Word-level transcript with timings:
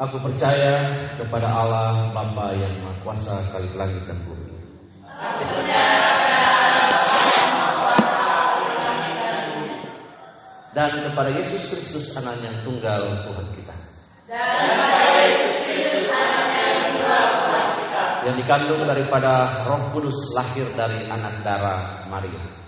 Aku 0.00 0.16
percaya 0.16 0.80
kepada 1.20 1.44
Allah 1.44 2.08
Bapa 2.16 2.56
yang 2.56 2.72
Maha 2.80 2.96
Kuasa 3.04 3.36
kali 3.52 3.68
langit 3.76 4.00
dan 4.08 4.16
bumi. 4.24 4.48
Aku 5.04 5.44
percaya 5.44 6.00
dan 10.70 10.88
kepada 11.04 11.30
Yesus 11.36 11.68
Kristus 11.68 12.16
anaknya 12.16 12.48
yang 12.48 12.58
tunggal 12.64 13.02
Tuhan 13.28 13.46
kita. 13.52 13.76
Dan 14.24 14.72
kepada 14.72 15.20
Yesus 15.28 15.54
Kristus 15.68 16.06
anaknya 16.08 16.62
yang 16.64 16.80
tunggal 16.88 17.26
Tuhan 17.28 17.68
kita. 17.76 18.04
Yang 18.24 18.36
dikandung 18.40 18.82
daripada 18.88 19.32
Roh 19.68 19.82
Kudus 19.92 20.16
lahir 20.32 20.64
dari 20.78 21.04
anak 21.12 21.44
darah 21.44 22.08
Maria. 22.08 22.59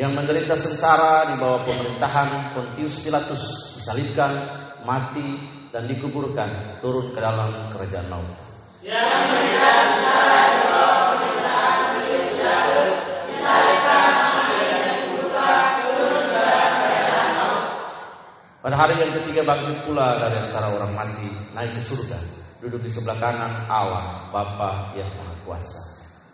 Yang 0.00 0.16
menderita 0.16 0.56
sengsara 0.56 1.28
di 1.28 1.34
bawah 1.36 1.60
pemerintahan 1.68 2.56
Pontius 2.56 3.04
Pilatus 3.04 3.76
disalibkan, 3.76 4.32
mati 4.80 5.36
dan 5.68 5.84
dikuburkan 5.84 6.80
turun 6.80 7.12
ke 7.12 7.20
dalam 7.20 7.68
kerajaan 7.76 8.08
maut. 8.08 8.32
Yang 8.80 9.04
menderita 9.28 9.70
sengsara 9.92 10.40
di 10.40 10.60
bawah 10.72 11.00
pemerintahan 11.04 11.76
Pontius 11.84 12.28
Pilatus 12.32 12.96
disalibkan, 13.28 14.08
mati 14.24 14.56
dan 14.56 14.80
dikuburkan 14.88 15.64
turun 15.84 16.24
ke 16.32 16.38
dalam 16.48 16.72
kerajaan 16.80 17.28
maut. 17.36 17.64
Pada 18.64 18.76
hari 18.80 18.94
yang 19.04 19.12
ketiga 19.20 19.40
bangkit 19.44 19.84
pula 19.84 20.16
dari 20.16 20.36
antara 20.48 20.66
orang 20.80 20.92
mati 20.96 21.28
naik 21.52 21.76
ke 21.76 21.82
surga, 21.84 22.16
duduk 22.64 22.80
di 22.80 22.88
sebelah 22.88 23.20
kanan 23.20 23.52
Allah 23.68 24.32
Bapa 24.32 24.96
yang 24.96 25.12
Maha 25.12 25.36
Kuasa. 25.44 25.82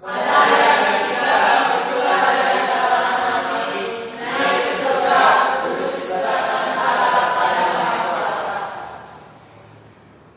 Pada 0.07 0.23
hari 0.23 0.55
yang 0.55 0.79
ketiga 1.03 1.66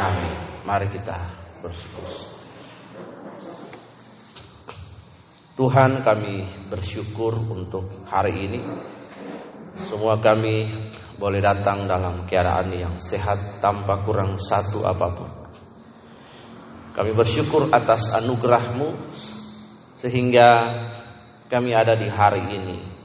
Amin. 0.00 0.32
Mari 0.64 0.88
kita 0.88 1.20
bersyukur. 1.60 2.08
Tuhan 5.52 6.00
kami 6.00 6.48
bersyukur 6.72 7.36
untuk 7.36 8.08
hari 8.08 8.48
ini. 8.48 8.64
Semua 9.84 10.16
kami 10.16 10.64
boleh 11.20 11.44
datang 11.44 11.84
dalam 11.84 12.24
keadaan 12.24 12.72
yang 12.72 12.96
sehat 12.96 13.60
tanpa 13.60 14.00
kurang 14.00 14.40
satu 14.40 14.80
apa 14.88 15.06
pun. 15.12 15.28
Kami 16.96 17.12
bersyukur 17.12 17.68
atas 17.68 18.16
anugerahmu 18.16 19.12
sehingga 20.00 20.72
kami 21.52 21.76
ada 21.76 22.00
di 22.00 22.08
hari 22.08 22.48
ini. 22.48 22.97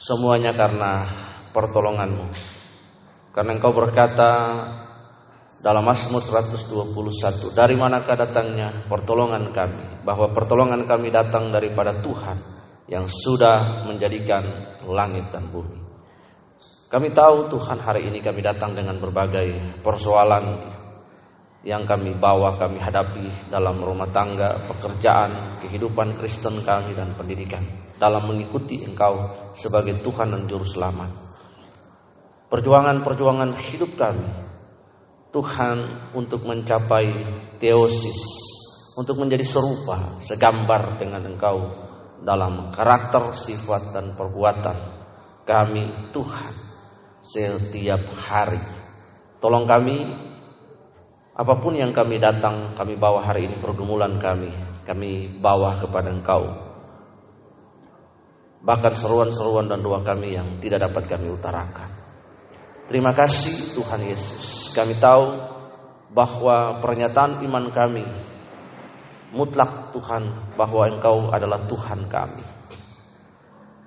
Semuanya 0.00 0.56
karena 0.56 1.04
pertolonganmu. 1.52 2.32
Karena 3.36 3.52
engkau 3.52 3.68
berkata 3.68 4.32
dalam 5.60 5.84
Mazmur 5.84 6.24
121 6.24 7.52
dari 7.52 7.76
manakah 7.76 8.16
datangnya 8.16 8.88
pertolongan 8.88 9.52
kami 9.52 10.00
bahwa 10.00 10.32
pertolongan 10.32 10.88
kami 10.88 11.12
datang 11.12 11.52
daripada 11.52 11.92
Tuhan 12.00 12.32
yang 12.88 13.04
sudah 13.12 13.84
menjadikan 13.84 14.40
langit 14.88 15.28
dan 15.28 15.44
bumi. 15.52 15.76
Kami 16.88 17.12
tahu 17.12 17.52
Tuhan 17.52 17.78
hari 17.84 18.08
ini 18.08 18.24
kami 18.24 18.40
datang 18.40 18.72
dengan 18.72 18.96
berbagai 18.96 19.78
persoalan 19.84 20.48
yang 21.60 21.84
kami 21.84 22.16
bawa, 22.16 22.56
kami 22.56 22.80
hadapi 22.80 23.52
dalam 23.52 23.84
rumah 23.84 24.08
tangga, 24.08 24.64
pekerjaan, 24.64 25.60
kehidupan 25.60 26.16
Kristen 26.16 26.64
kami 26.64 26.96
dan 26.96 27.12
pendidikan 27.12 27.89
dalam 28.00 28.24
mengikuti 28.32 28.80
Engkau 28.80 29.28
sebagai 29.52 30.00
Tuhan 30.00 30.32
dan 30.32 30.48
Juru 30.48 30.64
Selamat. 30.64 31.12
Perjuangan-perjuangan 32.48 33.60
hidup 33.70 33.94
kami 33.94 34.26
Tuhan 35.30 36.10
untuk 36.16 36.42
mencapai 36.42 37.06
teosis, 37.62 38.20
untuk 38.98 39.22
menjadi 39.22 39.46
serupa, 39.46 40.18
segambar 40.24 40.98
dengan 40.98 41.22
Engkau 41.28 41.70
dalam 42.24 42.74
karakter, 42.74 43.36
sifat 43.36 43.94
dan 43.94 44.18
perbuatan 44.18 44.78
kami 45.46 46.10
Tuhan 46.10 46.54
setiap 47.22 48.02
hari. 48.18 48.58
Tolong 49.38 49.64
kami 49.68 49.96
apa 51.30 51.54
pun 51.62 51.72
yang 51.78 51.94
kami 51.94 52.18
datang, 52.18 52.74
kami 52.74 52.98
bawa 52.98 53.24
hari 53.24 53.46
ini 53.46 53.56
pergumulan 53.62 54.18
kami, 54.18 54.50
kami 54.84 55.40
bawa 55.40 55.78
kepada 55.78 56.10
Engkau. 56.10 56.69
Bahkan 58.60 58.92
seruan-seruan 58.92 59.72
dan 59.72 59.80
doa 59.80 60.04
kami 60.04 60.36
yang 60.36 60.60
tidak 60.60 60.84
dapat 60.88 61.08
kami 61.08 61.32
utarakan. 61.32 61.88
Terima 62.90 63.16
kasih 63.16 63.78
Tuhan 63.78 64.04
Yesus. 64.04 64.74
Kami 64.76 64.98
tahu 65.00 65.24
bahwa 66.12 66.82
pernyataan 66.82 67.40
iman 67.46 67.70
kami 67.72 68.04
mutlak 69.30 69.94
Tuhan 69.94 70.54
bahwa 70.58 70.90
Engkau 70.90 71.30
adalah 71.30 71.64
Tuhan 71.70 72.10
kami. 72.10 72.44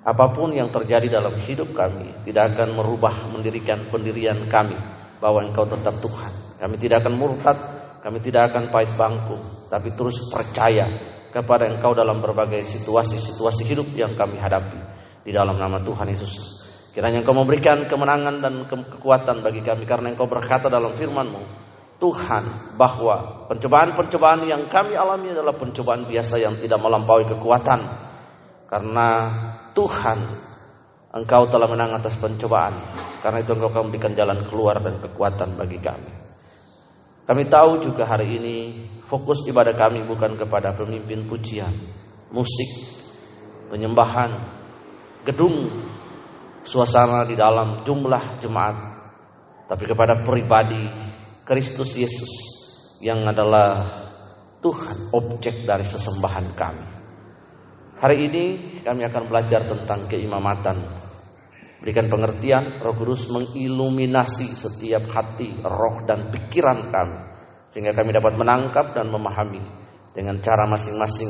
Apa 0.03 0.35
pun 0.35 0.51
yang 0.51 0.67
terjadi 0.67 1.19
dalam 1.19 1.39
hidup 1.39 1.71
kami 1.71 2.11
tidak 2.27 2.55
akan 2.55 2.75
merubah 2.75 3.27
mendirikan 3.31 3.87
pendirian 3.87 4.39
kami 4.51 4.75
bahwa 5.19 5.45
Engkau 5.45 5.63
tetap 5.63 5.99
Tuhan. 6.03 6.59
Kami 6.59 6.75
tidak 6.79 7.03
akan 7.03 7.15
murtad, 7.15 7.57
kami 8.03 8.19
tidak 8.19 8.51
akan 8.51 8.71
pahit 8.71 8.91
bangku, 8.99 9.67
tapi 9.71 9.95
terus 9.95 10.27
percaya 10.31 11.12
kepada 11.33 11.65
Engkau 11.65 11.97
dalam 11.97 12.21
berbagai 12.21 12.61
situasi-situasi 12.61 13.65
hidup 13.65 13.89
yang 13.97 14.13
kami 14.13 14.37
hadapi 14.37 14.77
di 15.25 15.33
dalam 15.33 15.57
nama 15.57 15.81
Tuhan 15.81 16.05
Yesus. 16.13 16.61
Kiranya 16.93 17.25
Engkau 17.25 17.33
memberikan 17.33 17.89
kemenangan 17.89 18.37
dan 18.37 18.53
ke 18.69 18.75
kekuatan 18.97 19.41
bagi 19.41 19.65
kami 19.65 19.89
karena 19.89 20.13
Engkau 20.13 20.29
berkata 20.29 20.69
dalam 20.69 20.93
firman-Mu, 20.93 21.41
Tuhan, 21.97 22.77
bahwa 22.77 23.49
pencobaan-pencobaan 23.49 24.45
yang 24.45 24.69
kami 24.69 24.93
alami 24.93 25.33
adalah 25.33 25.57
pencobaan 25.57 26.05
biasa 26.05 26.37
yang 26.37 26.53
tidak 26.61 26.77
melampaui 26.77 27.25
kekuatan. 27.25 27.81
Karena 28.69 29.09
Tuhan, 29.73 30.19
Engkau 31.17 31.49
telah 31.49 31.65
menang 31.65 31.97
atas 31.97 32.13
pencobaan. 32.21 32.77
Karena 33.25 33.41
itu 33.41 33.57
Engkau 33.57 33.73
akan 33.73 33.89
memberikan 33.89 34.13
jalan 34.13 34.45
keluar 34.45 34.77
dan 34.77 35.01
kekuatan 35.01 35.57
bagi 35.57 35.81
kami. 35.81 36.22
Kami 37.23 37.47
tahu 37.47 37.87
juga 37.87 38.03
hari 38.03 38.35
ini 38.35 38.57
fokus 39.07 39.47
ibadah 39.47 39.71
kami 39.71 40.03
bukan 40.03 40.35
kepada 40.35 40.75
pemimpin 40.75 41.23
pujian, 41.23 41.71
musik, 42.35 42.99
penyembahan, 43.71 44.31
gedung, 45.23 45.71
suasana 46.67 47.23
di 47.23 47.39
dalam 47.39 47.87
jumlah 47.87 48.43
jemaat, 48.43 48.77
tapi 49.71 49.83
kepada 49.87 50.19
pribadi 50.19 50.83
Kristus 51.47 51.95
Yesus 51.95 52.31
yang 52.99 53.23
adalah 53.23 53.83
Tuhan 54.63 55.11
objek 55.15 55.67
dari 55.67 55.83
sesembahan 55.83 56.47
kami. 56.55 56.87
Hari 58.03 58.17
ini 58.19 58.43
kami 58.83 59.07
akan 59.07 59.23
belajar 59.31 59.63
tentang 59.63 60.07
keimamatan. 60.11 60.75
Berikan 61.83 62.07
pengertian, 62.07 62.79
Roh 62.79 62.95
Kudus 62.95 63.27
mengiluminasi 63.27 64.47
setiap 64.55 65.03
hati, 65.11 65.51
roh 65.67 66.07
dan 66.07 66.31
pikiran 66.31 66.87
kami 66.87 67.19
sehingga 67.73 67.91
kami 67.91 68.13
dapat 68.15 68.37
menangkap 68.39 68.93
dan 68.95 69.09
memahami 69.11 69.59
dengan 70.15 70.39
cara 70.39 70.63
masing-masing. 70.69 71.27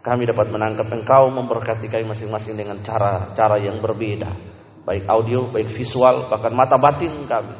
Kami 0.00 0.24
dapat 0.24 0.48
menangkap 0.48 0.88
Engkau 0.88 1.28
memberkati 1.28 1.90
kami 1.90 2.08
masing-masing 2.08 2.56
dengan 2.56 2.80
cara-cara 2.80 3.60
yang 3.60 3.82
berbeda 3.84 4.50
baik 4.84 5.04
audio, 5.06 5.48
baik 5.52 5.70
visual, 5.76 6.26
bahkan 6.26 6.50
mata 6.56 6.74
batin 6.80 7.12
kami, 7.28 7.56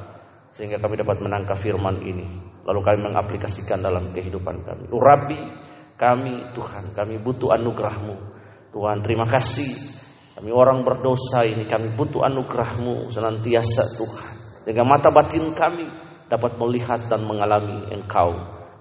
sehingga 0.57 0.81
kami 0.81 0.99
dapat 1.01 1.21
menangkap 1.21 1.59
firman 1.61 2.01
ini, 2.01 2.27
lalu 2.65 2.81
kami 2.83 2.99
mengaplikasikan 3.07 3.79
dalam 3.85 4.11
kehidupan 4.11 4.65
kami. 4.65 4.85
Urabi 4.91 5.41
kami 6.01 6.51
Tuhan, 6.57 6.97
kami 6.97 7.21
butuh 7.21 7.55
anugerahmu. 7.55 8.17
Tuhan 8.71 8.99
terima 9.03 9.27
kasih, 9.27 10.00
kami 10.39 10.51
orang 10.55 10.87
berdosa 10.87 11.43
ini, 11.43 11.67
kami 11.67 11.93
butuh 11.99 12.27
anugerahmu 12.27 13.11
senantiasa 13.11 13.83
Tuhan. 13.99 14.35
Sehingga 14.65 14.85
mata 14.87 15.11
batin 15.11 15.51
kami 15.57 15.87
dapat 16.31 16.55
melihat 16.61 17.03
dan 17.11 17.27
mengalami 17.27 17.91
engkau 17.91 18.37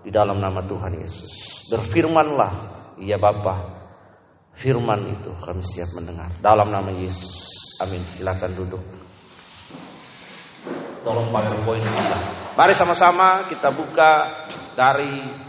di 0.05 0.13
dalam 0.13 0.37
nama 0.37 0.61
Tuhan 0.61 1.01
Yesus. 1.01 1.65
Berfirmanlah, 1.73 2.53
ya 3.01 3.17
Bapa, 3.17 3.79
firman 4.59 5.17
itu 5.17 5.31
kami 5.41 5.63
siap 5.65 5.89
mendengar. 5.97 6.29
Dalam 6.43 6.69
nama 6.69 6.91
Yesus. 6.93 7.49
Amin. 7.79 8.03
Silakan 8.03 8.51
duduk. 8.53 8.83
Tolong 11.01 11.31
powerpoint 11.31 11.87
kita. 11.87 12.19
Mari 12.59 12.73
sama-sama 12.75 13.47
kita 13.47 13.71
buka 13.71 14.27
dari 14.75 15.47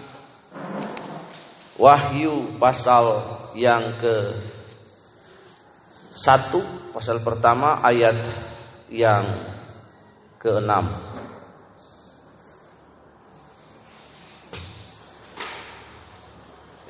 Wahyu 1.74 2.60
pasal 2.60 3.24
yang 3.56 3.82
ke 3.98 4.14
satu 6.20 6.60
pasal 6.92 7.24
pertama 7.24 7.80
ayat 7.80 8.12
yang 8.92 9.24
ke-6. 10.36 10.68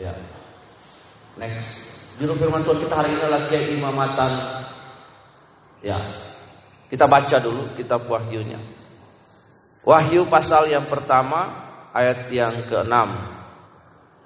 Ya. 0.02 0.14
Next. 1.38 1.70
Juru 2.18 2.34
firman 2.34 2.66
Tuhan 2.66 2.82
kita 2.82 2.94
hari 2.98 3.14
ini 3.14 3.22
adalah 3.22 3.42
Kiai 3.46 3.70
Imamatan. 3.78 4.32
Ya. 5.86 6.02
Kita 6.90 7.06
baca 7.06 7.38
dulu 7.38 7.70
kitab 7.78 8.10
Wahyunya. 8.10 8.58
Wahyu 9.86 10.26
pasal 10.26 10.66
yang 10.74 10.90
pertama 10.90 11.70
ayat 11.94 12.26
yang 12.34 12.66
ke-6. 12.66 12.94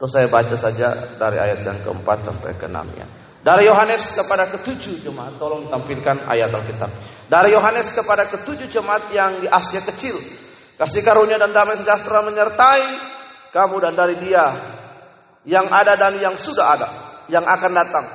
Terus 0.00 0.10
saya 0.16 0.26
baca 0.32 0.56
saja 0.56 0.88
dari 1.20 1.36
ayat 1.36 1.60
yang 1.60 1.78
keempat 1.84 2.24
sampai 2.24 2.56
ke-6 2.56 2.80
ya. 2.96 3.08
Dari 3.44 3.68
Yohanes 3.68 4.16
kepada 4.16 4.48
ketujuh 4.48 5.04
jemaat, 5.04 5.36
tolong 5.36 5.68
tampilkan 5.68 6.24
ayat 6.24 6.48
Alkitab. 6.48 6.88
Dari 7.28 7.52
Yohanes 7.52 7.92
kepada 7.92 8.24
ketujuh 8.24 8.72
jemaat 8.72 9.12
yang 9.12 9.44
di 9.44 9.44
Asia 9.44 9.84
kecil, 9.84 10.16
kasih 10.80 11.04
karunia 11.04 11.36
dan 11.36 11.52
damai 11.52 11.76
sejahtera 11.76 12.24
menyertai 12.24 12.84
kamu 13.52 13.76
dan 13.84 13.92
dari 13.92 14.16
Dia 14.16 14.48
yang 15.44 15.68
ada 15.68 15.92
dan 15.92 16.16
yang 16.16 16.32
sudah 16.40 16.66
ada, 16.72 16.88
yang 17.28 17.44
akan 17.44 17.72
datang, 17.76 18.06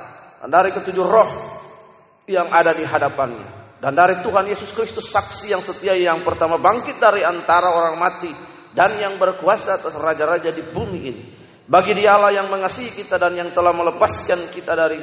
dan 0.42 0.50
dari 0.50 0.74
ketujuh 0.74 1.06
roh 1.06 1.30
yang 2.26 2.50
ada 2.50 2.74
di 2.74 2.82
hadapannya, 2.82 3.78
dan 3.78 3.94
dari 3.94 4.18
Tuhan 4.26 4.50
Yesus 4.50 4.74
Kristus 4.74 5.14
saksi 5.14 5.54
yang 5.54 5.62
setia 5.62 5.94
yang 5.94 6.26
pertama 6.26 6.58
bangkit 6.58 6.98
dari 6.98 7.22
antara 7.22 7.70
orang 7.70 7.96
mati 8.02 8.34
dan 8.74 8.98
yang 8.98 9.14
berkuasa 9.14 9.78
atas 9.78 9.94
raja-raja 9.94 10.50
di 10.50 10.62
bumi 10.74 11.00
ini. 11.06 11.39
Bagi 11.70 11.94
dialah 11.94 12.34
yang 12.34 12.50
mengasihi 12.50 12.90
kita 12.90 13.14
dan 13.14 13.38
yang 13.38 13.54
telah 13.54 13.70
melepaskan 13.70 14.50
kita 14.50 14.74
dari 14.74 14.98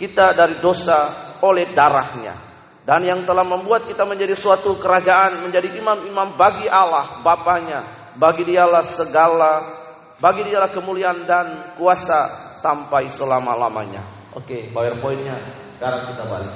kita 0.00 0.32
dari 0.32 0.56
dosa 0.56 1.12
oleh 1.44 1.68
darahnya. 1.76 2.48
Dan 2.80 3.04
yang 3.04 3.20
telah 3.28 3.44
membuat 3.44 3.84
kita 3.84 4.08
menjadi 4.08 4.32
suatu 4.32 4.80
kerajaan 4.80 5.44
menjadi 5.44 5.68
imam-imam 5.76 6.40
bagi 6.40 6.64
Allah 6.72 7.20
Bapaknya. 7.20 8.00
Bagi 8.16 8.48
dialah 8.48 8.80
segala 8.80 9.52
bagi 10.16 10.48
dialah 10.48 10.72
kemuliaan 10.72 11.28
dan 11.28 11.76
kuasa 11.76 12.32
sampai 12.64 13.12
selama-lamanya. 13.12 14.32
Oke 14.32 14.72
powerpointnya 14.72 15.36
sekarang 15.76 16.16
kita 16.16 16.24
balik. 16.24 16.52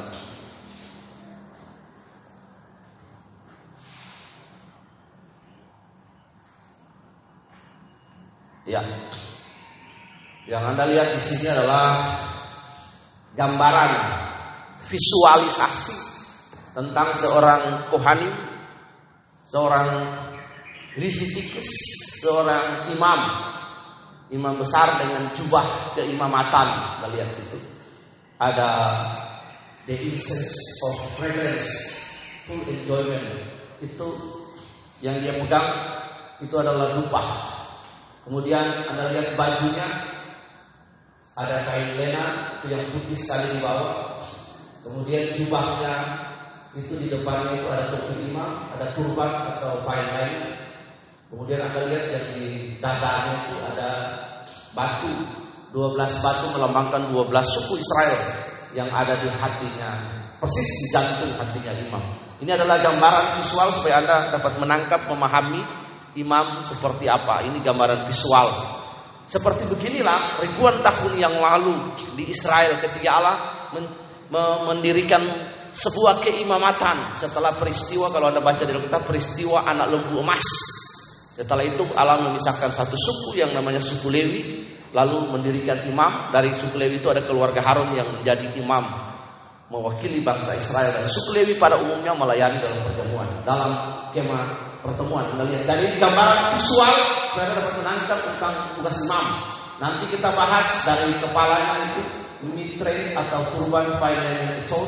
Ya 8.64 8.80
yang 10.44 10.62
Anda 10.76 10.84
lihat 10.84 11.16
di 11.16 11.20
sini 11.24 11.48
adalah 11.48 12.20
gambaran 13.32 13.92
visualisasi 14.84 15.96
tentang 16.76 17.16
seorang 17.16 17.88
kohani, 17.88 18.28
seorang 19.48 19.88
Levitikus, 20.94 21.66
seorang 22.22 22.94
imam, 22.94 23.20
imam 24.30 24.54
besar 24.62 24.94
dengan 24.94 25.26
jubah 25.34 25.66
keimamatan. 25.98 26.68
Kita 26.70 27.08
lihat 27.10 27.34
itu. 27.34 27.58
Ada 28.38 28.68
the 29.90 29.94
incense 29.98 30.54
of 30.86 30.94
fragrance, 31.18 31.66
full 32.46 32.62
enjoyment. 32.70 33.26
Itu 33.82 34.06
yang 35.02 35.18
dia 35.18 35.34
pegang 35.34 35.66
itu 36.38 36.54
adalah 36.54 36.94
dupa. 36.94 37.22
Kemudian 38.22 38.86
Anda 38.86 39.18
lihat 39.18 39.34
bajunya 39.34 40.13
ada 41.34 41.66
kain 41.66 41.98
lena 41.98 42.54
itu 42.58 42.70
yang 42.70 42.82
putih 42.94 43.18
sekali 43.18 43.58
di 43.58 43.58
bawah. 43.58 44.22
Kemudian 44.86 45.34
jubahnya 45.34 45.94
itu 46.74 46.94
di 46.98 47.06
depannya 47.10 47.58
itu 47.58 47.66
ada 47.70 47.84
topi 47.90 48.14
imam, 48.30 48.50
ada 48.74 48.86
turban 48.94 49.30
atau 49.58 49.82
kain 49.82 50.08
lain. 50.14 50.34
Kemudian 51.30 51.58
anda 51.66 51.90
lihat 51.90 52.06
yang 52.14 52.26
di 52.38 52.78
dadanya 52.78 53.34
itu 53.42 53.56
ada 53.66 53.90
batu, 54.70 55.10
12 55.74 55.98
batu 56.22 56.46
melambangkan 56.54 57.10
12 57.10 57.26
suku 57.58 57.82
Israel 57.82 58.18
yang 58.78 58.86
ada 58.94 59.18
di 59.18 59.26
hatinya, 59.26 59.90
persis 60.38 60.68
di 60.82 60.86
jantung 60.94 61.34
hatinya 61.34 61.72
imam. 61.74 62.04
Ini 62.38 62.54
adalah 62.54 62.78
gambaran 62.78 63.42
visual 63.42 63.68
supaya 63.74 63.98
anda 63.98 64.16
dapat 64.34 64.54
menangkap, 64.62 65.00
memahami 65.10 65.62
imam 66.14 66.62
seperti 66.62 67.10
apa. 67.10 67.42
Ini 67.46 67.58
gambaran 67.62 68.06
visual 68.06 68.73
seperti 69.24 69.64
beginilah 69.66 70.44
ribuan 70.44 70.84
tahun 70.84 71.16
yang 71.16 71.34
lalu 71.40 71.96
di 72.12 72.28
Israel 72.28 72.76
ketika 72.80 73.08
Allah 73.08 73.36
mendirikan 74.68 75.20
sebuah 75.74 76.22
keimamatan 76.22 77.18
setelah 77.18 77.50
peristiwa 77.58 78.06
kalau 78.12 78.30
Anda 78.30 78.38
baca 78.38 78.62
di 78.62 78.70
Alkitab 78.70 79.02
peristiwa 79.08 79.66
anak 79.66 79.90
lembu 79.90 80.22
emas. 80.22 80.46
Setelah 81.34 81.66
itu 81.66 81.82
Allah 81.98 82.22
memisahkan 82.30 82.70
satu 82.70 82.94
suku 82.94 83.42
yang 83.42 83.50
namanya 83.50 83.82
suku 83.82 84.06
Lewi 84.06 84.42
lalu 84.94 85.34
mendirikan 85.34 85.82
imam 85.90 86.30
dari 86.30 86.54
suku 86.54 86.78
Lewi 86.78 87.02
itu 87.02 87.10
ada 87.10 87.26
keluarga 87.26 87.58
Harun 87.58 87.90
yang 87.90 88.06
menjadi 88.06 88.54
imam 88.54 88.86
mewakili 89.66 90.22
bangsa 90.22 90.54
Israel 90.54 90.94
dan 90.94 91.10
suku 91.10 91.34
Lewi 91.34 91.58
pada 91.58 91.74
umumnya 91.74 92.14
melayani 92.14 92.62
dalam 92.62 92.78
perjamuan 92.86 93.26
dalam 93.42 93.72
kemah 94.14 94.73
pertemuan. 94.84 95.24
Anda 95.34 95.44
lihat 95.48 95.64
dari 95.64 95.96
gambaran 95.96 96.60
visual 96.60 96.94
kita 97.32 97.42
dapat 97.56 97.74
menangkap 97.80 98.18
tentang 98.20 98.54
tugas 98.76 98.96
imam. 99.08 99.26
Nanti 99.80 100.04
kita 100.12 100.28
bahas 100.36 100.68
dari 100.86 101.10
kepalanya 101.18 101.74
itu 101.90 102.02
mitre 102.52 103.16
atau 103.16 103.40
turban 103.56 103.96
financial, 103.96 104.84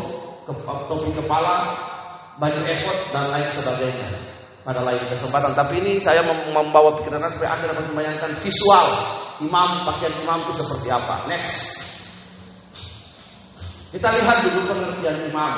topi 0.87 1.11
kepala, 1.17 1.75
baju 2.37 2.61
efod 2.69 2.97
dan 3.11 3.25
lain 3.33 3.49
sebagainya 3.51 4.09
pada 4.63 4.85
lain 4.85 5.03
kesempatan. 5.11 5.57
Tapi 5.57 5.81
ini 5.83 5.93
saya 5.99 6.23
membawa 6.53 6.95
pikiran 7.01 7.25
supaya 7.35 7.51
anda 7.57 7.73
dapat 7.73 7.85
membayangkan 7.91 8.31
visual 8.39 8.87
imam 9.43 9.89
pakaian 9.89 10.15
imam 10.23 10.45
itu 10.47 10.63
seperti 10.63 10.89
apa. 10.93 11.27
Next, 11.27 11.57
kita 13.91 14.07
lihat 14.23 14.45
dulu 14.45 14.71
pengertian 14.71 15.19
imam. 15.33 15.55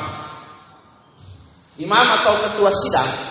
Imam 1.78 2.06
atau 2.10 2.34
ketua 2.42 2.74
sidang 2.74 3.27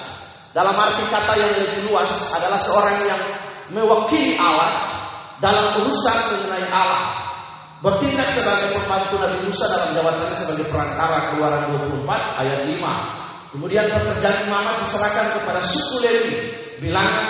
dalam 0.58 0.74
arti 0.74 1.06
kata 1.06 1.34
yang 1.38 1.54
lebih 1.54 1.82
luas 1.86 2.10
adalah 2.34 2.58
seorang 2.58 2.98
yang 3.06 3.22
mewakili 3.70 4.34
Allah 4.42 4.90
dalam 5.38 5.86
urusan 5.86 6.18
mengenai 6.34 6.66
Allah. 6.74 7.30
Bertindak 7.78 8.26
sebagai 8.34 8.74
pembantu 8.74 9.22
Nabi 9.22 9.38
Musa 9.46 9.70
dalam 9.70 9.94
jabatannya 9.94 10.34
sebagai 10.34 10.66
perantara 10.74 11.30
keluaran 11.30 11.70
24 11.78 12.42
ayat 12.42 12.60
5. 12.74 13.54
Kemudian 13.54 13.86
pekerjaan 13.86 14.50
imamat 14.50 14.82
diserahkan 14.82 15.38
kepada 15.38 15.62
suku 15.62 15.98
Lewi. 16.02 16.34
Bilangan 16.82 17.26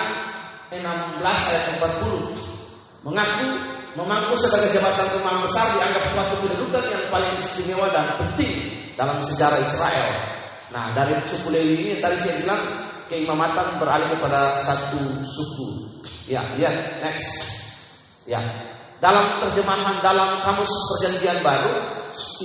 16 0.72 1.20
ayat 1.20 1.64
40. 1.84 3.04
Mengaku 3.04 3.48
memangku 3.92 4.40
sebagai 4.40 4.72
jabatan 4.72 5.20
imam 5.20 5.44
besar 5.44 5.68
dianggap 5.76 6.04
suatu 6.16 6.34
kedudukan 6.48 6.84
yang 6.96 7.04
paling 7.12 7.32
istimewa 7.44 7.92
dan 7.92 8.08
penting 8.16 8.72
dalam 8.96 9.20
sejarah 9.20 9.60
Israel. 9.60 10.16
Nah, 10.72 10.96
dari 10.96 11.12
suku 11.28 11.52
Lewi 11.52 11.76
ini 11.76 11.92
tadi 12.00 12.16
saya 12.24 12.40
bilang 12.40 12.88
keimamatan 13.08 13.80
beralih 13.80 14.16
kepada 14.16 14.62
satu 14.64 15.00
suku. 15.24 15.68
Ya, 16.28 16.44
lihat 16.60 17.02
next. 17.02 17.48
Ya. 18.28 18.40
Dalam 18.98 19.40
terjemahan 19.40 20.02
dalam 20.04 20.42
kamus 20.44 20.68
perjanjian 20.68 21.40
baru, 21.40 21.74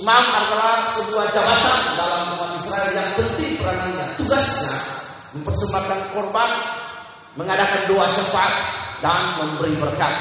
imam 0.00 0.24
adalah 0.32 0.86
sebuah 0.94 1.26
jabatan 1.34 1.80
dalam 1.98 2.20
umat 2.38 2.50
Israel 2.62 2.90
yang 2.94 3.10
penting 3.18 3.58
peranannya. 3.58 4.06
Tugasnya 4.16 4.74
mempersembahkan 5.34 6.00
korban, 6.14 6.50
mengadakan 7.34 7.90
doa 7.90 8.06
syafaat 8.06 8.54
dan 9.02 9.22
memberi 9.42 9.74
berkat. 9.76 10.14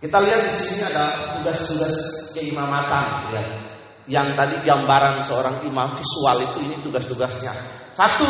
Kita 0.00 0.18
lihat 0.20 0.40
di 0.48 0.52
sini 0.52 0.82
ada 0.92 1.36
tugas-tugas 1.36 1.94
keimamatan 2.36 3.32
ya. 3.32 3.42
Yang 4.06 4.28
tadi 4.38 4.56
gambaran 4.62 5.24
seorang 5.26 5.66
imam 5.66 5.92
visual 5.98 6.36
itu 6.38 6.58
ini 6.62 6.76
tugas-tugasnya. 6.80 7.52
Satu, 7.90 8.28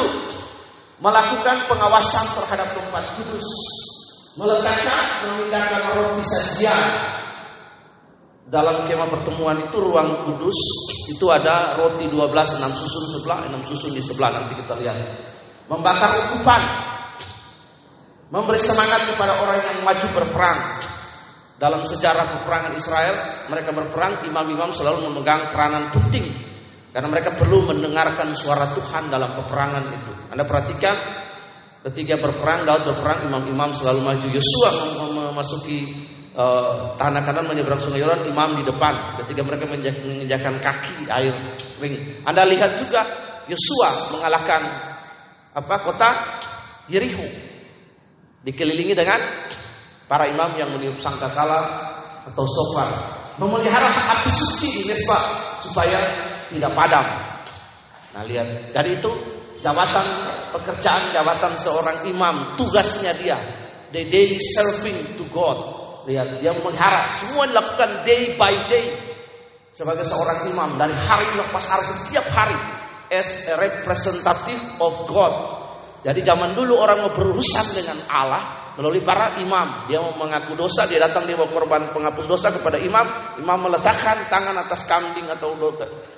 melakukan 1.01 1.69
pengawasan 1.69 2.27
terhadap 2.41 2.69
tempat 2.73 3.05
kudus, 3.21 3.49
meletakkan 4.41 5.29
memindahkan 5.29 5.83
roti 5.97 6.25
sajian. 6.25 6.85
Dalam 8.47 8.87
kemah 8.87 9.11
pertemuan 9.11 9.59
itu 9.59 9.77
ruang 9.83 10.23
kudus 10.23 10.55
itu 11.11 11.27
ada 11.35 11.75
roti 11.83 12.07
12 12.07 12.15
6 12.63 12.79
susun 12.79 13.05
sebelah 13.19 13.43
6 13.51 13.71
susun 13.75 13.91
di 13.91 13.99
sebelah 13.99 14.31
nanti 14.39 14.55
kita 14.55 14.75
lihat. 14.79 14.97
Membakar 15.67 16.31
ukupan. 16.31 16.63
Memberi 18.31 18.59
semangat 18.59 19.03
kepada 19.07 19.39
orang 19.43 19.59
yang 19.63 19.79
maju 19.83 20.07
berperang. 20.15 20.61
dalam 21.57 21.89
sejarah 21.89 22.37
peperangan 22.37 22.77
Israel, 22.77 23.17
mereka 23.49 23.73
berperang, 23.73 24.29
imam-imam 24.29 24.77
selalu 24.77 25.09
memegang 25.09 25.49
peranan 25.49 25.89
penting 25.89 26.29
karena 26.97 27.13
mereka 27.13 27.37
perlu 27.37 27.69
mendengarkan 27.69 28.33
suara 28.33 28.73
Tuhan 28.73 29.13
dalam 29.13 29.37
peperangan 29.37 29.85
itu. 29.85 30.33
Anda 30.33 30.49
perhatikan 30.49 30.97
ketika 31.85 32.17
berperang, 32.17 32.65
Daud 32.65 32.89
berperang, 32.89 33.29
imam-imam 33.29 33.69
selalu 33.77 34.01
maju. 34.01 34.27
Yosua 34.33 34.71
memasuki 35.13 35.93
uh, 36.33 36.97
tanah 36.97 37.21
kanan 37.21 37.53
menyeberang 37.53 37.77
sungai 37.77 38.01
Yordan, 38.01 38.25
imam 38.33 38.57
di 38.57 38.65
depan. 38.65 39.21
Ketika 39.21 39.45
mereka 39.45 39.69
menginjakan 39.69 40.57
kaki 40.57 41.05
air 41.13 41.37
ring. 41.85 42.25
Anda 42.25 42.49
lihat 42.49 42.81
juga 42.81 43.05
Yosua 43.45 44.17
mengalahkan 44.17 44.65
apa 45.53 45.77
kota 45.85 46.11
Yeriho 46.89 47.29
dikelilingi 48.41 48.97
dengan 48.97 49.21
para 50.09 50.33
imam 50.33 50.49
yang 50.57 50.73
meniup 50.73 50.97
sangkakala 50.97 51.61
atau 52.25 52.45
sofar 52.49 52.89
memelihara 53.37 54.17
api 54.17 54.33
suci 54.33 54.81
di 54.81 54.83
Mesbah 54.89 55.25
supaya 55.61 56.01
tidak 56.51 56.73
padam. 56.73 57.07
Nah 58.17 58.23
lihat 58.25 58.73
dari 58.73 58.97
itu 58.97 59.11
jabatan 59.61 60.07
pekerjaan 60.57 61.13
jabatan 61.13 61.53
seorang 61.59 62.07
imam 62.09 62.57
tugasnya 62.57 63.13
dia 63.19 63.39
the 63.93 64.03
daily 64.07 64.39
serving 64.41 64.97
to 65.21 65.25
God. 65.31 65.59
Lihat 66.07 66.39
dia 66.39 66.55
memelihara 66.55 67.19
semua 67.19 67.51
dilakukan 67.51 68.07
day 68.07 68.39
by 68.39 68.55
day 68.71 68.95
sebagai 69.75 70.07
seorang 70.07 70.49
imam 70.49 70.79
dari 70.79 70.95
hari 70.95 71.27
lepas 71.35 71.67
hari 71.67 71.85
setiap 71.85 72.27
hari 72.31 72.57
as 73.11 73.27
a 73.51 73.55
representative 73.59 74.63
of 74.79 74.95
God. 75.11 75.35
Jadi 76.07 76.23
zaman 76.23 76.55
dulu 76.55 76.79
orang 76.79 77.03
mau 77.03 77.13
berurusan 77.13 77.67
dengan 77.75 77.99
Allah 78.07 78.66
melalui 78.77 79.01
para 79.03 79.41
imam. 79.41 79.89
Dia 79.89 79.99
mau 80.05 80.13
mengaku 80.21 80.53
dosa, 80.55 80.85
dia 80.85 81.01
datang 81.01 81.25
dia 81.25 81.35
bawa 81.35 81.49
korban 81.49 81.83
penghapus 81.91 82.27
dosa 82.29 82.53
kepada 82.53 82.77
imam. 82.77 83.37
Imam 83.41 83.59
meletakkan 83.67 84.29
tangan 84.29 84.57
atas 84.61 84.85
kambing 84.85 85.27
atau 85.33 85.57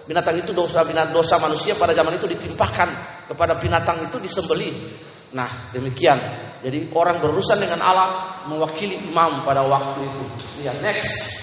binatang 0.04 0.36
itu 0.42 0.50
dosa 0.50 0.82
binatang 0.82 1.14
dosa 1.14 1.38
manusia 1.38 1.78
pada 1.78 1.94
zaman 1.94 2.18
itu 2.18 2.26
ditimpahkan 2.26 2.88
kepada 3.30 3.56
binatang 3.62 4.02
itu 4.04 4.18
disembeli. 4.18 4.74
Nah, 5.32 5.70
demikian. 5.70 6.18
Jadi 6.58 6.90
orang 6.90 7.22
berurusan 7.22 7.62
dengan 7.62 7.78
Allah 7.86 8.42
mewakili 8.50 8.98
imam 8.98 9.46
pada 9.46 9.62
waktu 9.62 10.02
itu. 10.02 10.24
Ya, 10.66 10.74
next. 10.82 11.38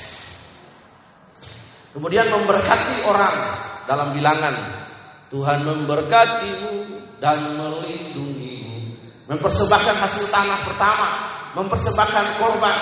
Kemudian 1.95 2.27
memberkati 2.27 3.07
orang 3.07 3.35
dalam 3.87 4.11
bilangan. 4.11 4.83
Tuhan 5.25 5.63
memberkatimu 5.63 6.75
dan 7.17 7.57
melindungimu 7.57 8.64
mempersembahkan 9.25 9.95
hasil 9.97 10.25
tanah 10.29 10.59
pertama, 10.65 11.07
mempersembahkan 11.57 12.25
korban, 12.37 12.77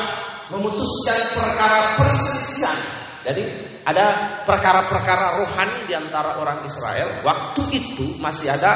memutuskan 0.52 1.20
perkara 1.40 1.96
perselisihan. 1.96 2.78
Jadi 3.24 3.44
ada 3.88 4.40
perkara-perkara 4.44 5.40
rohani 5.40 5.88
di 5.88 5.96
antara 5.96 6.36
orang 6.40 6.64
Israel. 6.68 7.24
Waktu 7.24 7.64
itu 7.72 8.20
masih 8.20 8.52
ada 8.52 8.72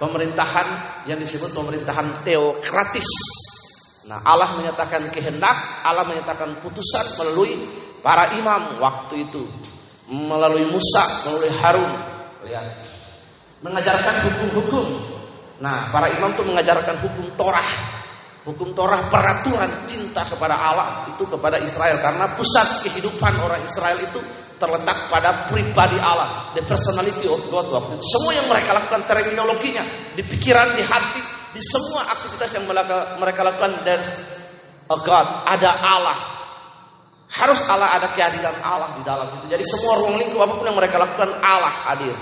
pemerintahan 0.00 0.66
yang 1.08 1.20
disebut 1.20 1.52
pemerintahan 1.52 2.24
teokratis. 2.24 3.08
Nah, 4.08 4.18
Allah 4.24 4.56
menyatakan 4.56 5.12
kehendak, 5.12 5.84
Allah 5.84 6.08
menyatakan 6.08 6.58
putusan 6.64 7.20
melalui 7.20 7.54
para 8.02 8.34
imam 8.34 8.82
waktu 8.82 9.28
itu, 9.28 9.44
melalui 10.10 10.66
Musa, 10.72 11.28
melalui 11.28 11.52
Harun. 11.54 11.92
Lihat, 12.42 12.66
mengajarkan 13.62 14.26
hukum-hukum 14.26 15.11
Nah, 15.62 15.94
para 15.94 16.10
imam 16.10 16.34
itu 16.34 16.42
mengajarkan 16.42 16.98
hukum 17.06 17.38
Torah. 17.38 17.70
Hukum 18.42 18.74
Torah 18.74 19.06
peraturan 19.06 19.86
cinta 19.86 20.26
kepada 20.26 20.58
Allah 20.58 21.06
itu 21.14 21.22
kepada 21.22 21.62
Israel 21.62 22.02
karena 22.02 22.34
pusat 22.34 22.82
kehidupan 22.82 23.38
orang 23.38 23.62
Israel 23.62 24.02
itu 24.02 24.18
terletak 24.58 25.10
pada 25.10 25.46
pribadi 25.46 25.98
Allah, 26.02 26.50
the 26.58 26.62
personality 26.66 27.30
of 27.30 27.38
God 27.46 27.70
waktu 27.70 27.98
itu. 27.98 28.04
Semua 28.18 28.34
yang 28.34 28.46
mereka 28.50 28.70
lakukan 28.74 29.02
terminologinya 29.06 29.82
di 30.18 30.22
pikiran, 30.26 30.74
di 30.74 30.82
hati, 30.82 31.22
di 31.54 31.62
semua 31.62 32.02
aktivitas 32.10 32.50
yang 32.58 32.66
mereka 33.18 33.46
lakukan 33.46 33.86
dari 33.86 34.06
a 34.86 34.96
God, 34.98 35.28
ada 35.46 35.70
Allah. 35.82 36.18
Harus 37.32 37.64
Allah 37.70 37.96
ada 37.96 38.12
kehadiran 38.12 38.60
Allah 38.60 38.98
di 38.98 39.02
dalam 39.06 39.30
itu. 39.38 39.46
Jadi 39.48 39.64
semua 39.64 40.02
ruang 40.04 40.20
lingkup 40.20 40.44
apa 40.44 40.52
pun 40.52 40.66
yang 40.68 40.76
mereka 40.76 41.00
lakukan 41.00 41.30
Allah 41.40 41.74
hadir. 41.88 42.12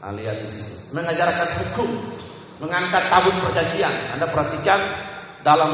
Nah, 0.00 0.14
lihat 0.14 0.40
di 0.40 0.48
sini. 0.48 0.74
Mengajarkan 0.96 1.48
hukum, 1.62 1.88
mengangkat 2.58 3.02
tabut 3.10 3.34
perjanjian. 3.42 3.94
Anda 4.14 4.26
perhatikan 4.30 4.80
dalam 5.42 5.70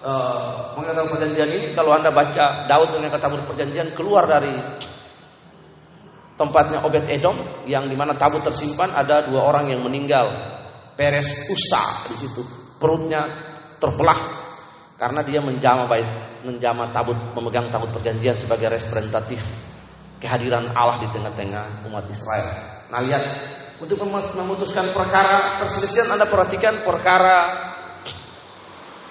uh, 0.00 0.74
mengangkat 0.76 1.06
perjanjian 1.08 1.48
ini 1.52 1.66
kalau 1.76 1.96
Anda 1.96 2.10
baca 2.12 2.68
Daud 2.68 2.88
mengangkat 2.96 3.20
tabut 3.20 3.40
perjanjian 3.44 3.92
keluar 3.92 4.24
dari 4.24 4.52
tempatnya 6.34 6.82
Obed 6.82 7.06
Edom 7.06 7.36
yang 7.68 7.86
di 7.86 7.94
mana 7.94 8.16
tabut 8.18 8.42
tersimpan 8.42 8.90
ada 8.90 9.24
dua 9.24 9.44
orang 9.46 9.70
yang 9.70 9.80
meninggal. 9.84 10.26
Peres 10.94 11.50
Usa 11.50 12.06
di 12.06 12.14
situ 12.14 12.46
perutnya 12.78 13.26
terbelah 13.82 14.14
karena 14.94 15.26
dia 15.26 15.42
menjama 15.42 15.90
baik 15.90 16.06
menjama 16.46 16.86
tabut 16.94 17.18
memegang 17.34 17.66
tabut 17.66 17.90
perjanjian 17.90 18.38
sebagai 18.38 18.70
representatif 18.70 19.42
kehadiran 20.22 20.70
Allah 20.70 21.02
di 21.02 21.08
tengah-tengah 21.10 21.82
umat 21.90 22.06
Israel. 22.08 22.46
Nah 22.94 23.00
lihat 23.02 23.24
untuk 23.82 23.98
memutuskan 24.06 24.94
perkara 24.94 25.58
perselisihan 25.58 26.14
Anda 26.14 26.30
perhatikan 26.30 26.86
perkara 26.86 27.38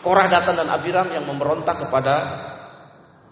Korah 0.03 0.27
datang 0.27 0.59
dan 0.59 0.67
Abiram 0.67 1.07
yang 1.15 1.23
memberontak 1.23 1.87
kepada 1.87 2.15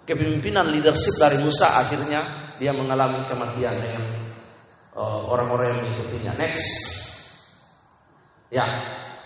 kepemimpinan 0.08 0.72
leadership 0.72 1.20
dari 1.20 1.36
Musa 1.44 1.68
akhirnya 1.68 2.24
dia 2.56 2.72
mengalami 2.72 3.28
kematian 3.28 3.76
dengan 3.76 4.04
uh, 4.96 5.28
orang-orang 5.28 5.76
yang 5.76 5.80
mengikutinya. 5.84 6.32
Next. 6.40 6.68
Ya, 8.56 8.64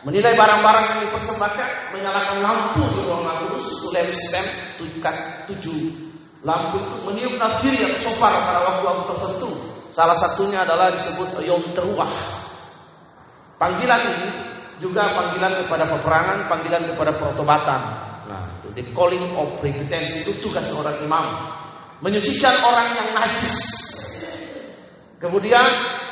menilai 0.01 0.33
barang-barang 0.33 0.85
yang 0.89 0.99
dipersembahkan, 1.05 1.69
menyalakan 1.93 2.37
lampu 2.41 2.81
di 2.97 2.99
ruang 3.05 3.25
kudus, 3.25 3.65
itu 3.77 3.87
lampstand 3.93 4.47
tujuh, 5.49 5.81
lampu 6.41 6.81
itu 6.81 6.97
meniup 7.05 7.33
nafir 7.37 7.73
yang 7.77 7.93
sopar 8.01 8.33
pada 8.33 8.61
waktu-waktu 8.65 9.03
tertentu 9.05 9.74
Salah 9.91 10.17
satunya 10.17 10.63
adalah 10.63 10.93
disebut 10.93 11.43
Yom 11.45 11.61
Teruah. 11.75 12.09
Panggilan 13.55 14.01
ini 14.11 14.29
juga 14.83 15.15
panggilan 15.15 15.63
kepada 15.63 15.87
peperangan, 15.87 16.37
panggilan 16.51 16.83
kepada 16.91 17.11
pertobatan. 17.15 17.81
Nah, 18.25 18.43
itu 18.59 18.67
the 18.75 18.83
calling 18.91 19.23
of 19.37 19.47
repentance 19.61 20.25
itu 20.25 20.35
tugas 20.43 20.65
seorang 20.67 20.97
imam. 21.05 21.25
Menyucikan 22.03 22.51
orang 22.65 22.87
yang 22.91 23.09
najis. 23.15 23.55
Kemudian 25.21 25.63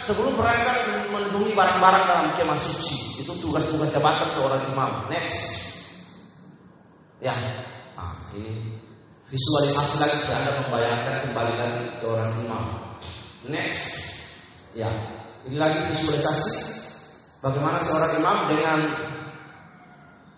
sebelum 0.07 0.33
berangkat 0.39 0.77
melindungi 1.11 1.51
barang-barang 1.51 2.03
dalam 2.07 2.27
kemah 2.39 2.55
suci. 2.55 3.19
Itu 3.19 3.35
tugas-tugas 3.43 3.91
jabatan 3.91 4.29
seorang 4.31 4.61
imam. 4.71 4.91
Next. 5.11 5.39
Ya. 7.19 7.35
Nah, 7.99 8.15
ini 8.35 8.79
visualisasi 9.27 9.95
lagi 9.99 10.17
Anda 10.31 10.51
membayangkan 10.63 11.15
kembali 11.29 11.53
lagi 11.59 11.83
seorang 11.99 12.31
imam. 12.47 12.92
Next. 13.43 14.15
Ya, 14.73 14.87
ini 15.43 15.59
lagi 15.59 15.91
visualisasi 15.91 16.53
bagaimana 17.43 17.77
seorang 17.83 18.11
imam 18.23 18.37
dengan 18.47 18.79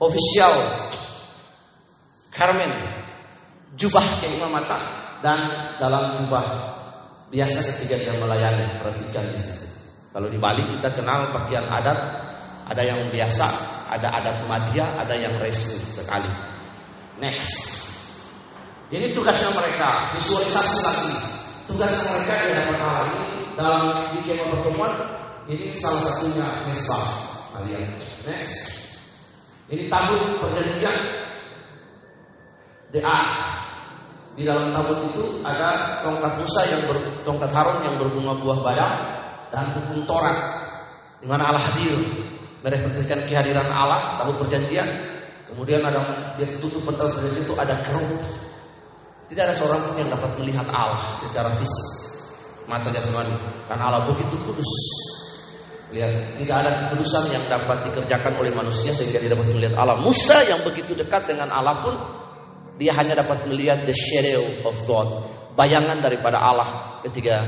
official 0.02 0.54
Carmen 2.34 2.74
jubah 3.78 4.04
keimamatan 4.20 4.82
dan 5.24 5.40
dalam 5.80 6.20
jubah 6.20 6.44
biasa 7.32 7.60
ketika 7.64 7.96
dia 8.02 8.14
melayani 8.20 8.66
perhatikan 8.82 9.24
di 9.32 9.40
situ. 9.40 9.68
Kalau 10.12 10.28
di 10.28 10.40
Bali 10.42 10.66
kita 10.76 10.92
kenal 10.92 11.32
pakaian 11.32 11.64
adat, 11.70 12.00
ada 12.66 12.82
yang 12.84 13.08
biasa, 13.08 13.48
ada 13.94 14.10
adat 14.20 14.42
media, 14.50 14.84
ada 15.00 15.16
yang 15.16 15.32
resmi 15.40 15.80
sekali. 15.96 16.32
Next. 17.22 17.86
Ini 18.92 19.16
tugasnya 19.16 19.54
mereka, 19.56 20.12
visualisasi 20.18 20.78
lagi 20.84 21.35
tugas 21.66 21.94
mereka 21.94 22.34
di 22.46 22.52
hadapan 22.54 22.80
Allah 22.82 23.06
ini 23.10 23.30
dalam 23.58 23.84
kemah 24.22 24.48
pertemuan 24.58 24.92
ini 25.46 25.74
salah 25.78 26.02
satunya 26.10 26.46
mesbah 26.66 27.06
kalian. 27.54 27.86
Next, 28.26 28.58
ini 29.70 29.86
tabut 29.90 30.22
perjanjian 30.42 30.96
DA. 32.94 33.20
Di 34.36 34.44
dalam 34.44 34.68
tabut 34.76 35.00
itu 35.08 35.40
ada 35.48 36.04
tongkat 36.04 36.44
Musa 36.44 36.62
yang 36.68 36.82
ber, 36.92 36.98
tongkat 37.24 37.52
Harun 37.56 37.88
yang 37.88 37.96
berbunga 37.96 38.36
buah 38.44 38.60
badang 38.60 38.96
dan 39.48 39.64
hukum 39.72 40.04
Taurat 40.04 40.36
di 41.24 41.26
mana 41.32 41.48
Allah 41.48 41.64
hadir 41.72 41.96
merepresentasikan 42.60 43.32
kehadiran 43.32 43.72
Allah 43.72 44.20
tabut 44.20 44.36
perjanjian. 44.44 44.86
Kemudian 45.48 45.80
ada 45.88 46.04
dia 46.36 46.52
tutup 46.60 46.84
pentas 46.84 47.16
perjanjian 47.16 47.48
itu 47.48 47.56
ada 47.56 47.80
keruk 47.88 48.12
tidak 49.26 49.50
ada 49.50 49.56
seorang 49.58 49.82
pun 49.90 49.96
yang 49.98 50.10
dapat 50.14 50.32
melihat 50.38 50.68
Allah 50.70 51.02
secara 51.18 51.50
fisik. 51.58 51.88
Mata 52.70 52.90
jasmani. 52.94 53.34
Karena 53.66 53.90
Allah 53.90 54.02
begitu 54.10 54.38
kudus. 54.46 54.72
Lihat, 55.94 56.42
tidak 56.42 56.56
ada 56.66 56.72
kekudusan 56.86 57.30
yang 57.30 57.46
dapat 57.46 57.86
dikerjakan 57.90 58.34
oleh 58.42 58.52
manusia 58.54 58.90
sehingga 58.94 59.22
tidak 59.22 59.38
dapat 59.38 59.48
melihat 59.54 59.76
Allah. 59.82 59.98
Musa 60.02 60.38
yang 60.46 60.62
begitu 60.66 60.98
dekat 60.98 61.30
dengan 61.30 61.54
Allah 61.54 61.78
pun 61.82 61.96
dia 62.76 62.92
hanya 62.98 63.22
dapat 63.22 63.46
melihat 63.48 63.86
the 63.86 63.96
shadow 63.96 64.44
of 64.68 64.76
God, 64.90 65.08
bayangan 65.56 66.02
daripada 66.02 66.42
Allah 66.42 67.00
ketika 67.06 67.40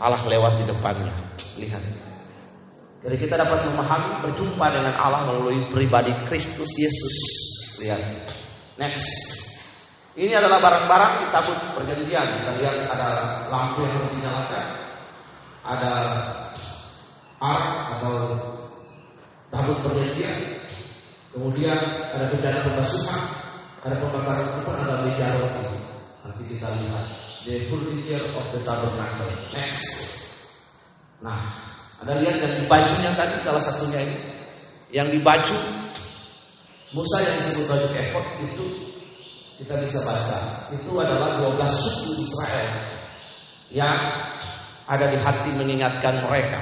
Allah 0.00 0.24
lewat 0.24 0.58
di 0.58 0.64
depannya. 0.66 1.12
Lihat. 1.60 1.84
Jadi 3.02 3.16
kita 3.18 3.34
dapat 3.34 3.66
memahami 3.70 4.24
berjumpa 4.24 4.66
dengan 4.72 4.94
Allah 4.98 5.26
melalui 5.28 5.62
pribadi 5.70 6.10
Kristus 6.26 6.70
Yesus. 6.74 7.16
Lihat. 7.82 8.02
Next. 8.80 9.51
Ini 10.12 10.32
adalah 10.36 10.60
barang-barang 10.60 11.12
di 11.24 11.26
tabut 11.32 11.58
perjanjian. 11.72 12.26
Kita 12.36 12.52
lihat 12.60 12.76
ada 12.92 13.08
lampu 13.48 13.88
yang 13.88 14.04
dinyalakan. 14.12 14.66
Ada 15.64 15.92
ark 17.40 17.66
atau 17.96 18.14
tabut 19.48 19.78
perjanjian. 19.80 20.36
Kemudian 21.32 21.80
ada 22.12 22.28
bencana 22.28 22.60
pembasuhan, 22.60 23.22
ada 23.88 23.96
pembakaran 23.96 24.46
kupon, 24.52 24.76
ada 24.84 25.00
meja 25.00 25.32
roti. 25.40 25.64
Nanti 26.28 26.42
kita 26.44 26.68
lihat 26.76 27.04
the 27.48 27.64
furniture 27.72 28.20
of 28.36 28.44
the 28.52 28.60
tabernacle. 28.68 29.32
Next. 29.56 30.12
Nah, 31.24 31.40
ada 32.04 32.20
lihat 32.20 32.36
yang 32.36 32.52
di 32.60 32.64
bajunya 32.68 33.16
tadi 33.16 33.40
salah 33.40 33.64
satunya 33.64 34.04
ini. 34.04 34.18
Yang 34.92 35.08
di 35.16 35.20
baju 35.24 35.58
Musa 36.92 37.16
yang 37.24 37.36
disebut 37.40 37.64
baju 37.72 37.88
efod 37.96 38.24
itu 38.44 38.66
kita 39.60 39.74
bisa 39.82 39.98
baca. 40.06 40.38
Itu 40.72 40.92
adalah 40.96 41.40
12 41.40 41.58
suku 41.68 42.24
Israel 42.24 42.70
yang 43.72 43.96
ada 44.88 45.06
di 45.08 45.18
hati 45.20 45.50
mengingatkan 45.56 46.24
mereka 46.28 46.60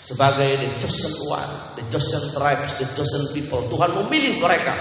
sebagai 0.00 0.60
the 0.60 0.70
chosen 0.80 1.12
one, 1.28 1.50
the 1.76 1.84
chosen 1.92 2.20
tribes, 2.32 2.72
the 2.80 2.86
chosen 2.96 3.24
people. 3.36 3.60
Tuhan 3.68 3.92
memilih 4.04 4.40
mereka. 4.40 4.72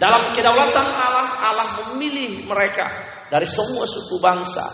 Dalam 0.00 0.32
kedaulatan 0.32 0.86
Allah, 0.96 1.28
Allah 1.44 1.68
memilih 1.92 2.48
mereka 2.48 2.88
dari 3.28 3.44
semua 3.44 3.84
suku 3.84 4.16
bangsa 4.16 4.64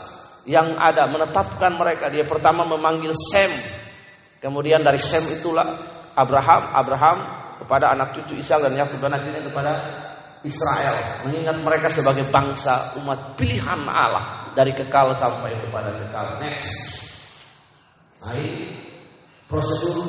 yang 0.47 0.79
ada, 0.79 1.11
menetapkan 1.11 1.75
mereka. 1.75 2.07
Dia 2.09 2.23
pertama 2.23 2.63
memanggil 2.63 3.11
Sem. 3.13 3.51
Kemudian 4.39 4.87
dari 4.87 5.03
Sem 5.03 5.27
itulah 5.35 5.67
Abraham, 6.15 6.63
Abraham 6.73 7.19
kepada 7.59 7.91
anak 7.91 8.15
cucu 8.15 8.39
Ishak 8.39 8.63
dan 8.63 8.79
Yakub 8.79 9.03
dan 9.03 9.19
akhirnya 9.19 9.43
kepada 9.43 9.73
Israel, 10.45 11.25
mengingat 11.25 11.57
mereka 11.65 11.89
sebagai 11.89 12.29
bangsa 12.29 12.97
umat 13.01 13.39
pilihan 13.39 13.81
Allah 13.89 14.53
dari 14.53 14.73
kekal 14.77 15.17
sampai 15.17 15.57
kepada 15.57 15.93
kekal. 15.97 16.27
Next. 16.45 16.73
Ini 18.27 18.75
prosedur 19.47 20.03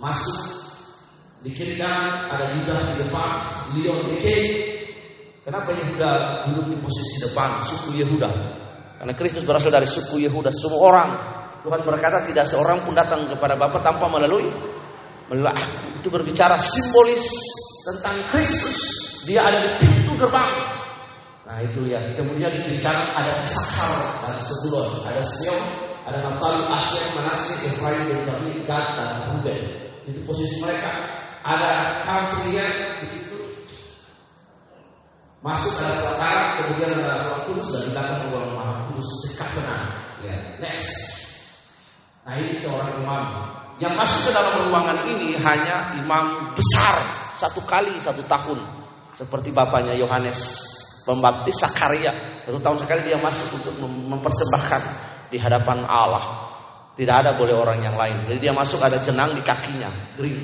masuk 0.00 0.62
di 1.42 1.50
kiri 1.50 1.74
kanan 1.74 2.30
ada 2.30 2.46
Yuda 2.54 2.74
di 2.94 2.94
depan, 3.02 3.30
Leon 3.74 3.98
di 4.14 4.16
kiri. 4.22 4.46
Kenapa 5.42 5.74
Yehuda 5.74 6.10
duduk 6.46 6.70
di 6.70 6.76
posisi 6.78 7.18
depan, 7.18 7.66
suku 7.66 7.98
Yehuda? 7.98 8.30
Karena 9.02 9.10
Kristus 9.18 9.42
berasal 9.42 9.74
dari 9.74 9.90
suku 9.90 10.22
Yehuda, 10.22 10.54
semua 10.54 10.80
orang. 10.86 11.10
Tuhan 11.66 11.82
berkata 11.82 12.22
tidak 12.22 12.46
seorang 12.46 12.78
pun 12.86 12.94
datang 12.94 13.26
kepada 13.26 13.58
Bapa 13.58 13.82
tanpa 13.82 14.06
melalui 14.06 14.46
melalui 15.30 15.66
Itu 15.98 16.10
berbicara 16.10 16.54
simbolis 16.58 17.26
tentang 17.90 18.14
Kristus. 18.30 19.01
Dia 19.22 19.40
ada 19.46 19.58
di 19.62 19.70
pintu 19.78 20.12
gerbang. 20.18 20.52
Nah 21.46 21.58
itu 21.62 21.86
ya. 21.86 22.00
Kemudian 22.18 22.50
di 22.50 22.78
kanan 22.82 23.06
ada 23.14 23.38
Isakar 23.42 23.92
dan 24.26 24.38
Sebulon, 24.42 25.06
ada 25.06 25.22
Sion, 25.22 25.58
ada 26.06 26.18
Naftali, 26.26 26.62
Asyir, 26.70 27.04
Manasir, 27.14 27.56
Efraim, 27.70 28.02
Benjamin, 28.10 28.58
Gad, 28.66 28.86
dan 28.98 29.08
Ruben. 29.30 29.60
Itu 30.10 30.18
posisi 30.26 30.58
mereka. 30.62 30.90
Ada 31.42 32.02
country 32.06 32.58
di 33.02 33.06
situ. 33.10 33.38
Masuk 35.42 35.74
ada 35.82 35.94
pelataran, 35.98 36.46
kemudian 36.54 37.02
ada 37.02 37.26
ruang 37.26 37.42
kudus 37.50 37.74
dan 37.74 37.82
belakang 37.90 38.30
ruang 38.30 38.50
maha 38.54 38.86
kudus 38.90 39.10
dekat 39.26 39.50
tenang. 39.58 39.86
Ya, 40.22 40.38
next. 40.62 40.94
Nah 42.22 42.38
ini 42.38 42.54
seorang 42.62 43.02
imam. 43.02 43.24
Yang 43.82 43.94
masuk 43.98 44.20
ke 44.22 44.30
dalam 44.30 44.54
ruangan 44.70 44.98
ini 45.10 45.34
hanya 45.42 45.98
imam 45.98 46.54
besar 46.54 46.94
satu 47.42 47.58
kali 47.66 47.98
satu 47.98 48.22
tahun, 48.30 48.62
seperti 49.16 49.52
bapaknya 49.52 49.96
Yohanes 49.96 50.38
Pembaptis 51.02 51.58
Sakaria. 51.58 52.14
Satu 52.46 52.58
tahun 52.62 52.78
sekali 52.86 53.10
dia 53.10 53.18
masuk 53.18 53.58
untuk 53.58 53.74
mempersembahkan 53.84 54.82
di 55.30 55.38
hadapan 55.38 55.82
Allah. 55.86 56.54
Tidak 56.92 57.14
ada 57.24 57.32
boleh 57.34 57.56
orang 57.56 57.80
yang 57.82 57.96
lain. 57.96 58.28
Jadi 58.28 58.38
dia 58.38 58.52
masuk 58.52 58.78
ada 58.84 59.00
jenang 59.00 59.32
di 59.32 59.42
kakinya, 59.42 59.88
green. 60.14 60.38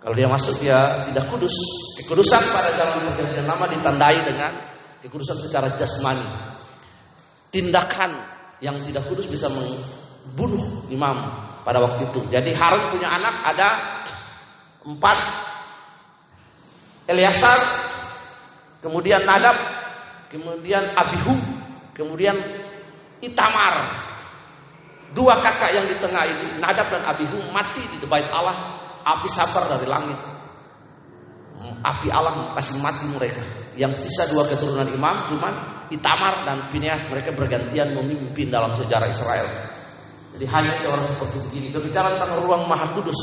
Kalau 0.00 0.14
dia 0.16 0.28
masuk 0.28 0.54
dia 0.60 1.08
tidak 1.08 1.28
kudus. 1.28 1.52
Kekudusan 2.00 2.40
pada 2.52 2.72
zaman 2.76 3.12
perjanjian 3.12 3.44
lama 3.44 3.68
ditandai 3.68 4.18
dengan 4.24 4.52
kekudusan 5.04 5.36
secara 5.40 5.68
jasmani. 5.76 6.24
Tindakan 7.50 8.10
yang 8.60 8.76
tidak 8.84 9.04
kudus 9.08 9.26
bisa 9.26 9.48
membunuh 9.48 10.88
imam 10.92 11.16
pada 11.64 11.80
waktu 11.80 12.08
itu. 12.08 12.20
Jadi 12.28 12.52
Harun 12.56 12.92
punya 12.92 13.08
anak 13.08 13.34
ada 13.56 13.68
empat 14.84 15.18
Eliasar, 17.10 17.58
kemudian 18.78 19.26
Nadab, 19.26 19.58
kemudian 20.30 20.86
Abihu, 20.94 21.34
kemudian 21.90 22.38
Itamar. 23.18 24.06
Dua 25.10 25.34
kakak 25.42 25.74
yang 25.74 25.90
di 25.90 25.98
tengah 25.98 26.22
ini, 26.22 26.62
Nadab 26.62 26.86
dan 26.86 27.02
Abihu 27.02 27.42
mati 27.50 27.82
di 27.98 28.06
bait 28.06 28.30
Allah, 28.30 28.78
api 29.02 29.26
sabar 29.26 29.66
dari 29.74 29.90
langit. 29.90 30.18
Api 31.82 32.08
Allah 32.14 32.54
kasih 32.54 32.78
mati 32.78 33.10
mereka. 33.10 33.42
Yang 33.74 34.06
sisa 34.06 34.30
dua 34.30 34.46
keturunan 34.46 34.86
imam 34.86 35.26
cuman 35.28 35.54
Itamar 35.90 36.46
dan 36.46 36.70
Phineas 36.70 37.02
mereka 37.10 37.34
bergantian 37.34 37.90
memimpin 37.98 38.46
dalam 38.46 38.78
sejarah 38.78 39.10
Israel. 39.10 39.48
Jadi 40.38 40.46
hanya 40.46 40.72
seorang 40.78 41.04
seperti 41.10 41.36
begini. 41.50 41.66
Berbicara 41.74 42.14
tentang 42.14 42.46
ruang 42.46 42.70
maha 42.70 42.86
kudus. 42.94 43.18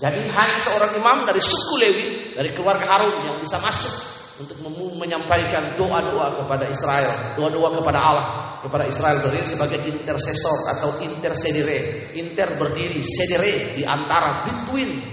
Jadi 0.00 0.32
hanya 0.32 0.58
seorang 0.64 0.96
imam 0.96 1.28
dari 1.28 1.44
suku 1.44 1.74
Lewi, 1.76 2.06
dari 2.32 2.50
keluarga 2.56 2.88
Harun 2.88 3.20
yang 3.20 3.36
bisa 3.36 3.60
masuk 3.60 3.92
untuk 4.40 4.56
menyampaikan 4.96 5.76
doa-doa 5.76 6.40
kepada 6.40 6.64
Israel, 6.72 7.36
doa-doa 7.36 7.76
kepada 7.76 8.00
Allah, 8.00 8.26
kepada 8.64 8.88
Israel 8.88 9.20
berdiri 9.20 9.44
sebagai 9.44 9.76
intercessor 9.84 10.72
atau 10.72 10.96
intercedere. 11.04 12.08
Inter 12.16 12.56
berdiri, 12.56 13.04
cedere 13.04 13.76
di 13.76 13.84
antara 13.84 14.48
between 14.48 15.04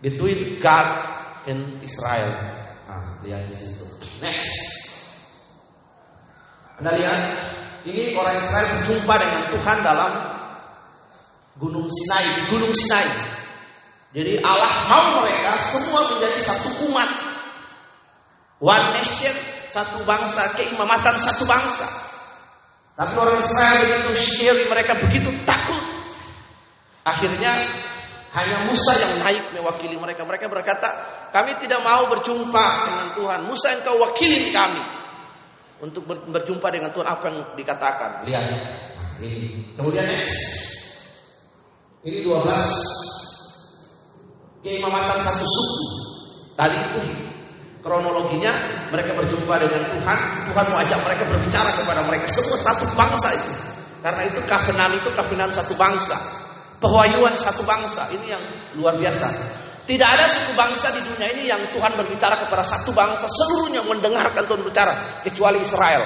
between 0.00 0.56
God 0.56 0.88
and 1.44 1.84
Israel. 1.84 2.32
Nah, 2.88 3.20
lihat 3.20 3.44
di 3.44 3.56
situ. 3.56 3.84
Next. 4.24 4.56
Anda 6.80 6.96
lihat, 6.96 7.20
ini 7.84 8.16
orang 8.16 8.40
Israel 8.40 8.66
berjumpa 8.80 9.14
dengan 9.20 9.42
Tuhan 9.52 9.78
dalam 9.84 10.12
Gunung 11.60 11.86
Sinai, 11.92 12.40
di 12.40 12.42
Gunung 12.48 12.72
Sinai. 12.72 13.33
Jadi 14.14 14.38
Allah 14.46 14.86
mau 14.86 15.04
mereka 15.20 15.58
semua 15.58 16.06
menjadi 16.14 16.38
satu 16.38 16.86
umat 16.86 17.10
One 18.64 18.96
nation, 18.96 19.34
satu 19.74 20.06
bangsa, 20.08 20.56
keimamatan 20.56 21.20
satu 21.20 21.44
bangsa. 21.44 21.84
Tapi 22.96 23.12
orang 23.18 23.42
Israel 23.42 24.08
begitu 24.08 24.14
scary, 24.14 24.64
mereka 24.70 24.96
begitu 24.96 25.28
takut. 25.44 25.82
Akhirnya 27.04 27.60
hanya 28.32 28.56
Musa 28.70 28.92
yang 28.96 29.12
naik 29.20 29.44
mewakili 29.52 30.00
mereka. 30.00 30.24
Mereka 30.24 30.46
berkata, 30.48 30.88
kami 31.34 31.58
tidak 31.60 31.84
mau 31.84 32.08
berjumpa 32.08 32.66
dengan 32.88 33.08
Tuhan. 33.18 33.40
Musa 33.44 33.74
engkau 33.76 34.00
wakili 34.00 34.54
kami. 34.54 34.80
Untuk 35.84 36.06
berjumpa 36.08 36.70
dengan 36.72 36.88
Tuhan 36.94 37.04
apa 37.04 37.24
yang 37.28 37.38
dikatakan. 37.58 38.24
Lihat. 38.24 38.44
Ini. 39.20 39.76
Kemudian 39.76 40.06
next. 40.08 40.40
Ini 42.06 42.24
12 42.24 43.23
keimamatan 44.64 45.20
satu 45.20 45.44
suku. 45.44 45.86
Tadi 46.56 46.76
itu 46.80 47.00
kronologinya 47.84 48.56
mereka 48.88 49.12
berjumpa 49.20 49.54
dengan 49.60 49.84
Tuhan. 49.84 50.18
Tuhan 50.50 50.64
mau 50.72 50.78
ajak 50.80 51.00
mereka 51.04 51.24
berbicara 51.28 51.70
kepada 51.76 52.00
mereka. 52.08 52.26
Semua 52.32 52.56
satu 52.56 52.88
bangsa 52.96 53.28
itu. 53.36 53.52
Karena 54.00 54.22
itu 54.24 54.40
kafinan 54.48 54.90
itu 54.96 55.08
kafinan 55.12 55.52
satu 55.52 55.76
bangsa. 55.76 56.16
Pewahyuan 56.80 57.36
satu 57.36 57.62
bangsa. 57.68 58.08
Ini 58.16 58.26
yang 58.34 58.42
luar 58.80 58.96
biasa. 58.96 59.28
Tidak 59.84 60.08
ada 60.08 60.24
suku 60.24 60.56
bangsa 60.56 60.96
di 60.96 61.00
dunia 61.12 61.28
ini 61.36 61.44
yang 61.52 61.60
Tuhan 61.76 61.92
berbicara 61.92 62.40
kepada 62.40 62.64
satu 62.64 62.88
bangsa 62.96 63.28
seluruhnya 63.28 63.84
mendengarkan 63.84 64.48
Tuhan 64.48 64.64
bicara 64.64 65.20
kecuali 65.20 65.60
Israel. 65.60 66.00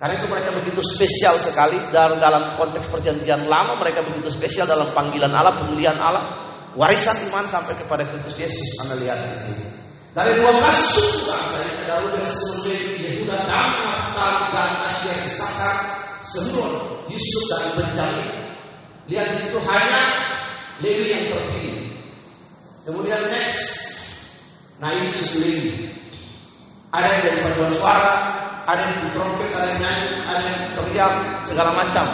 Karena 0.00 0.18
itu 0.18 0.26
mereka 0.26 0.50
begitu 0.56 0.80
spesial 0.80 1.36
sekali 1.36 1.76
dalam 1.92 2.16
dalam 2.16 2.56
konteks 2.56 2.88
perjanjian 2.88 3.44
lama 3.44 3.76
mereka 3.76 4.00
begitu 4.02 4.32
spesial 4.32 4.64
dalam 4.64 4.88
panggilan 4.96 5.30
Allah 5.30 5.62
pemilihan 5.62 5.94
Allah 6.00 6.41
warisan 6.78 7.16
iman 7.28 7.44
sampai 7.48 7.74
kepada 7.76 8.06
Kristus 8.08 8.36
Yesus 8.48 8.68
Anda 8.80 8.96
lihat 9.00 9.18
di 9.28 9.38
sini 9.40 9.66
dari 10.12 10.36
dua 10.36 10.52
suku 10.76 11.24
bangsa 11.24 11.56
yang 11.64 11.76
dari 11.88 12.28
seluruh 12.28 13.00
Yehuda 13.00 13.36
dan 13.48 13.64
Naftali 13.80 14.44
dan 14.52 14.70
Asyir 14.84 15.16
Isakar 15.24 15.76
seluruh 16.20 17.00
Yusuf 17.08 17.48
dan 17.48 17.62
Benjamin. 17.80 18.28
Lihat 19.08 19.26
di 19.32 19.36
situ 19.40 19.58
hanya 19.64 20.02
Lewi 20.84 21.06
yang 21.16 21.24
terpilih. 21.32 21.96
Kemudian 22.84 23.24
next, 23.32 23.88
ini 24.84 25.08
suku 25.16 25.36
Lewi. 25.40 25.72
ada 26.92 27.08
yang 27.08 27.20
jadi 27.24 27.38
paduan 27.48 27.72
suara, 27.72 28.12
ada 28.68 28.84
yang 28.84 29.16
trompet, 29.16 29.48
ada 29.48 29.64
yang 29.64 29.80
nyanyi, 29.80 30.08
ada 30.28 30.40
yang 30.44 30.60
teriak, 30.76 31.12
segala 31.48 31.72
macam. 31.72 32.04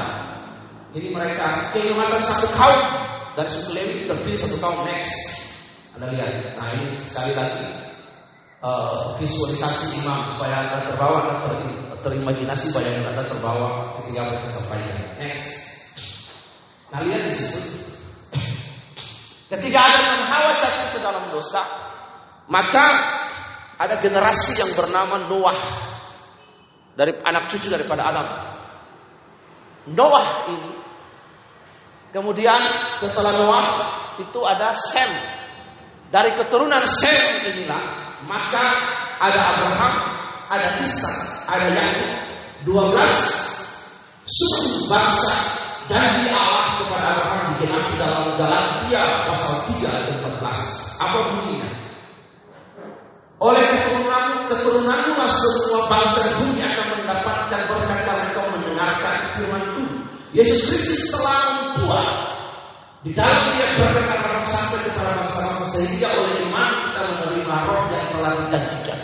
Ini 0.95 1.11
mereka 1.11 1.75
keimatan 1.75 2.23
satu 2.23 2.47
kaum 2.55 2.79
dari 3.39 3.51
suku 3.55 3.71
Lewi 3.71 3.95
terpilih 4.11 4.35
satu 4.35 4.59
kaum 4.59 4.83
next. 4.83 5.15
Anda 5.95 6.11
lihat, 6.11 6.59
nah 6.59 6.75
ini 6.75 6.91
sekali 6.99 7.39
lagi 7.39 7.71
uh, 8.67 9.15
visualisasi 9.15 10.03
imam 10.03 10.35
supaya 10.35 10.67
anda 10.67 10.79
terbawa, 10.91 11.23
anda 11.23 11.35
ter, 11.47 11.53
terimajinasi 12.03 12.75
bayangan 12.75 13.15
anda 13.15 13.25
terbawa 13.31 13.67
ketika 14.03 14.27
mereka 14.27 14.49
sampaikan. 14.59 14.95
Next. 15.23 15.47
Nah 16.91 16.99
lihat 17.07 17.31
di 17.31 17.33
situ. 17.35 17.61
Ketika 19.49 19.79
ada 19.81 19.99
dan 20.03 20.23
Hawa 20.29 20.51
jatuh 20.59 20.89
ke 20.93 20.99
dalam 20.99 21.25
dosa, 21.31 21.63
maka 22.51 22.85
ada 23.79 24.03
generasi 24.03 24.59
yang 24.59 24.71
bernama 24.75 25.31
Noah 25.31 25.59
dari 26.99 27.15
anak 27.23 27.47
cucu 27.55 27.71
daripada 27.71 28.03
Adam. 28.03 28.29
Noah 29.95 30.29
ini 30.53 30.78
kemudian 32.11 32.61
setelah 33.01 33.33
Noah 33.37 33.67
itu 34.21 34.41
ada 34.45 34.75
Sem. 34.75 35.11
Dari 36.09 36.33
keturunan 36.41 36.81
Sem 36.89 37.53
inilah 37.53 37.83
maka 38.25 38.67
ada 39.21 39.41
Abraham, 39.55 39.95
ada 40.49 40.69
Ishak, 40.81 41.17
ada 41.53 41.69
Yakub, 41.69 42.13
12 42.65 43.49
suku 44.29 44.89
bangsa 44.93 45.35
janji 45.89 46.29
Allah 46.33 46.77
kepada 46.77 47.07
Abraham 47.17 47.45
digenapi 47.57 47.93
dalam 47.97 48.25
Galatia 48.37 49.03
pasal 49.33 49.55
3 49.73 49.89
ayat 49.89 50.17
14. 50.21 51.01
Apa 51.01 51.19
bunyinya? 51.33 51.69
Oleh 53.39 53.65
keturunanmu, 53.71 54.51
keturunanmu 54.51 55.25
semua 55.31 55.81
bangsa 55.87 56.21
dunia 56.43 56.67
akan 56.75 56.87
mendapatkan 57.07 57.61
berkat 57.71 57.99
kalau 58.03 58.23
engkau 58.27 58.45
mendengarkan 58.59 59.17
firmanku. 59.39 59.85
Yesus 60.37 60.69
Kristus 60.69 61.15
telah 61.15 61.48
membuat 61.89 62.09
di 63.07 63.13
dalam 63.17 63.57
dia 63.57 63.67
berkata 63.79 64.45
sampai 64.45 64.81
kepada 64.91 65.11
bangsa-bangsa 65.17 65.65
sehingga 65.73 66.09
oleh 66.19 66.45
iman 66.51 66.71
kita 66.91 67.01
menerima 67.01 67.57
roh 67.65 67.85
yang 67.89 68.07
telah 68.13 68.33
dijanjikan. 68.45 68.99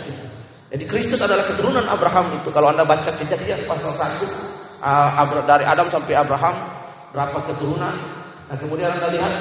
Jadi 0.75 0.83
Kristus 0.85 1.21
adalah 1.23 1.45
keturunan 1.47 1.85
Abraham 1.87 2.35
itu. 2.35 2.51
Kalau 2.51 2.69
anda 2.69 2.83
baca 2.83 3.07
kejadian 3.07 3.63
pasal 3.63 3.95
1 3.95 4.83
uh, 4.83 5.41
dari 5.47 5.63
Adam 5.63 5.87
sampai 5.87 6.13
Abraham 6.19 6.55
berapa 7.15 7.39
keturunan. 7.49 7.95
Nah 8.51 8.57
kemudian 8.59 8.91
anda 8.91 9.07
lihat 9.09 9.33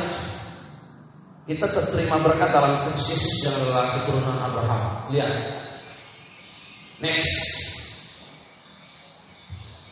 kita 1.44 1.66
terima 1.90 2.16
berkat 2.22 2.48
dalam 2.54 2.88
Kristus 2.88 3.44
yang 3.44 3.58
adalah 3.58 3.84
keturunan 3.98 4.36
Abraham. 4.38 4.82
Lihat. 5.10 5.34
Next. 7.02 7.36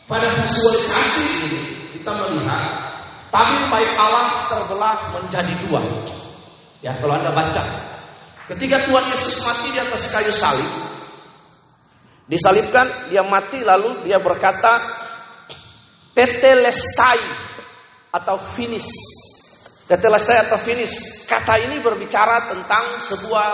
Pada 0.07 0.31
visualisasi 0.39 1.25
ini 1.51 1.61
kita 1.99 2.11
melihat 2.15 2.82
tabir 3.33 3.65
baik 3.65 3.91
Allah 3.97 4.45
terbelah 4.45 4.95
menjadi 5.17 5.53
dua. 5.65 5.81
Ya, 6.85 6.93
kalau 7.01 7.17
Anda 7.17 7.33
baca. 7.33 7.63
Ketika 8.53 8.85
Tuhan 8.85 9.05
Yesus 9.09 9.41
mati 9.41 9.73
di 9.73 9.79
atas 9.81 10.13
kayu 10.13 10.29
salib, 10.29 10.71
disalibkan, 12.29 13.09
dia 13.09 13.25
mati 13.25 13.65
lalu 13.65 14.05
dia 14.05 14.21
berkata 14.21 14.83
tetelestai 16.13 17.23
atau 18.13 18.37
finish. 18.37 18.91
Tetelestai 19.89 20.37
atau 20.45 20.59
finish. 20.61 21.25
Kata 21.25 21.57
ini 21.57 21.81
berbicara 21.81 22.53
tentang 22.53 23.01
sebuah 23.01 23.47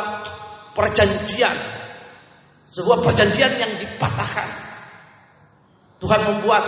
perjanjian. 0.75 1.55
Sebuah 2.69 2.99
perjanjian 3.01 3.53
yang 3.61 3.71
dipatahkan. 3.77 4.49
Tuhan 6.01 6.21
membuat 6.33 6.63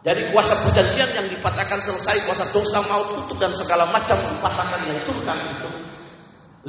jadi 0.00 0.32
kuasa 0.32 0.56
perjanjian 0.64 1.12
yang 1.12 1.26
dipatahkan 1.28 1.76
selesai, 1.76 2.24
kuasa 2.24 2.48
dosa 2.56 2.80
mau 2.88 3.04
tutup 3.04 3.36
dan 3.36 3.52
segala 3.52 3.84
macam 3.92 4.16
dipatahkan 4.16 4.80
yang 4.88 5.00
Tuhan 5.04 5.38
itu. 5.44 5.70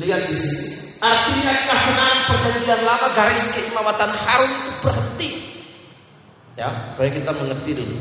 Lihat 0.04 0.22
di 0.28 0.36
sini. 0.36 0.68
Artinya 1.00 1.54
kebenaran 1.66 2.20
perjanjian 2.28 2.82
lama 2.84 3.08
garis 3.16 3.46
keimamatan 3.56 4.12
Harun 4.12 4.52
itu 4.52 4.72
berhenti. 4.84 5.30
Ya, 6.60 6.92
supaya 6.92 7.10
kita 7.10 7.32
mengerti 7.32 7.72
dulu. 7.72 7.98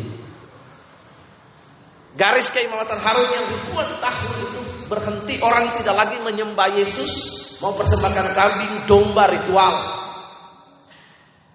Garis 2.19 2.51
keimamatan 2.51 2.99
Harun 2.99 3.29
yang 3.31 3.47
ribuan 3.55 3.89
tahun 4.03 4.33
itu 4.35 4.61
berhenti. 4.91 5.35
Orang 5.47 5.79
tidak 5.79 5.95
lagi 5.95 6.19
menyembah 6.19 6.75
Yesus, 6.75 7.11
mau 7.63 7.71
persembahkan 7.79 8.35
kambing, 8.35 8.73
domba, 8.91 9.31
ritual. 9.31 10.01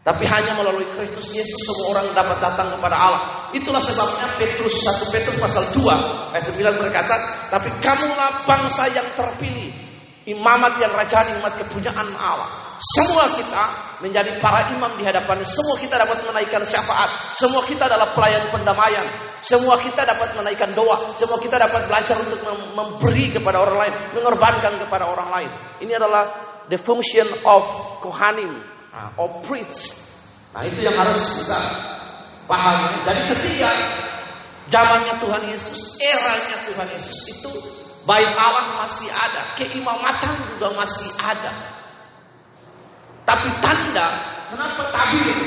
Tapi 0.06 0.24
hanya 0.30 0.54
melalui 0.54 0.86
Kristus 0.96 1.34
Yesus 1.34 1.66
semua 1.66 1.98
orang 1.98 2.08
dapat 2.14 2.38
datang 2.38 2.78
kepada 2.78 2.94
Allah. 2.94 3.24
Itulah 3.56 3.80
sebabnya 3.80 4.28
Petrus 4.36 4.84
1 4.84 5.16
Petrus 5.16 5.40
pasal 5.40 5.64
2 5.72 6.36
ayat 6.36 6.44
9 6.52 6.76
berkata, 6.76 7.16
"Tapi 7.48 7.72
kamulah 7.80 8.44
bangsa 8.44 8.92
yang 8.92 9.08
terpilih, 9.16 9.72
imamat 10.28 10.76
yang 10.84 10.92
rajani, 10.92 11.40
umat 11.40 11.56
kepunyaan 11.56 12.04
Allah." 12.20 12.76
Semua 12.76 13.24
kita 13.32 13.64
menjadi 14.04 14.36
para 14.44 14.68
imam 14.76 14.92
di 15.00 15.08
hadapan 15.08 15.40
Semua 15.48 15.80
kita 15.80 15.96
dapat 15.96 16.20
menaikkan 16.28 16.60
syafaat. 16.68 17.08
Semua 17.40 17.64
kita 17.64 17.88
adalah 17.88 18.12
pelayan 18.12 18.44
pendamaian. 18.52 19.08
Semua 19.40 19.80
kita 19.80 20.04
dapat 20.04 20.36
menaikkan 20.36 20.76
doa. 20.76 21.16
Semua 21.16 21.40
kita 21.40 21.56
dapat 21.56 21.88
belajar 21.88 22.20
untuk 22.20 22.44
memberi 22.76 23.32
kepada 23.32 23.64
orang 23.64 23.88
lain, 23.88 23.94
mengorbankan 24.20 24.76
kepada 24.84 25.08
orang 25.08 25.32
lain. 25.32 25.50
Ini 25.88 25.96
adalah 25.96 26.24
the 26.68 26.76
function 26.76 27.32
of 27.48 27.64
Kohanim, 28.04 28.52
Nah, 28.96 29.12
of 29.20 29.44
preach. 29.48 29.92
Nah 30.56 30.64
itu 30.64 30.88
yang 30.88 30.96
harus 30.96 31.20
kita 31.20 31.60
pahami. 32.50 33.02
Jadi 33.06 33.22
ketika 33.36 33.70
zamannya 34.70 35.14
Tuhan 35.22 35.44
Yesus, 35.50 35.98
eranya 36.02 36.58
Tuhan 36.70 36.88
Yesus 36.94 37.18
itu 37.30 37.52
baik 38.06 38.30
Allah 38.38 38.86
masih 38.86 39.10
ada, 39.10 39.42
keimamatan 39.58 40.32
juga 40.54 40.74
masih 40.74 41.10
ada. 41.22 41.52
Tapi 43.26 43.50
tanda, 43.58 44.08
kenapa 44.54 44.82
tabir? 44.94 45.38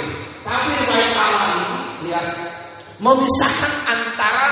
Tabir 0.42 0.80
baik 0.90 1.12
Allah 1.14 1.44
ini, 1.54 1.66
lihat, 2.10 2.26
memisahkan 2.98 3.72
antara 3.86 4.46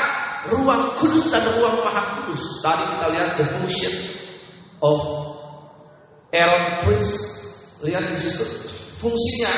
ruang 0.51 0.95
kudus 1.03 1.27
dan 1.35 1.43
ruang 1.59 1.83
maha 1.83 2.03
kudus. 2.23 2.63
Tadi 2.63 2.85
kita 2.95 3.07
lihat 3.11 3.29
the 3.35 3.45
function 3.51 3.95
of 4.83 4.99
Aaron 6.31 6.87
priest. 6.87 7.35
Lihat 7.83 8.09
di 8.09 8.17
situ 8.17 8.47
fungsinya 8.97 9.53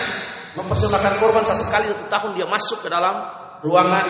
mempersembahkan 0.57 1.13
korban 1.21 1.45
satu 1.45 1.65
kali 1.69 1.91
satu 1.93 2.07
tahun 2.09 2.31
dia 2.39 2.47
masuk 2.49 2.81
ke 2.85 2.89
dalam 2.89 3.13
ruangan 3.61 4.07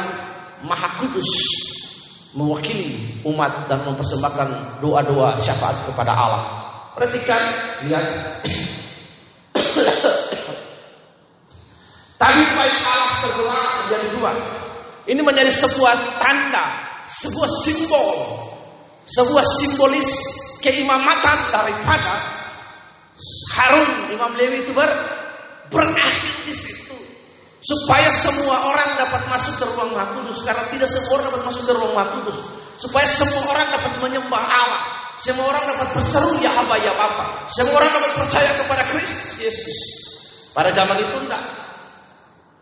maha 0.63 0.89
kudus 1.03 1.31
mewakili 2.37 3.19
umat 3.25 3.67
dan 3.67 3.83
mempersembahkan 3.89 4.79
doa-doa 4.85 5.41
syafaat 5.41 5.81
kepada 5.89 6.13
Allah. 6.13 6.43
Perhatikan, 6.95 7.43
lihat. 7.89 8.05
Tadi 12.21 12.43
baik 12.43 12.77
Allah 12.83 13.13
terbelah 13.23 13.63
menjadi 13.87 14.07
dua. 14.19 14.33
Ini 15.09 15.21
menjadi 15.23 15.49
sebuah 15.55 15.95
tanda, 16.21 16.65
sebuah 17.07 17.49
simbol, 17.65 18.09
sebuah 19.07 19.45
simbolis 19.47 20.11
keimamatan 20.61 21.39
daripada 21.55 22.39
Harun 23.55 24.11
Imam 24.15 24.35
Lewi 24.35 24.67
itu 24.67 24.75
ber, 24.75 24.91
berakhir 25.73 26.35
di 26.45 26.55
situ. 26.55 26.97
Supaya 27.59 28.09
semua 28.09 28.71
orang 28.71 28.97
dapat 28.97 29.23
masuk 29.29 29.55
ke 29.61 29.65
ruang 29.75 29.91
Maha 29.93 30.07
Kudus 30.15 30.41
karena 30.47 30.65
tidak 30.71 30.89
semua 30.89 31.19
orang 31.19 31.27
dapat 31.33 31.43
masuk 31.51 31.63
ke 31.67 31.73
ruang 31.75 31.93
Maha 31.93 32.17
supaya 32.79 33.07
semua 33.11 33.43
orang 33.51 33.67
dapat 33.75 33.93
menyembah 34.07 34.45
Allah. 34.47 34.85
Semua 35.19 35.51
orang 35.51 35.65
dapat 35.67 35.89
berseru 35.99 36.39
ya 36.39 36.47
apa 36.55 36.79
ya 36.79 36.95
apa 36.95 37.51
semua 37.51 37.83
orang 37.83 37.91
dapat 37.91 38.13
percaya 38.23 38.51
kepada 38.55 38.83
Kristus 38.95 39.35
Yesus. 39.43 39.79
Pada 40.55 40.71
zaman 40.71 40.95
itu 41.03 41.17
enggak. 41.19 41.43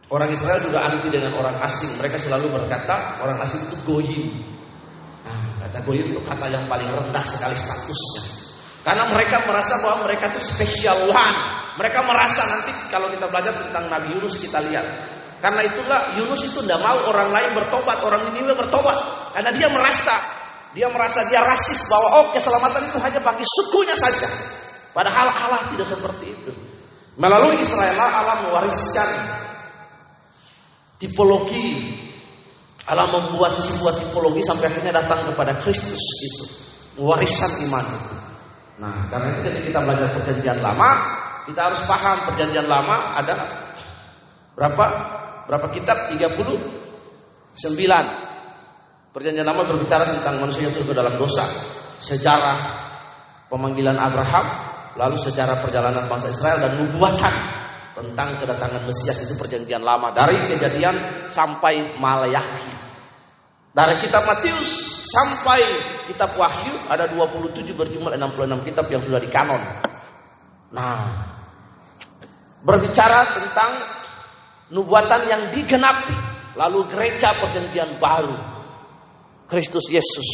Orang 0.09 0.33
Israel 0.33 0.65
juga 0.65 0.89
anti 0.89 1.13
dengan 1.13 1.37
orang 1.37 1.61
asing. 1.61 2.01
Mereka 2.01 2.17
selalu 2.17 2.49
berkata 2.57 3.21
orang 3.21 3.37
asing 3.45 3.61
itu 3.61 3.77
goyim. 3.85 4.33
Nah, 5.29 5.69
kata 5.69 5.85
goyim 5.85 6.17
itu 6.17 6.21
kata 6.25 6.49
yang 6.49 6.65
paling 6.65 6.89
rendah 6.89 7.25
sekali 7.29 7.57
statusnya. 7.61 8.25
Karena 8.87 9.05
mereka 9.11 9.43
merasa 9.45 9.77
bahwa 9.85 10.09
mereka 10.09 10.31
itu 10.33 10.41
special 10.41 11.13
one 11.13 11.39
mereka 11.77 12.01
merasa 12.09 12.43
nanti 12.49 12.73
kalau 12.89 13.13
kita 13.13 13.29
belajar 13.29 13.53
tentang 13.53 13.93
Nabi 13.93 14.17
Yunus 14.17 14.41
kita 14.41 14.65
lihat. 14.65 14.87
Karena 15.45 15.61
itulah 15.61 16.17
Yunus 16.17 16.49
itu 16.49 16.65
tidak 16.65 16.81
mau 16.81 16.97
orang 17.13 17.29
lain 17.29 17.53
bertobat, 17.53 18.01
orang 18.01 18.33
Niniwe 18.33 18.57
bertobat. 18.57 18.97
Karena 19.37 19.53
dia 19.53 19.69
merasa, 19.69 20.17
dia 20.73 20.89
merasa 20.89 21.29
dia 21.29 21.45
rasis 21.45 21.85
bahwa 21.93 22.25
oh 22.25 22.27
keselamatan 22.33 22.89
itu 22.89 22.99
hanya 23.05 23.21
bagi 23.21 23.45
sukunya 23.45 23.93
saja. 23.93 24.29
Padahal 24.97 25.29
Allah 25.29 25.61
tidak 25.69 25.93
seperti 25.93 26.33
itu. 26.33 26.53
Melalui 27.21 27.61
Israel 27.61 28.01
Allah 28.01 28.49
mewariskan 28.49 29.09
tipologi. 30.97 32.05
Allah 32.87 33.19
membuat 33.19 33.59
sebuah 33.59 33.99
tipologi 33.99 34.41
sampai 34.47 34.71
akhirnya 34.71 35.05
datang 35.05 35.29
kepada 35.29 35.53
Kristus 35.61 36.01
itu. 36.23 36.45
Warisan 37.03 37.69
iman 37.69 37.83
itu. 37.83 38.17
Nah, 38.77 39.09
karena 39.09 39.33
itu 39.33 39.41
ketika 39.43 39.63
kita 39.69 39.79
belajar 39.85 40.09
perjanjian 40.15 40.59
lama, 40.63 40.91
kita 41.47 41.71
harus 41.71 41.81
paham 41.87 42.27
perjanjian 42.27 42.67
lama 42.67 43.15
ada 43.15 43.35
berapa? 44.59 44.85
Berapa 45.47 45.67
kitab? 45.71 46.11
39. 46.11 46.35
Perjanjian 49.15 49.47
lama 49.47 49.63
berbicara 49.65 50.05
tentang 50.05 50.43
manusia 50.43 50.69
yang 50.69 50.77
ke 50.77 50.93
dalam 50.93 51.15
dosa, 51.17 51.47
sejarah 52.05 52.59
pemanggilan 53.49 53.97
Abraham, 53.97 54.45
lalu 54.99 55.17
sejarah 55.23 55.63
perjalanan 55.63 56.05
bangsa 56.11 56.29
Israel 56.35 56.61
dan 56.61 56.77
nubuatan 56.77 57.35
tentang 57.97 58.29
kedatangan 58.45 58.85
Mesias 58.85 59.25
itu 59.25 59.33
perjanjian 59.41 59.81
lama 59.81 60.13
dari 60.13 60.37
kejadian 60.53 61.25
sampai 61.33 61.97
Malayaki. 61.97 62.77
Dari 63.73 63.95
kitab 64.05 64.29
Matius 64.29 65.05
sampai 65.09 65.61
kitab 66.11 66.37
Wahyu 66.37 66.77
ada 66.93 67.09
27 67.09 67.73
berjumlah 67.73 68.13
66 68.21 68.69
kitab 68.69 68.85
yang 68.93 69.01
sudah 69.01 69.21
dikanon. 69.21 69.63
Nah, 70.77 70.97
berbicara 72.67 73.23
tentang 73.31 73.71
nubuatan 74.75 75.23
yang 75.31 75.43
digenapi, 75.55 76.19
lalu 76.59 76.83
gereja 76.91 77.31
perjanjian 77.39 77.95
baru. 78.03 78.35
Kristus 79.47 79.87
Yesus. 79.87 80.27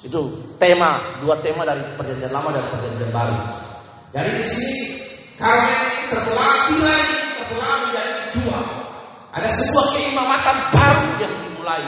Itu 0.00 0.32
tema, 0.56 0.96
dua 1.20 1.36
tema 1.44 1.68
dari 1.68 1.84
perjanjian 1.92 2.32
lama 2.32 2.56
dan 2.56 2.64
perjanjian 2.72 3.12
baru. 3.12 3.36
Jadi 4.16 4.30
di 4.32 4.44
sini 4.48 4.80
karena 5.36 5.68
ini 5.68 6.00
terbelah 6.08 6.48
lagi, 6.80 7.16
terbelah 7.36 7.74
menjadi 7.84 8.14
dua. 8.40 8.60
Ada 9.36 9.48
sebuah 9.52 9.86
keimamatan 9.92 10.56
baru 10.72 11.08
yang 11.20 11.34
dimulai. 11.44 11.84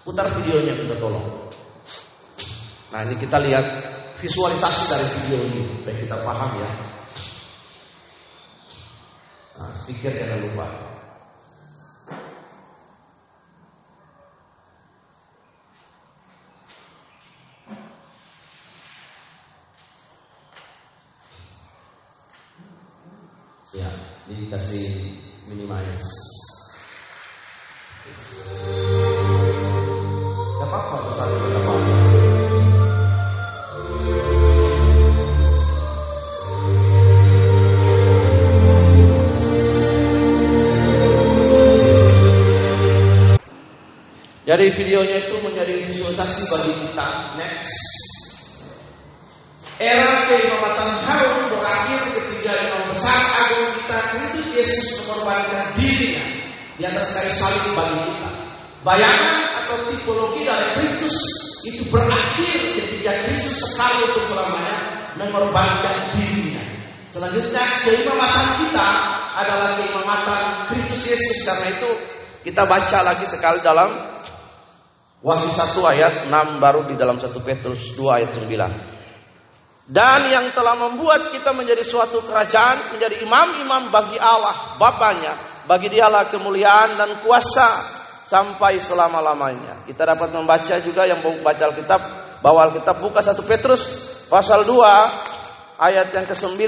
Putar 0.00 0.26
videonya 0.40 0.72
kita 0.80 0.96
tolong. 0.96 1.28
Nah 2.90 3.04
ini 3.04 3.14
kita 3.20 3.36
lihat 3.36 3.64
visualisasi 4.18 4.82
dari 4.88 5.06
video 5.20 5.38
ini 5.44 5.62
supaya 5.76 5.96
kita 6.00 6.16
paham 6.24 6.50
ya. 6.56 6.70
Nah, 9.60 9.68
speaker 9.76 10.08
jangan 10.08 10.40
lupa. 10.40 10.66
Ya, 23.76 23.90
ini 24.32 24.48
kasih 24.48 24.88
minimize. 25.44 26.08
Jadi 44.60 44.76
videonya 44.76 45.24
itu 45.24 45.40
menjadi 45.40 45.72
visualisasi 45.88 46.52
bagi 46.52 46.72
kita. 46.84 47.08
Next. 47.40 47.72
Era 49.80 50.28
keimamatan 50.28 51.00
Harun 51.00 51.48
berakhir 51.48 52.12
ketika 52.12 52.52
imam 52.68 52.92
besar 52.92 53.24
agung 53.40 53.72
kita 53.80 53.98
Kristus 54.12 54.46
Yesus 54.52 54.88
mengorbankan 55.08 55.72
dirinya 55.80 56.24
di 56.76 56.82
atas 56.84 57.08
kayu 57.08 57.32
salib 57.40 57.72
bagi 57.72 58.04
kita. 58.04 58.30
Bayangan 58.84 59.36
atau 59.64 59.76
tipologi 59.88 60.44
dari 60.44 60.68
Kristus 60.76 61.16
itu 61.64 61.80
berakhir 61.88 62.56
ketika 62.76 63.16
Kristus 63.16 63.64
sekali 63.64 64.12
untuk 64.12 64.28
selamanya 64.28 64.76
mengorbankan 65.24 65.96
dirinya. 66.12 66.60
Selanjutnya 67.08 67.64
keimamatan 67.88 68.60
kita 68.60 68.88
adalah 69.40 69.80
keimamatan 69.80 70.68
Kristus 70.68 71.00
Yesus 71.08 71.48
karena 71.48 71.80
itu 71.80 71.88
kita 72.44 72.68
baca 72.68 72.98
lagi 73.08 73.24
sekali 73.24 73.56
dalam 73.64 74.20
Wahyu 75.20 75.52
1 75.52 75.76
ayat 75.84 76.14
6 76.32 76.64
baru 76.64 76.88
di 76.88 76.96
dalam 76.96 77.20
1 77.20 77.28
Petrus 77.44 77.92
2 77.92 78.08
ayat 78.08 78.32
9. 78.40 79.90
Dan 79.90 80.20
yang 80.32 80.48
telah 80.56 80.78
membuat 80.80 81.28
kita 81.28 81.52
menjadi 81.52 81.84
suatu 81.84 82.24
kerajaan, 82.24 82.96
menjadi 82.96 83.20
imam-imam 83.20 83.92
bagi 83.92 84.16
Allah, 84.16 84.80
Bapaknya, 84.80 85.64
bagi 85.68 85.92
dialah 85.92 86.30
kemuliaan 86.32 86.96
dan 86.96 87.10
kuasa 87.20 87.68
sampai 88.32 88.80
selama-lamanya. 88.80 89.84
Kita 89.84 90.08
dapat 90.08 90.32
membaca 90.32 90.78
juga 90.80 91.04
yang 91.04 91.20
baca 91.20 91.62
Alkitab, 91.68 92.00
bawa 92.40 92.72
Alkitab 92.72 92.96
buka 93.04 93.20
1 93.20 93.36
Petrus 93.44 93.82
pasal 94.32 94.64
2 94.64 95.84
ayat 95.84 96.08
yang 96.16 96.24
ke-9. 96.24 96.64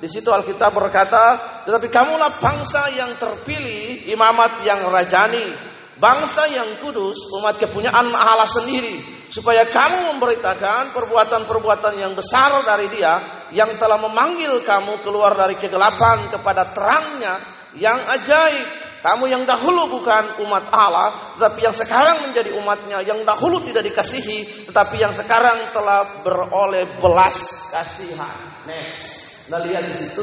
Di 0.00 0.08
situ 0.08 0.32
Alkitab 0.32 0.74
berkata, 0.74 1.38
tetapi 1.68 1.86
kamulah 1.92 2.34
bangsa 2.40 2.88
yang 2.98 3.12
terpilih, 3.14 4.10
imamat 4.10 4.64
yang 4.64 4.80
rajani, 4.88 5.70
bangsa 6.00 6.48
yang 6.48 6.66
kudus, 6.80 7.30
umat 7.38 7.60
kepunyaan 7.60 8.08
Allah 8.10 8.48
sendiri, 8.48 8.98
supaya 9.30 9.62
kamu 9.68 10.16
memberitakan 10.16 10.96
perbuatan-perbuatan 10.96 12.00
yang 12.00 12.16
besar 12.16 12.64
dari 12.64 12.88
Dia 12.90 13.46
yang 13.54 13.70
telah 13.76 14.00
memanggil 14.00 14.64
kamu 14.64 15.04
keluar 15.04 15.36
dari 15.36 15.54
kegelapan 15.54 16.26
kepada 16.32 16.72
terangnya 16.72 17.36
yang 17.78 18.00
ajaib. 18.18 18.90
Kamu 19.00 19.32
yang 19.32 19.48
dahulu 19.48 19.96
bukan 19.96 20.44
umat 20.44 20.68
Allah, 20.76 21.32
tetapi 21.40 21.64
yang 21.64 21.72
sekarang 21.72 22.20
menjadi 22.20 22.52
umatnya, 22.60 23.00
yang 23.00 23.24
dahulu 23.24 23.56
tidak 23.64 23.88
dikasihi, 23.88 24.68
tetapi 24.68 25.00
yang 25.00 25.16
sekarang 25.16 25.56
telah 25.72 26.20
beroleh 26.20 26.84
belas 27.00 27.36
kasihan. 27.72 28.36
Next. 28.68 29.48
Nah 29.48 29.64
lihat 29.64 29.88
di 29.88 29.96
situ, 29.96 30.20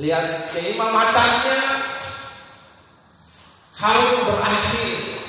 lihat 0.00 0.56
keimamatannya 0.56 1.60
Harun 3.76 4.24
berakhir. 4.24 5.20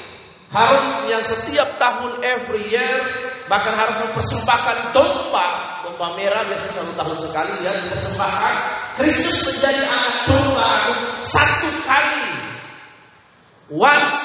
Harun 0.47 1.11
yang 1.11 1.23
setiap 1.27 1.67
tahun 1.75 2.23
every 2.23 2.71
year 2.71 2.99
bahkan 3.51 3.75
harus 3.75 3.95
mempersembahkan 4.07 4.95
domba, 4.95 5.47
domba 5.83 6.15
merah 6.15 6.43
biasanya 6.47 6.83
satu 6.83 6.93
tahun 6.95 7.17
sekali 7.27 7.53
ya 7.67 7.71
dipersembahkan. 7.75 8.53
Kristus 8.95 9.59
menjadi 9.59 9.83
anak 9.83 10.15
domba 10.27 10.71
satu 11.19 11.69
kali, 11.83 12.31
once 13.75 14.23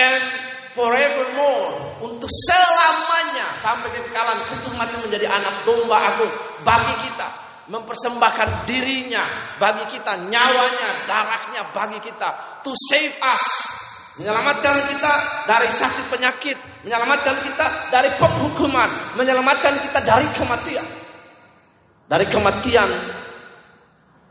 and 0.00 0.24
forevermore. 0.72 1.76
Untuk 1.98 2.30
selamanya. 2.30 3.58
Sampai 3.58 3.90
kekekalan 3.90 4.46
Kristus 4.48 4.72
mati 4.78 4.94
menjadi 5.02 5.26
anak 5.26 5.66
domba 5.66 5.98
aku. 6.14 6.26
Bagi 6.62 6.94
kita 7.10 7.47
mempersembahkan 7.68 8.64
dirinya 8.64 9.56
bagi 9.60 9.84
kita, 9.92 10.16
nyawanya, 10.28 10.90
darahnya 11.04 11.62
bagi 11.76 12.00
kita, 12.00 12.60
to 12.64 12.72
save 12.88 13.12
us, 13.20 13.44
menyelamatkan 14.16 14.74
kita 14.88 15.14
dari 15.44 15.68
sakit 15.68 16.04
penyakit, 16.08 16.56
menyelamatkan 16.82 17.36
kita 17.44 17.92
dari 17.92 18.10
penghukuman, 18.16 19.20
menyelamatkan 19.20 19.76
kita 19.84 20.00
dari 20.00 20.26
kematian. 20.34 20.86
Dari 22.08 22.24
kematian 22.32 22.88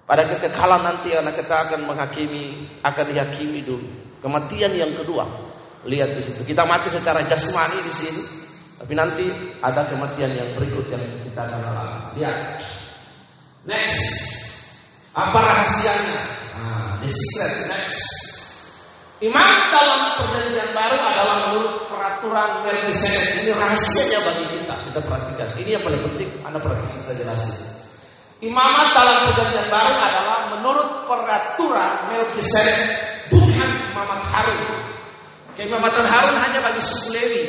pada 0.10 0.26
kekekalan 0.34 0.82
nanti 0.82 1.14
karena 1.14 1.30
kita 1.30 1.56
akan 1.70 1.80
menghakimi, 1.86 2.66
akan 2.82 3.06
dihakimi 3.14 3.62
dulu. 3.62 3.86
Kematian 4.18 4.74
yang 4.74 4.90
kedua, 4.98 5.30
lihat 5.86 6.10
di 6.18 6.26
situ. 6.26 6.42
Kita 6.42 6.66
mati 6.66 6.90
secara 6.90 7.22
jasmani 7.22 7.78
di 7.86 7.94
sini, 7.94 8.24
tapi 8.82 8.98
nanti 8.98 9.30
ada 9.62 9.86
kematian 9.86 10.34
yang 10.34 10.50
berikut 10.58 10.90
yang 10.90 11.04
kita 11.22 11.42
akan 11.46 11.62
alami. 11.70 11.98
Lihat. 12.18 12.38
Next. 13.68 14.08
Apa 15.12 15.36
rahasianya? 15.44 16.20
Nah, 16.56 17.04
the 17.04 17.12
secret. 17.12 17.68
Next. 17.68 18.02
Imam 19.20 19.50
dalam 19.74 20.02
perjanjian 20.16 20.72
baru 20.72 20.96
adalah 20.96 21.36
menurut 21.52 21.90
peraturan 21.92 22.64
Melkisedek. 22.64 23.44
Ini 23.44 23.52
rahasianya 23.60 24.20
bagi 24.24 24.46
kita. 24.56 24.76
Kita 24.88 25.00
perhatikan. 25.04 25.48
Ini 25.60 25.70
yang 25.76 25.84
paling 25.84 26.02
penting. 26.08 26.30
Anda 26.48 26.64
perhatikan 26.64 27.02
saya 27.04 27.16
jelasin. 27.28 27.56
Imamat 28.40 28.88
dalam 28.96 29.18
perjanjian 29.28 29.68
baru 29.68 29.94
adalah 30.00 30.40
menurut 30.56 30.90
peraturan 31.10 31.92
Melkisedek, 32.14 32.80
bukan 33.34 33.70
imamat 33.92 34.22
Harun. 34.32 34.62
Keimamatan 35.58 36.06
Harun 36.06 36.38
hanya 36.40 36.60
bagi 36.62 36.80
suku 36.80 37.10
Lewi. 37.18 37.42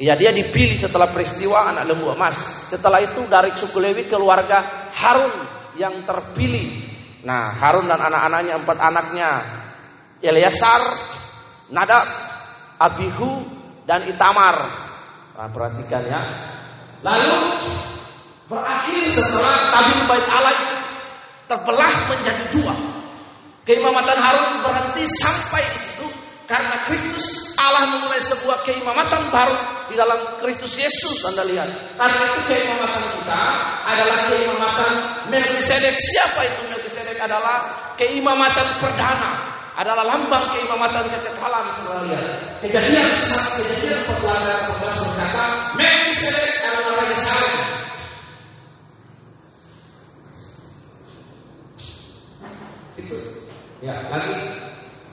Ya 0.00 0.16
dia 0.16 0.32
dipilih 0.32 0.80
setelah 0.80 1.12
peristiwa 1.12 1.68
anak 1.68 1.84
lembu 1.92 2.12
emas. 2.16 2.68
Setelah 2.72 3.04
itu 3.04 3.28
dari 3.28 3.52
suku 3.52 3.76
Lewi 3.76 4.08
keluarga 4.08 4.88
Harun 4.92 5.34
yang 5.76 6.04
terpilih. 6.08 6.68
Nah 7.28 7.52
Harun 7.60 7.84
dan 7.84 8.00
anak-anaknya 8.00 8.54
empat 8.56 8.78
anaknya 8.80 9.28
Eleazar, 10.22 10.80
Nadab, 11.74 12.06
Abihu 12.78 13.42
dan 13.84 14.06
Itamar. 14.06 14.56
Nah, 15.34 15.48
perhatikan 15.50 16.02
ya. 16.06 16.22
Lalu 17.02 17.38
berakhir 18.46 19.02
setelah 19.10 19.56
tabir 19.74 20.00
bait 20.06 20.26
Allah 20.30 20.52
itu 20.54 20.76
terbelah 21.50 21.92
menjadi 22.06 22.44
dua. 22.54 22.74
Keimamatan 23.66 24.18
Harun 24.18 24.52
berhenti 24.62 25.04
sampai 25.06 25.62
di 25.66 25.78
situ 25.78 26.06
karena 26.46 26.76
Kristus 26.86 27.51
Allah 27.62 27.84
memulai 27.94 28.18
sebuah 28.18 28.66
keimamatan 28.66 29.22
baru 29.30 29.56
di 29.86 29.94
dalam 29.94 30.18
Kristus 30.42 30.74
Yesus 30.74 31.22
Anda 31.30 31.46
lihat. 31.46 31.68
Karena 31.94 32.18
itu 32.26 32.40
keimamatan 32.50 33.02
kita 33.22 33.42
adalah 33.86 34.18
keimamatan 34.26 34.92
Melkisedek. 35.30 35.94
Siapa 35.94 36.40
itu 36.42 36.60
Melkisedek 36.74 37.18
adalah 37.22 37.70
keimamatan 37.94 38.66
perdana 38.82 39.30
adalah 39.72 40.04
lambang 40.04 40.44
keimamatan 40.52 41.06
kekekalan 41.08 41.64
saudara 41.78 42.00
lihat. 42.10 42.26
Kejadian 42.60 43.08
kejadian 43.56 43.98
14 44.10 44.82
14 44.82 45.06
berkata 45.06 45.44
Melkisedek 45.78 46.54
adalah 46.66 46.92
raja 46.98 47.16
Salem. 47.16 47.54
Itu. 53.00 53.16
Ya, 53.82 53.98
lagi 54.12 54.34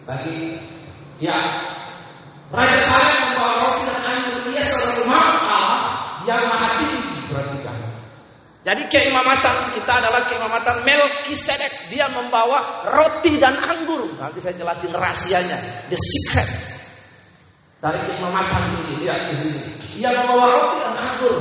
lagi 0.05 0.37
ya 1.21 1.37
Raja 2.49 2.77
Saleh 2.81 3.15
membawa 3.29 3.53
roti 3.61 3.83
dan 3.85 4.01
anggur 4.09 4.37
seorang 4.57 4.97
imam 5.05 5.21
Allah 5.45 5.77
yang 6.25 6.41
maha 6.49 6.69
tinggi 6.81 7.21
perhatikan. 7.29 7.77
Jadi 8.65 8.81
keimamatan 8.89 9.55
kita 9.77 9.93
adalah 10.01 10.21
keimamatan 10.25 10.75
Melkisedek. 10.81 11.93
Dia 11.93 12.09
membawa 12.09 12.89
roti 12.89 13.37
dan 13.37 13.53
anggur. 13.61 14.09
Nanti 14.17 14.41
saya 14.41 14.57
jelasin 14.57 14.89
rahasianya, 14.89 15.57
the 15.93 15.97
secret 15.97 16.49
dari 17.85 18.01
keimamatan 18.09 18.61
ini. 18.81 19.05
Lihat 19.05 19.29
di 19.29 19.35
sini. 19.37 19.61
Dia 20.01 20.09
membawa 20.17 20.49
roti 20.49 20.77
dan 20.89 20.95
anggur. 20.97 21.35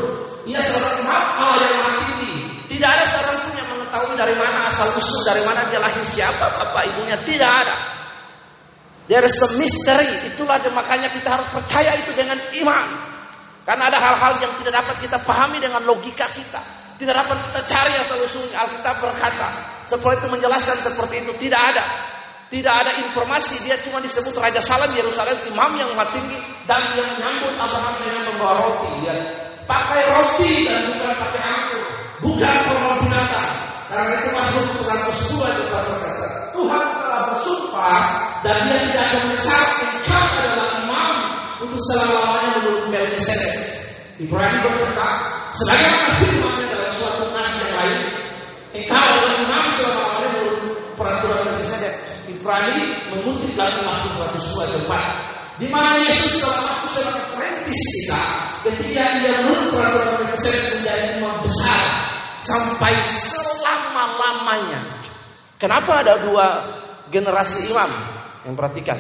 Dia 0.45 0.61
seorang 0.61 0.97
imam 1.09 1.25
Allah 1.41 1.57
yang 1.57 1.77
maha 1.89 2.01
tinggi. 2.05 2.33
Tidak 2.69 2.85
ada 2.89 3.05
seorang 3.09 3.37
pun 3.49 3.53
yang 3.57 3.69
mengetahui 3.73 4.15
dari 4.21 4.35
mana 4.37 4.59
asal 4.69 4.93
usul, 4.93 5.25
dari 5.25 5.41
mana 5.41 5.65
dia 5.73 5.81
lahir 5.81 6.05
siapa, 6.05 6.53
bapak 6.53 6.85
ibunya. 6.93 7.17
Tidak 7.17 7.49
ada. 7.49 7.98
There 9.09 9.25
is 9.25 9.41
a 9.41 9.49
mystery. 9.57 10.29
Itulah 10.29 10.61
makanya 10.77 11.09
kita 11.09 11.33
harus 11.33 11.49
percaya 11.49 11.97
itu 11.97 12.13
dengan 12.13 12.37
iman. 12.61 12.87
Karena 13.65 13.89
ada 13.89 13.97
hal-hal 14.01 14.37
yang 14.45 14.53
tidak 14.61 14.85
dapat 14.85 14.97
kita 15.01 15.17
pahami 15.25 15.57
dengan 15.65 15.81
logika 15.89 16.29
kita. 16.37 16.61
Tidak 17.01 17.15
dapat 17.17 17.37
kita 17.41 17.61
cari 17.73 17.93
asal 17.97 18.21
usulnya. 18.21 18.69
Alkitab 18.69 19.01
berkata. 19.01 19.49
Seperti 19.89 20.25
itu 20.25 20.29
menjelaskan 20.29 20.77
seperti 20.85 21.15
itu. 21.25 21.33
Tidak 21.49 21.57
ada. 21.57 21.85
Tidak 22.53 22.69
ada 22.69 22.93
informasi. 23.01 23.65
Dia 23.65 23.81
cuma 23.81 24.05
disebut 24.05 24.37
Raja 24.37 24.61
Salam 24.61 24.93
Yerusalem. 24.93 25.37
Imam 25.49 25.73
yang 25.81 25.89
maha 25.97 26.13
tinggi. 26.13 26.37
Dan 26.69 26.81
yang 26.93 27.09
menyambut 27.17 27.57
Abraham 27.57 27.95
dengan 28.05 28.23
membawa 28.29 28.55
roti. 28.61 28.89
Dia 29.09 29.15
pakai 29.65 30.01
roti 30.13 30.53
dan 30.69 30.81
bukan 30.85 31.13
pakai 31.17 31.41
anggur. 31.49 31.85
Bukan 32.25 32.57
binatang. 33.09 33.53
Karena 33.89 34.13
itu 34.21 34.29
masuk 34.37 34.65
102 34.85 35.49
itu 35.49 35.65
berkata. 35.73 36.29
Tuhan 36.53 36.87
telah 37.01 37.18
bersumpah 37.39 38.03
dan 38.43 38.67
dia 38.67 38.79
tidak 38.91 39.03
akan 39.07 39.21
menyesal 39.31 39.65
engkau 39.87 40.25
adalah 40.43 40.69
imam 40.83 41.15
untuk 41.63 41.81
selama-lamanya 41.91 42.51
menurut 42.59 42.85
Melkisedek. 42.91 43.55
Ibrahim 44.19 44.59
berkata, 44.67 45.09
sebagaimana 45.55 46.11
firman 46.19 46.67
dalam 46.67 46.91
suatu 46.99 47.31
nas 47.31 47.51
yang 47.55 47.73
lain, 47.79 48.01
engkau 48.83 48.99
adalah 48.99 49.33
imam 49.39 49.65
selama-lamanya 49.79 50.29
menurut 50.35 50.59
peraturan 50.99 51.39
Melkisedek. 51.47 51.95
Ibrahim 52.29 52.81
mengutip 53.15 53.53
dalam 53.55 53.87
Mazmur 53.87 54.35
102 54.35 54.77
tempat 54.83 55.05
di 55.59 55.67
mana 55.67 55.91
Yesus 56.07 56.39
telah 56.43 56.61
masuk 56.71 56.91
sebagai 56.95 57.25
perintis 57.35 57.81
kita 57.83 58.23
ketika 58.71 59.03
dia 59.23 59.33
menurut 59.47 59.67
peraturan 59.71 60.11
Melkisedek 60.27 60.65
menjadi 60.79 61.05
imam 61.23 61.37
besar 61.47 61.83
sampai 62.43 62.95
selama-lamanya. 63.03 64.83
Kenapa 65.59 65.99
ada 65.99 66.23
dua 66.23 66.47
generasi 67.11 67.73
imam? 67.73 67.91
Yang 68.47 68.55
perhatikan. 68.55 68.99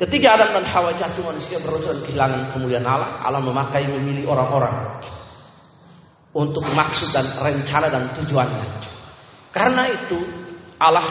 Ketika 0.00 0.32
Adam 0.32 0.56
dan 0.56 0.64
Hawa 0.64 0.96
jatuh 0.96 1.28
manusia 1.28 1.60
berusaha 1.60 1.92
kehilangan 2.08 2.56
kemuliaan 2.56 2.88
Allah, 2.88 3.20
Allah 3.20 3.44
memakai 3.44 3.84
memilih 3.84 4.32
orang-orang 4.32 4.72
untuk 6.32 6.64
maksud 6.64 7.12
dan 7.12 7.28
rencana 7.36 7.92
dan 7.92 8.08
tujuannya. 8.16 8.66
Karena 9.52 9.84
itu 9.92 10.16
Allah 10.80 11.04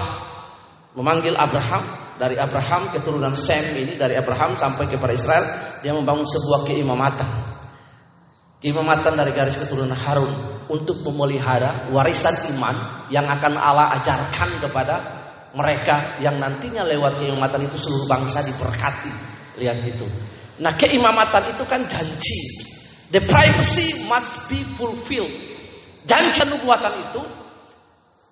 memanggil 0.97 1.37
Abraham 1.37 1.85
dari 2.17 2.35
Abraham 2.35 2.89
keturunan 2.89 3.37
Sem 3.37 3.61
ini 3.77 3.93
dari 3.93 4.17
Abraham 4.17 4.57
sampai 4.57 4.89
kepada 4.89 5.13
Israel 5.13 5.45
dia 5.85 5.93
membangun 5.93 6.25
sebuah 6.25 6.65
keimamatan. 6.65 7.29
Keimamatan 8.59 9.15
dari 9.15 9.31
garis 9.37 9.55
keturunan 9.55 9.95
Harun 9.95 10.58
untuk 10.69 11.01
memelihara 11.01 11.89
warisan 11.89 12.53
iman 12.55 12.77
yang 13.09 13.25
akan 13.25 13.57
Allah 13.57 13.97
ajarkan 13.99 14.49
kepada 14.61 14.95
mereka 15.57 16.21
yang 16.21 16.37
nantinya 16.37 16.85
lewat 16.85 17.17
keimamatan 17.17 17.65
itu 17.65 17.77
seluruh 17.81 18.05
bangsa 18.05 18.45
diberkati. 18.45 19.09
Lihat 19.57 19.81
itu. 19.81 20.05
Nah, 20.61 20.71
keimamatan 20.77 21.57
itu 21.57 21.63
kan 21.65 21.81
janji. 21.89 22.39
The 23.09 23.25
privacy 23.25 24.05
must 24.05 24.45
be 24.53 24.61
fulfilled. 24.77 25.33
Janji 26.05 26.45
nubuatan 26.45 26.93
itu 27.09 27.21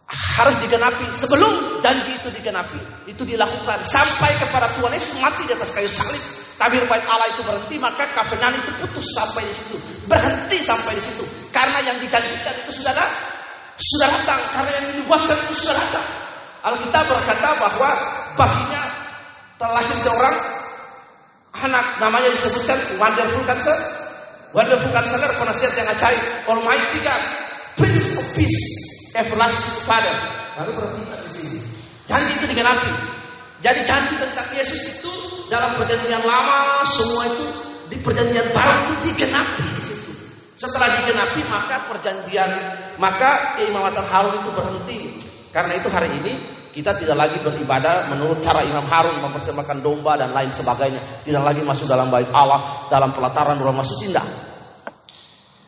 harus 0.07 0.55
digenapi 0.63 1.03
sebelum 1.17 1.81
janji 1.81 2.13
itu 2.15 2.29
digenapi. 2.31 3.09
Itu 3.09 3.25
dilakukan 3.25 3.81
sampai 3.89 4.31
kepada 4.37 4.69
Tuhan 4.77 4.93
Yesus 4.93 5.17
mati 5.19 5.41
di 5.49 5.53
atas 5.57 5.73
kayu 5.73 5.89
salib. 5.89 6.46
Tabir 6.57 6.81
bait 6.89 7.05
Allah 7.05 7.29
itu 7.29 7.45
berhenti, 7.45 7.77
maka 7.77 8.09
kafanan 8.17 8.57
itu 8.57 8.73
putus 8.81 9.05
sampai 9.13 9.45
di 9.45 9.53
situ. 9.53 9.77
Berhenti 10.09 10.57
sampai 10.65 10.97
di 10.97 11.03
situ. 11.05 11.21
Karena 11.53 11.77
yang 11.85 11.97
dijanjikan 12.01 12.53
itu 12.65 12.81
sudah 12.81 12.97
datang. 12.97 13.13
Sudah 13.77 14.09
datang. 14.09 14.41
Karena 14.57 14.71
yang 14.73 14.85
dibuatkan 14.97 15.37
itu 15.37 15.53
sudah 15.53 15.77
datang. 15.77 16.05
Alkitab 16.65 17.03
berkata 17.05 17.49
bahwa 17.61 17.89
baginya 18.33 18.83
terlahir 19.61 19.97
seorang 20.01 20.35
anak 21.61 21.85
namanya 22.01 22.29
disebutkan 22.33 22.79
wonderful 22.97 23.43
cancer, 23.45 23.77
wonderful 24.53 24.89
counselor, 24.89 25.29
penasihat 25.37 25.73
yang 25.77 25.87
ajaib, 25.93 26.23
almighty 26.49 26.99
God, 27.05 27.23
prince 27.77 28.17
of 28.17 28.25
peace, 28.33 28.61
everlasting 29.13 29.77
father. 29.85 30.17
Lalu 30.57 30.71
perhatikan 30.73 31.21
di 31.21 31.31
sini. 31.33 31.59
Janji 32.09 32.31
itu 32.41 32.45
digenapi. 32.49 33.16
Jadi 33.61 33.81
janji 33.85 34.13
tentang 34.21 34.47
Yesus 34.53 35.01
itu 35.01 35.11
dalam 35.49 35.73
perjanjian 35.79 36.21
lama 36.21 36.85
semua 36.85 37.25
itu 37.25 37.45
di 37.87 37.97
perjanjian 37.97 38.53
baru 38.53 38.77
itu 38.85 38.93
digenapi 39.11 39.65
di 39.73 39.81
situ. 39.81 40.11
Setelah 40.57 41.01
digenapi 41.01 41.41
maka 41.49 41.89
perjanjian 41.89 42.51
maka 43.01 43.57
keimamatan 43.57 44.05
Harun 44.05 44.35
itu 44.41 44.49
berhenti. 44.53 44.99
Karena 45.49 45.73
itu 45.73 45.89
hari 45.89 46.11
ini 46.21 46.33
kita 46.69 46.93
tidak 46.93 47.17
lagi 47.17 47.41
beribadah 47.41 48.13
menurut 48.13 48.37
cara 48.45 48.61
Imam 48.61 48.85
Harun 48.85 49.17
mempersembahkan 49.25 49.81
domba 49.81 50.13
dan 50.13 50.29
lain 50.29 50.53
sebagainya. 50.53 51.25
Tidak 51.25 51.41
lagi 51.41 51.65
masuk 51.65 51.89
dalam 51.89 52.13
bait 52.13 52.29
Allah, 52.29 52.85
dalam 52.93 53.09
pelataran 53.17 53.57
rumah 53.57 53.81
suci 53.81 54.13
tidak. 54.13 54.27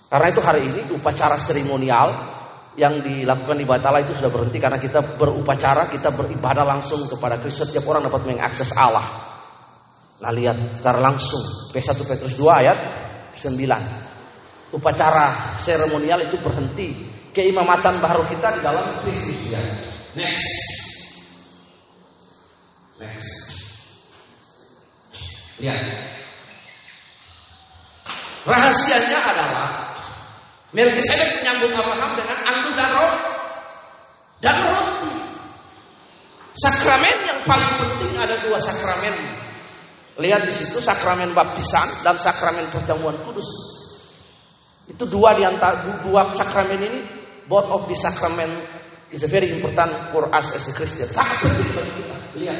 Karena 0.09 0.27
itu 0.29 0.41
hari 0.41 0.61
ini 0.69 0.81
upacara 0.93 1.37
seremonial 1.37 2.37
yang 2.77 3.01
dilakukan 3.01 3.57
di 3.57 3.65
bait 3.65 3.81
Allah 3.81 4.05
itu 4.05 4.13
sudah 4.13 4.29
berhenti 4.29 4.61
karena 4.61 4.77
kita 4.77 5.17
berupacara, 5.17 5.89
kita 5.89 6.13
beribadah 6.13 6.67
langsung 6.67 7.07
kepada 7.09 7.41
Kristus. 7.41 7.73
Setiap 7.73 7.89
orang 7.89 8.05
dapat 8.05 8.21
mengakses 8.29 8.69
Allah. 8.77 9.05
Nah 10.19 10.31
lihat 10.35 10.77
secara 10.77 10.99
langsung 10.99 11.41
P1 11.71 11.95
Petrus 12.03 12.35
2 12.35 12.61
ayat 12.61 12.77
9. 13.33 14.75
Upacara 14.75 15.57
seremonial 15.57 16.27
itu 16.29 16.37
berhenti. 16.37 16.93
Keimamatan 17.29 18.01
baru 18.03 18.25
kita 18.27 18.57
di 18.57 18.61
dalam 18.61 19.01
Kristus 19.05 19.53
ya. 19.53 19.61
Next. 20.17 20.49
Next. 22.99 23.33
Lihat. 25.59 25.83
Rahasianya 28.49 29.19
adalah 29.19 29.67
Melkisedek 30.69 31.41
menyambut 31.41 31.71
Abraham 31.73 32.11
dengan 32.13 32.37
anggur 32.45 32.73
dan 32.77 32.89
roti. 32.93 33.31
Dan 34.39 34.55
roti. 34.69 35.13
Sakramen 36.53 37.17
yang 37.25 37.39
paling 37.45 37.73
penting 37.81 38.13
ada 38.19 38.35
dua 38.45 38.57
sakramen. 38.61 39.15
Lihat 40.19 40.41
di 40.45 40.53
situ 40.53 40.77
sakramen 40.83 41.31
baptisan 41.31 41.87
dan 42.05 42.19
sakramen 42.19 42.67
perjamuan 42.69 43.15
kudus. 43.25 43.47
Itu 44.89 45.05
dua 45.09 45.37
di 45.37 45.45
antara 45.45 46.01
dua 46.05 46.33
sakramen 46.33 46.81
ini, 46.81 46.99
both 47.49 47.69
of 47.69 47.85
the 47.89 47.97
sacrament 47.97 48.51
is 49.09 49.25
very 49.25 49.49
important 49.49 49.93
for 50.13 50.29
us 50.29 50.53
as 50.53 50.69
a 50.69 50.73
Christian. 50.77 51.09
Sangat 51.09 51.37
penting 51.45 51.69
bagi 51.73 51.91
kita. 51.97 52.15
Lihat. 52.37 52.57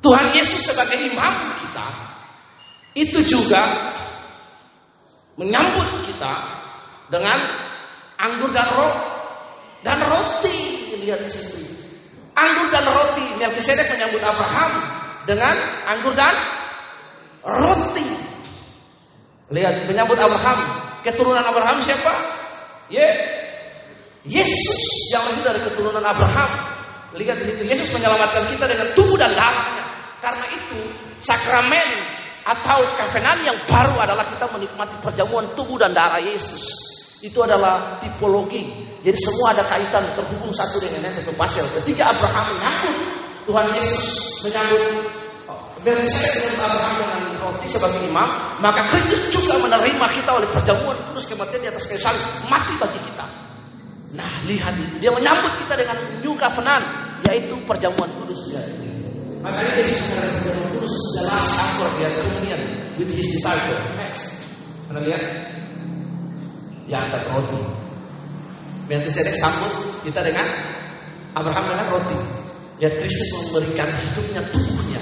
Tuhan 0.00 0.26
Yesus 0.32 0.70
sebagai 0.70 1.02
imam 1.12 1.34
kita 1.60 1.88
itu 2.96 3.20
juga 3.26 3.64
menyambut 5.36 6.04
kita 6.08 6.32
dengan 7.12 7.38
anggur 8.16 8.50
dan 8.50 8.68
roti 8.72 9.16
dan 9.86 10.02
roti 10.02 10.58
lihat 11.06 11.22
di 11.22 11.30
situ. 11.30 11.62
Anggur 12.34 12.66
dan 12.74 12.82
roti. 12.90 13.26
Melkisedek 13.38 13.86
menyambut 13.94 14.22
Abraham 14.26 14.72
dengan 15.28 15.54
anggur 15.86 16.10
dan 16.18 16.34
roti. 17.46 18.08
Lihat 19.54 19.86
menyambut 19.86 20.18
Abraham. 20.18 20.58
Keturunan 21.06 21.44
Abraham 21.46 21.78
siapa? 21.86 22.10
Ye 22.90 23.06
Yesus 24.26 24.82
yang 25.14 25.22
lahir 25.22 25.54
dari 25.54 25.60
keturunan 25.70 26.02
Abraham. 26.02 26.50
Lihat 27.14 27.38
di 27.38 27.54
situ 27.54 27.62
Yesus 27.62 27.94
menyelamatkan 27.94 28.42
kita 28.50 28.66
dengan 28.66 28.90
tubuh 28.98 29.14
dan 29.14 29.30
darahnya. 29.30 29.86
Karena 30.18 30.46
itu 30.50 30.80
sakramen 31.22 31.88
atau 32.46 32.78
kafenan 32.94 33.42
yang 33.42 33.58
baru 33.66 33.98
adalah 33.98 34.22
kita 34.22 34.46
menikmati 34.54 34.94
perjamuan 35.02 35.50
tubuh 35.58 35.82
dan 35.82 35.90
darah 35.90 36.22
Yesus. 36.22 36.86
Itu 37.18 37.42
adalah 37.42 37.98
tipologi. 37.98 38.86
Jadi 39.02 39.18
semua 39.18 39.50
ada 39.50 39.66
kaitan 39.66 40.06
terhubung 40.14 40.54
satu 40.54 40.78
dengan 40.78 41.10
yang 41.10 41.14
satu 41.18 41.34
pasal. 41.34 41.66
Ketika 41.82 42.06
Abraham 42.06 42.44
menyambut 42.54 42.94
Tuhan 43.50 43.66
Yesus 43.74 44.02
menyambut 44.46 44.82
dengan 45.82 46.06
Abraham 46.66 46.94
dengan 46.98 47.20
roti 47.46 47.66
sebagai 47.70 48.02
imam, 48.06 48.28
maka 48.58 48.82
Kristus 48.90 49.30
juga 49.30 49.54
menerima 49.62 50.06
kita 50.18 50.30
oleh 50.34 50.48
perjamuan 50.50 50.98
kudus 51.10 51.30
kematian 51.30 51.62
di 51.62 51.68
atas 51.70 51.86
kayu 51.86 52.02
salib, 52.02 52.22
mati 52.50 52.74
bagi 52.74 53.00
kita. 53.06 53.26
Nah, 54.18 54.30
lihat 54.50 54.74
itu. 54.78 54.98
Dia 55.02 55.10
menyambut 55.14 55.52
kita 55.62 55.74
dengan 55.78 55.96
new 56.22 56.34
covenant, 56.34 56.84
yaitu 57.30 57.54
perjamuan 57.66 58.10
kudus. 58.22 58.54
Makanya 59.46 59.72
Yesus 59.78 60.10
mengatakan 60.10 60.58
kudus 60.74 60.94
the 61.14 61.22
last 61.22 61.50
supper 61.54 61.88
dia 62.02 62.10
kemudian 62.18 62.60
with 62.98 63.10
his 63.14 63.30
disciple. 63.30 63.78
Next. 63.94 64.42
Anda 64.90 65.06
lihat? 65.06 65.22
Yang 66.90 67.00
angkat 67.06 67.22
roti. 67.30 67.60
Melkisedek 68.90 69.38
sambut 69.38 70.02
kita 70.02 70.18
dengan 70.18 70.46
Abraham 71.38 71.70
dengan 71.70 71.86
roti. 71.94 72.18
Ya 72.82 72.90
Kristus 72.90 73.30
memberikan 73.48 73.86
hidupnya, 73.86 74.42
tubuhnya 74.50 75.00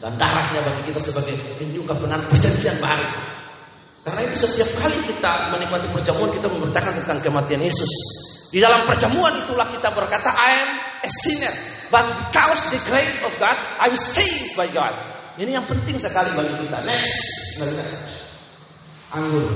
dan 0.00 0.16
darahnya 0.16 0.64
bagi 0.64 0.88
kita 0.88 1.00
sebagai 1.12 1.36
new 1.60 1.84
covenant 1.84 2.24
perjanjian 2.30 2.78
baru. 2.80 3.04
Karena 4.00 4.24
itu 4.24 4.48
setiap 4.48 4.70
kali 4.80 4.96
kita 5.04 5.52
menikmati 5.52 5.92
perjamuan 5.92 6.32
kita 6.32 6.48
memberitakan 6.48 7.04
tentang 7.04 7.18
kematian 7.20 7.60
Yesus. 7.60 7.92
Di 8.48 8.58
dalam 8.58 8.88
perjamuan 8.88 9.30
itulah 9.36 9.68
kita 9.68 9.92
berkata 9.92 10.32
I 10.32 10.50
am 10.56 10.70
a 11.04 11.10
sinner, 11.20 11.54
but 11.90 12.06
because 12.06 12.60
the 12.70 12.80
grace 12.90 13.18
of 13.26 13.34
God. 13.42 13.54
I 13.54 13.90
was 13.90 14.00
saved 14.00 14.56
by 14.56 14.70
God. 14.70 14.94
Ini 15.38 15.58
yang 15.58 15.66
penting 15.66 15.98
sekali 15.98 16.30
bagi 16.38 16.54
kita. 16.66 16.78
Next, 16.86 17.18
anggur. 19.10 19.46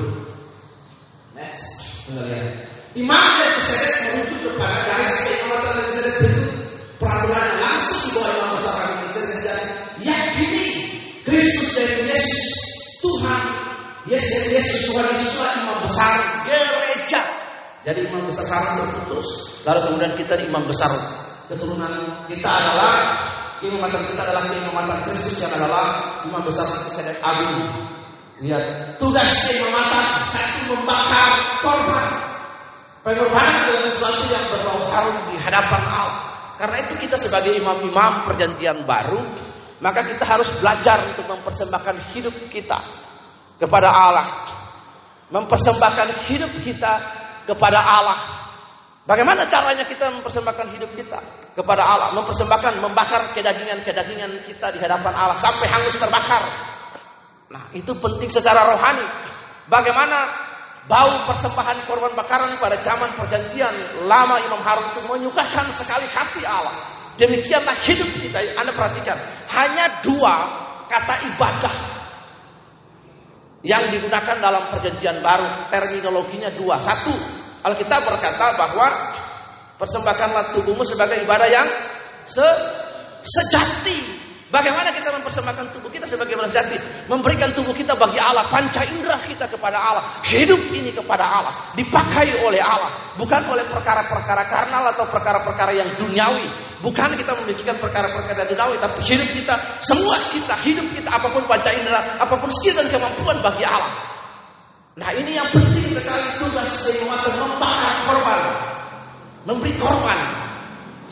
Next, 1.35 1.85
Imam 2.95 3.19
dan 3.19 3.51
keseret 3.59 3.95
merujuk 4.07 4.55
kepada 4.55 4.87
garis 4.87 5.19
kekuatan 5.19 5.73
dan 5.75 5.85
keseret 5.91 6.15
itu 6.23 6.45
peraturan 7.03 7.49
langsung 7.59 8.01
di 8.07 8.11
bawah 8.15 8.31
imam 8.39 8.51
besar 8.55 8.75
kami 8.87 9.07
dan 9.43 9.63
yakini 9.99 10.67
Kristus 11.27 11.75
dan 11.75 12.07
Yesus 12.07 12.47
Tuhan 13.03 13.43
Yesus 14.07 14.31
dan 14.31 14.47
Yesus 14.55 14.79
Tuhan 14.95 15.05
Yesuslah 15.11 15.51
imam 15.59 15.79
besar 15.83 16.13
gereja. 16.47 17.21
Jadi 17.83 17.99
imam 18.07 18.23
besar 18.31 18.45
sekarang 18.47 18.75
terputus 18.79 19.29
lalu 19.67 19.81
kemudian 19.91 20.13
kita 20.15 20.35
di 20.39 20.45
imam 20.47 20.65
besar 20.71 20.91
keturunan 21.51 21.93
kita 22.31 22.49
adalah 22.49 22.93
imamatan 23.61 24.03
kita 24.13 24.21
adalah 24.25 24.43
imamatan 24.49 24.99
Kristus 25.09 25.45
yang 25.45 25.53
adalah 25.57 26.19
imam 26.25 26.43
besar 26.45 26.67
Sedek 26.93 27.19
Agung 27.21 27.69
lihat 28.43 28.97
tugas 28.99 29.31
imamatan 29.55 30.05
satu 30.29 30.61
membakar 30.75 31.31
korban 31.63 32.07
pengorbanan 33.07 33.55
adalah 33.63 33.83
sesuatu 33.89 34.23
yang 34.33 34.45
berbau 34.51 34.83
harum 34.91 35.17
di 35.31 35.37
hadapan 35.39 35.83
Allah 35.87 36.35
karena 36.55 36.87
itu 36.87 36.95
kita 37.03 37.19
sebagai 37.19 37.59
imam-imam 37.59 38.23
perjanjian 38.31 38.87
baru, 38.87 39.19
maka 39.83 40.07
kita 40.07 40.23
harus 40.23 40.47
belajar 40.63 41.03
untuk 41.03 41.27
mempersembahkan 41.27 42.15
hidup 42.15 42.35
kita 42.47 42.79
kepada 43.59 43.91
Allah. 43.91 44.27
Mempersembahkan 45.35 46.31
hidup 46.31 46.53
kita 46.63 46.93
kepada 47.51 47.83
Allah. 47.83 48.19
Bagaimana 49.05 49.45
caranya 49.53 49.85
kita 49.85 50.09
mempersembahkan 50.17 50.81
hidup 50.81 50.89
kita 50.97 51.21
kepada 51.53 51.85
Allah? 51.85 52.09
Mempersembahkan, 52.17 52.81
membakar 52.81 53.21
kedagingan-kedagingan 53.37 54.33
kita 54.49 54.73
di 54.73 54.81
hadapan 54.81 55.13
Allah 55.13 55.37
sampai 55.37 55.69
hangus 55.69 56.01
terbakar. 56.01 56.41
Nah, 57.53 57.69
itu 57.77 57.93
penting 58.01 58.33
secara 58.33 58.65
rohani. 58.65 59.05
Bagaimana 59.69 60.33
bau 60.89 61.29
persembahan 61.29 61.85
korban 61.85 62.17
bakaran 62.17 62.57
pada 62.57 62.81
zaman 62.81 63.13
perjanjian 63.13 63.73
lama 64.09 64.41
Imam 64.41 64.61
Harun 64.65 64.89
itu 64.97 65.01
menyukakan 65.05 65.69
sekali 65.69 66.09
hati 66.09 66.41
Allah. 66.49 66.73
Demikianlah 67.21 67.77
hidup 67.85 68.09
kita. 68.25 68.41
Anda 68.57 68.73
perhatikan, 68.73 69.21
hanya 69.53 70.01
dua 70.01 70.35
kata 70.89 71.15
ibadah 71.29 71.75
yang 73.69 73.85
digunakan 73.93 74.37
dalam 74.41 74.65
perjanjian 74.73 75.21
baru. 75.21 75.69
Terminologinya 75.69 76.49
dua. 76.57 76.81
Satu, 76.81 77.44
Alkitab 77.65 78.01
berkata 78.05 78.53
bahwa 78.61 78.87
persembahkanlah 79.81 80.53
tubuhmu 80.53 80.85
sebagai 80.85 81.25
ibadah 81.25 81.49
yang 81.49 81.67
se 82.29 82.45
sejati 83.25 84.25
Bagaimana 84.55 84.95
kita 84.95 85.11
mempersembahkan 85.19 85.75
tubuh 85.75 85.91
kita 85.91 86.07
sebagai 86.07 86.39
sejati? 86.47 86.79
Memberikan 87.11 87.51
tubuh 87.59 87.75
kita 87.75 87.99
bagi 87.99 88.23
Allah, 88.23 88.47
panca 88.47 88.87
indera 88.87 89.19
kita 89.27 89.51
kepada 89.51 89.83
Allah, 89.83 90.23
hidup 90.31 90.63
ini 90.71 90.95
kepada 90.95 91.27
Allah, 91.27 91.75
dipakai 91.75 92.39
oleh 92.39 92.63
Allah, 92.63 93.19
bukan 93.19 93.43
oleh 93.51 93.67
perkara-perkara 93.67 94.47
karnal 94.47 94.95
atau 94.95 95.11
perkara-perkara 95.11 95.75
yang 95.75 95.91
duniawi. 95.99 96.47
Bukan 96.87 97.19
kita 97.19 97.35
memikirkan 97.43 97.83
perkara-perkara 97.83 98.47
duniawi, 98.47 98.79
tapi 98.79 99.03
hidup 99.03 99.27
kita, 99.35 99.59
semua 99.83 100.15
kita, 100.31 100.55
hidup 100.63 100.87
kita, 100.95 101.11
apa 101.11 101.27
pun 101.35 101.43
panca 101.51 101.75
indera, 101.75 101.99
apa 102.23 102.39
pun 102.39 102.47
skill 102.55 102.79
dan 102.79 102.87
kemampuan 102.95 103.35
bagi 103.43 103.67
Allah. 103.67 104.14
Nah 104.95 105.11
ini 105.11 105.35
yang 105.35 105.49
penting 105.51 105.91
sekali 105.91 106.27
tugas 106.39 106.71
kehidupan 106.87 107.19
membakar 107.43 107.93
korban, 108.07 108.41
memberi 109.43 109.75
korban, 109.79 110.45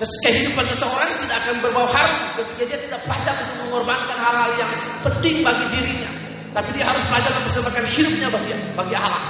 Kehidupan 0.02 0.66
seseorang 0.66 1.14
tidak 1.22 1.36
akan 1.46 1.54
berbau 1.62 1.86
harum 1.86 2.20
ketika 2.34 2.74
dia 2.74 2.78
tidak 2.90 3.00
belajar 3.06 3.34
untuk 3.38 3.56
mengorbankan 3.70 4.18
hal-hal 4.18 4.50
yang 4.58 4.72
penting 5.06 5.46
bagi 5.46 5.64
dirinya. 5.70 6.10
Tapi 6.50 6.68
dia 6.74 6.84
harus 6.90 7.02
belajar 7.06 7.32
mempersembahkan 7.38 7.84
hidupnya 7.86 8.28
bagi, 8.32 8.50
bagi 8.74 8.96
Allah. 8.98 9.24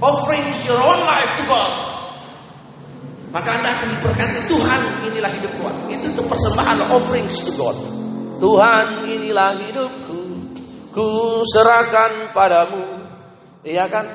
Offering 0.00 0.46
your 0.68 0.78
own 0.78 1.00
life 1.02 1.32
to 1.40 1.44
God. 1.50 1.72
Maka 3.30 3.48
anda 3.58 3.68
akan 3.74 3.88
diberkati 3.98 4.40
Tuhan 4.46 4.80
inilah 5.10 5.30
hidup 5.34 5.52
Tuhan. 5.58 5.74
Itu 5.98 6.04
untuk 6.14 6.26
persembahan 6.30 6.78
offerings 6.94 7.36
to 7.42 7.52
God. 7.58 7.76
Tuhan 8.38 8.86
inilah 9.10 9.50
hidupku. 9.66 10.20
Ku 10.94 11.08
serahkan 11.46 12.30
padamu. 12.30 12.89
Iya 13.60 13.84
kan? 13.92 14.06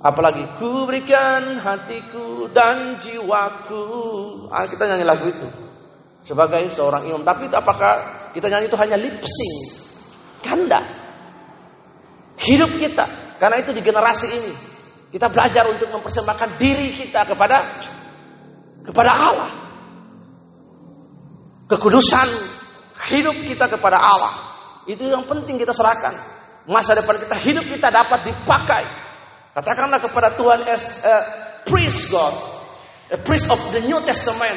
Apalagi 0.00 0.40
ku 0.56 0.88
berikan 0.88 1.60
hatiku 1.60 2.48
dan 2.56 2.96
jiwaku. 2.96 3.84
Ah, 4.48 4.64
kita 4.64 4.88
nyanyi 4.88 5.04
lagu 5.04 5.28
itu 5.28 5.44
sebagai 6.24 6.64
seorang 6.72 7.04
imam. 7.04 7.20
Tapi 7.20 7.52
apakah 7.52 7.92
kita 8.32 8.48
nyanyi 8.48 8.72
itu 8.72 8.78
hanya 8.80 8.96
lip 8.96 9.20
sync? 9.20 9.60
Kanda. 10.40 10.80
Hidup 12.40 12.72
kita. 12.80 13.04
Karena 13.36 13.60
itu 13.60 13.76
di 13.76 13.84
generasi 13.84 14.26
ini 14.32 14.52
kita 15.12 15.28
belajar 15.28 15.68
untuk 15.68 15.92
mempersembahkan 15.92 16.56
diri 16.56 16.96
kita 16.96 17.28
kepada 17.28 17.56
kepada 18.88 19.12
Allah. 19.12 19.50
Kekudusan 21.68 22.28
hidup 23.12 23.36
kita 23.44 23.68
kepada 23.68 24.00
Allah. 24.00 24.34
Itu 24.88 25.04
yang 25.04 25.28
penting 25.28 25.60
kita 25.60 25.76
serahkan. 25.76 26.39
Masa 26.70 26.94
depan 26.94 27.18
kita 27.18 27.36
hidup 27.42 27.66
kita 27.66 27.90
dapat 27.90 28.30
dipakai 28.30 28.84
Katakanlah 29.50 29.98
kepada 29.98 30.30
Tuhan 30.38 30.62
as 30.70 31.02
a 31.02 31.16
priest 31.66 32.14
God, 32.14 32.30
a 33.10 33.18
priest 33.18 33.50
of 33.50 33.58
the 33.74 33.82
New 33.82 33.98
Testament. 34.06 34.54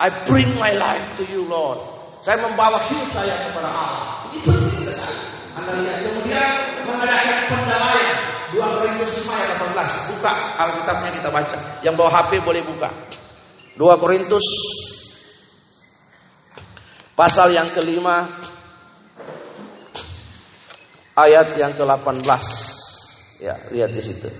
I 0.00 0.24
bring 0.24 0.48
my 0.56 0.72
life 0.72 1.12
to 1.20 1.28
you, 1.28 1.44
Lord. 1.44 1.76
Saya 2.24 2.40
membawa 2.40 2.80
hidup 2.88 3.12
saya 3.12 3.36
kepada 3.46 3.68
Allah. 3.68 4.32
Ini 4.32 4.38
penting 4.40 4.80
sekali. 4.80 5.20
Anda 5.60 5.72
lihat 5.84 5.98
kemudian 6.08 6.50
mengadakan 6.88 7.36
pendamaian. 7.52 8.18
2 8.48 8.64
Korintus 8.64 9.10
5 9.28 9.28
ayat 9.28 9.54
18. 9.60 10.08
Buka 10.16 10.32
Alkitabnya 10.56 11.10
kita 11.20 11.28
baca. 11.28 11.56
Yang 11.84 11.94
bawa 12.00 12.10
HP 12.16 12.30
boleh 12.40 12.62
buka. 12.64 12.88
2 13.76 14.02
Korintus 14.02 14.46
pasal 17.12 17.52
yang 17.52 17.68
kelima 17.76 18.24
ayat 21.18 21.58
yang 21.58 21.74
ke-18. 21.74 22.26
Ya, 23.42 23.54
lihat 23.74 23.90
di 23.94 24.02
situ. 24.02 24.30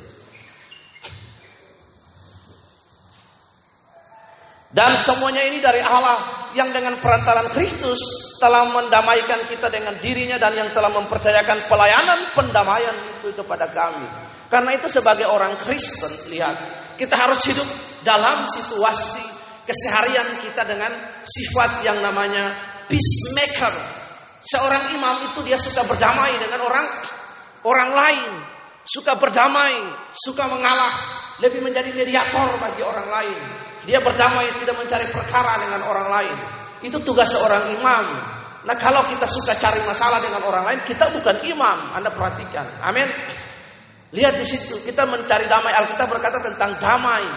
Dan 4.68 5.00
semuanya 5.00 5.42
ini 5.48 5.64
dari 5.64 5.80
Allah 5.80 6.20
yang 6.52 6.68
dengan 6.70 7.00
perantaran 7.00 7.50
Kristus 7.56 7.98
telah 8.36 8.68
mendamaikan 8.68 9.40
kita 9.48 9.72
dengan 9.72 9.96
dirinya 9.98 10.36
dan 10.36 10.54
yang 10.54 10.68
telah 10.76 10.92
mempercayakan 10.92 11.66
pelayanan 11.66 12.20
pendamaian 12.36 12.94
itu 13.16 13.32
kepada 13.32 13.72
kami. 13.72 14.06
Karena 14.52 14.76
itu 14.76 14.86
sebagai 14.92 15.24
orang 15.28 15.56
Kristen, 15.60 16.32
lihat, 16.32 16.56
kita 17.00 17.16
harus 17.16 17.40
hidup 17.48 17.68
dalam 18.04 18.44
situasi 18.44 19.24
keseharian 19.64 20.28
kita 20.44 20.64
dengan 20.64 20.92
sifat 21.24 21.84
yang 21.84 21.98
namanya 22.04 22.52
peacemaker. 22.88 23.97
Seorang 24.48 24.96
imam 24.96 25.16
itu 25.28 25.44
dia 25.44 25.60
suka 25.60 25.84
berdamai 25.84 26.32
dengan 26.40 26.64
orang 26.64 26.86
orang 27.68 27.90
lain 27.92 28.32
suka 28.88 29.20
berdamai, 29.20 29.84
suka 30.16 30.48
mengalah, 30.48 30.92
lebih 31.44 31.60
menjadi 31.60 31.92
mediator 31.92 32.48
bagi 32.56 32.80
orang 32.80 33.08
lain. 33.12 33.38
Dia 33.84 34.00
berdamai 34.00 34.48
tidak 34.64 34.80
mencari 34.80 35.06
perkara 35.12 35.60
dengan 35.60 35.84
orang 35.84 36.08
lain. 36.08 36.36
Itu 36.80 36.96
tugas 37.04 37.28
seorang 37.28 37.76
imam. 37.76 38.04
Nah 38.64 38.76
kalau 38.76 39.04
kita 39.12 39.28
suka 39.28 39.56
cari 39.60 39.80
masalah 39.84 40.24
dengan 40.24 40.40
orang 40.44 40.64
lain, 40.72 40.80
kita 40.88 41.08
bukan 41.12 41.36
imam. 41.44 41.78
Anda 41.96 42.08
perhatikan. 42.12 42.64
Amin. 42.80 43.08
Lihat 44.08 44.40
di 44.40 44.44
situ, 44.48 44.80
kita 44.88 45.04
mencari 45.04 45.44
damai. 45.44 45.72
Alkitab 45.76 46.08
berkata 46.08 46.40
tentang 46.40 46.80
damai. 46.80 47.28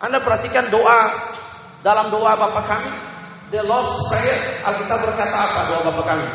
Anda 0.00 0.20
perhatikan 0.24 0.72
doa 0.72 1.00
dalam 1.84 2.08
doa 2.08 2.32
Bapak 2.36 2.64
kami. 2.64 2.92
The 3.46 3.62
Lord's 3.62 3.94
Prayer, 4.10 4.38
Alkitab 4.66 5.06
berkata 5.06 5.36
apa 5.38 5.70
doa 5.70 5.80
Bapak 5.86 6.02
kami? 6.02 6.26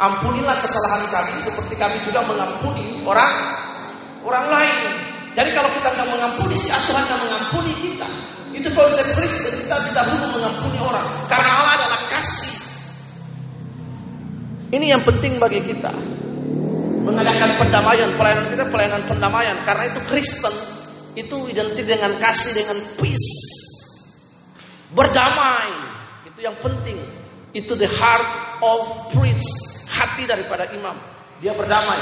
Ampunilah 0.00 0.56
kesalahan 0.56 1.04
kami 1.12 1.44
seperti 1.44 1.76
kami 1.76 2.00
juga 2.08 2.24
mengampuni 2.24 3.04
orang 3.04 3.28
orang 4.24 4.46
lain. 4.48 4.76
Jadi 5.36 5.52
kalau 5.52 5.68
kita 5.68 5.88
nggak 5.92 6.08
mengampuni 6.08 6.56
si 6.56 6.72
Tuhan 6.72 7.04
akan 7.04 7.18
mengampuni 7.28 7.72
kita. 7.76 8.08
Itu 8.56 8.68
konsep 8.72 9.04
Kristen 9.20 9.68
kita 9.68 9.76
tidak 9.92 10.04
perlu 10.08 10.40
mengampuni 10.40 10.80
orang 10.80 11.06
karena 11.28 11.50
Allah 11.60 11.72
adalah 11.76 12.00
kasih. 12.08 12.52
Ini 14.72 14.86
yang 14.96 15.02
penting 15.04 15.36
bagi 15.36 15.60
kita 15.60 15.92
mengadakan 17.04 17.50
pendamaian 17.60 18.10
pelayanan 18.16 18.46
kita 18.48 18.64
pelayanan 18.72 19.02
pendamaian 19.04 19.56
karena 19.68 19.92
itu 19.92 20.00
Kristen 20.08 20.54
itu 21.20 21.36
identik 21.52 21.84
dengan 21.84 22.16
kasih 22.16 22.64
dengan 22.64 22.78
peace 22.96 23.28
berdamai 24.94 25.89
itu 26.40 26.48
yang 26.48 26.56
penting 26.64 26.96
itu 27.52 27.76
the 27.76 27.84
heart 28.00 28.24
of 28.64 29.12
priest 29.12 29.84
hati 29.92 30.24
daripada 30.24 30.72
imam 30.72 30.96
dia 31.36 31.52
berdamai 31.52 32.00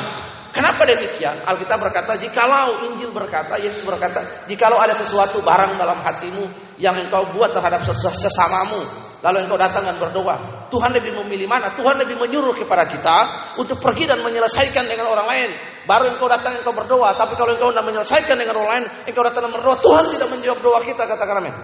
Kenapa 0.49 0.89
demikian? 0.89 1.45
Alkitab 1.45 1.77
berkata, 1.77 2.17
jikalau 2.17 2.89
Injil 2.89 3.13
berkata, 3.13 3.61
Yesus 3.61 3.85
berkata, 3.85 4.49
jikalau 4.49 4.81
ada 4.81 4.97
sesuatu 4.97 5.45
barang 5.45 5.77
dalam 5.77 6.01
hatimu 6.01 6.49
yang 6.81 6.97
engkau 6.97 7.21
buat 7.37 7.53
terhadap 7.53 7.85
sesamamu, 7.85 8.81
lalu 9.21 9.45
engkau 9.45 9.61
datang 9.61 9.85
dan 9.85 10.01
berdoa, 10.01 10.67
Tuhan 10.73 10.97
lebih 10.97 11.21
memilih 11.21 11.53
mana? 11.53 11.69
Tuhan 11.77 12.01
lebih 12.01 12.17
menyuruh 12.17 12.57
kepada 12.57 12.89
kita 12.89 13.17
untuk 13.61 13.77
pergi 13.77 14.09
dan 14.09 14.25
menyelesaikan 14.25 14.89
dengan 14.89 15.13
orang 15.13 15.29
lain. 15.29 15.51
Baru 15.85 16.17
engkau 16.17 16.27
datang 16.27 16.57
engkau 16.57 16.73
berdoa, 16.73 17.13
tapi 17.13 17.37
kalau 17.37 17.53
engkau 17.53 17.69
tidak 17.69 17.85
menyelesaikan 17.85 18.37
dengan 18.41 18.57
orang 18.57 18.71
lain, 18.73 18.85
engkau 19.05 19.23
datang 19.29 19.47
dan 19.47 19.53
berdoa, 19.53 19.77
Tuhan 19.85 20.05
tidak 20.17 20.29
menjawab 20.33 20.59
doa 20.65 20.81
kita, 20.81 21.03
katakan 21.05 21.45
amin. 21.45 21.55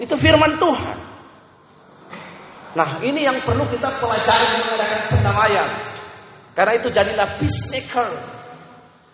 Itu 0.00 0.16
firman 0.16 0.56
Tuhan. 0.56 1.11
Nah, 2.72 3.04
ini 3.04 3.28
yang 3.28 3.36
perlu 3.44 3.68
kita 3.68 4.00
pelajari 4.00 4.46
mengadakan 4.64 5.00
pendamaian. 5.12 5.68
Karena 6.56 6.72
itu 6.76 6.88
jadilah 6.88 7.28
peacemaker. 7.36 8.08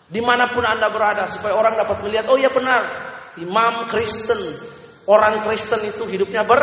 Di 0.09 0.22
mana 0.22 0.46
pun 0.46 0.62
anda 0.62 0.86
berada. 0.90 1.26
Supaya 1.26 1.59
orang 1.59 1.74
dapat 1.74 2.02
melihat. 2.06 2.30
Oh 2.30 2.38
iya 2.38 2.50
benar. 2.54 2.82
Imam 3.38 3.90
Kristen. 3.90 4.38
Orang 5.09 5.42
Kristen 5.42 5.82
itu 5.88 6.04
hidupnya 6.04 6.44
ber, 6.44 6.61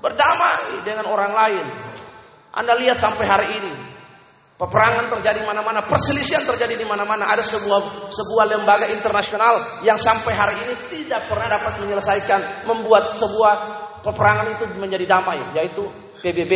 berdamai 0.00 0.80
dengan 0.86 1.10
orang 1.10 1.32
lain. 1.34 1.66
Anda 2.54 2.72
lihat 2.78 2.96
sampai 3.02 3.26
hari 3.26 3.48
ini. 3.58 3.74
Peperangan 4.62 5.10
terjadi 5.10 5.42
mana-mana, 5.42 5.82
perselisihan 5.82 6.46
terjadi 6.46 6.78
di 6.78 6.86
mana-mana. 6.86 7.26
Ada 7.34 7.42
sebuah 7.42 8.14
sebuah 8.14 8.44
lembaga 8.46 8.86
internasional 8.94 9.82
yang 9.82 9.98
sampai 9.98 10.30
hari 10.38 10.54
ini 10.54 10.74
tidak 10.86 11.26
pernah 11.26 11.50
dapat 11.50 11.82
menyelesaikan, 11.82 12.70
membuat 12.70 13.18
sebuah 13.18 13.81
peperangan 14.02 14.46
itu 14.58 14.64
menjadi 14.76 15.06
damai, 15.06 15.40
yaitu 15.56 15.86
PBB, 16.20 16.52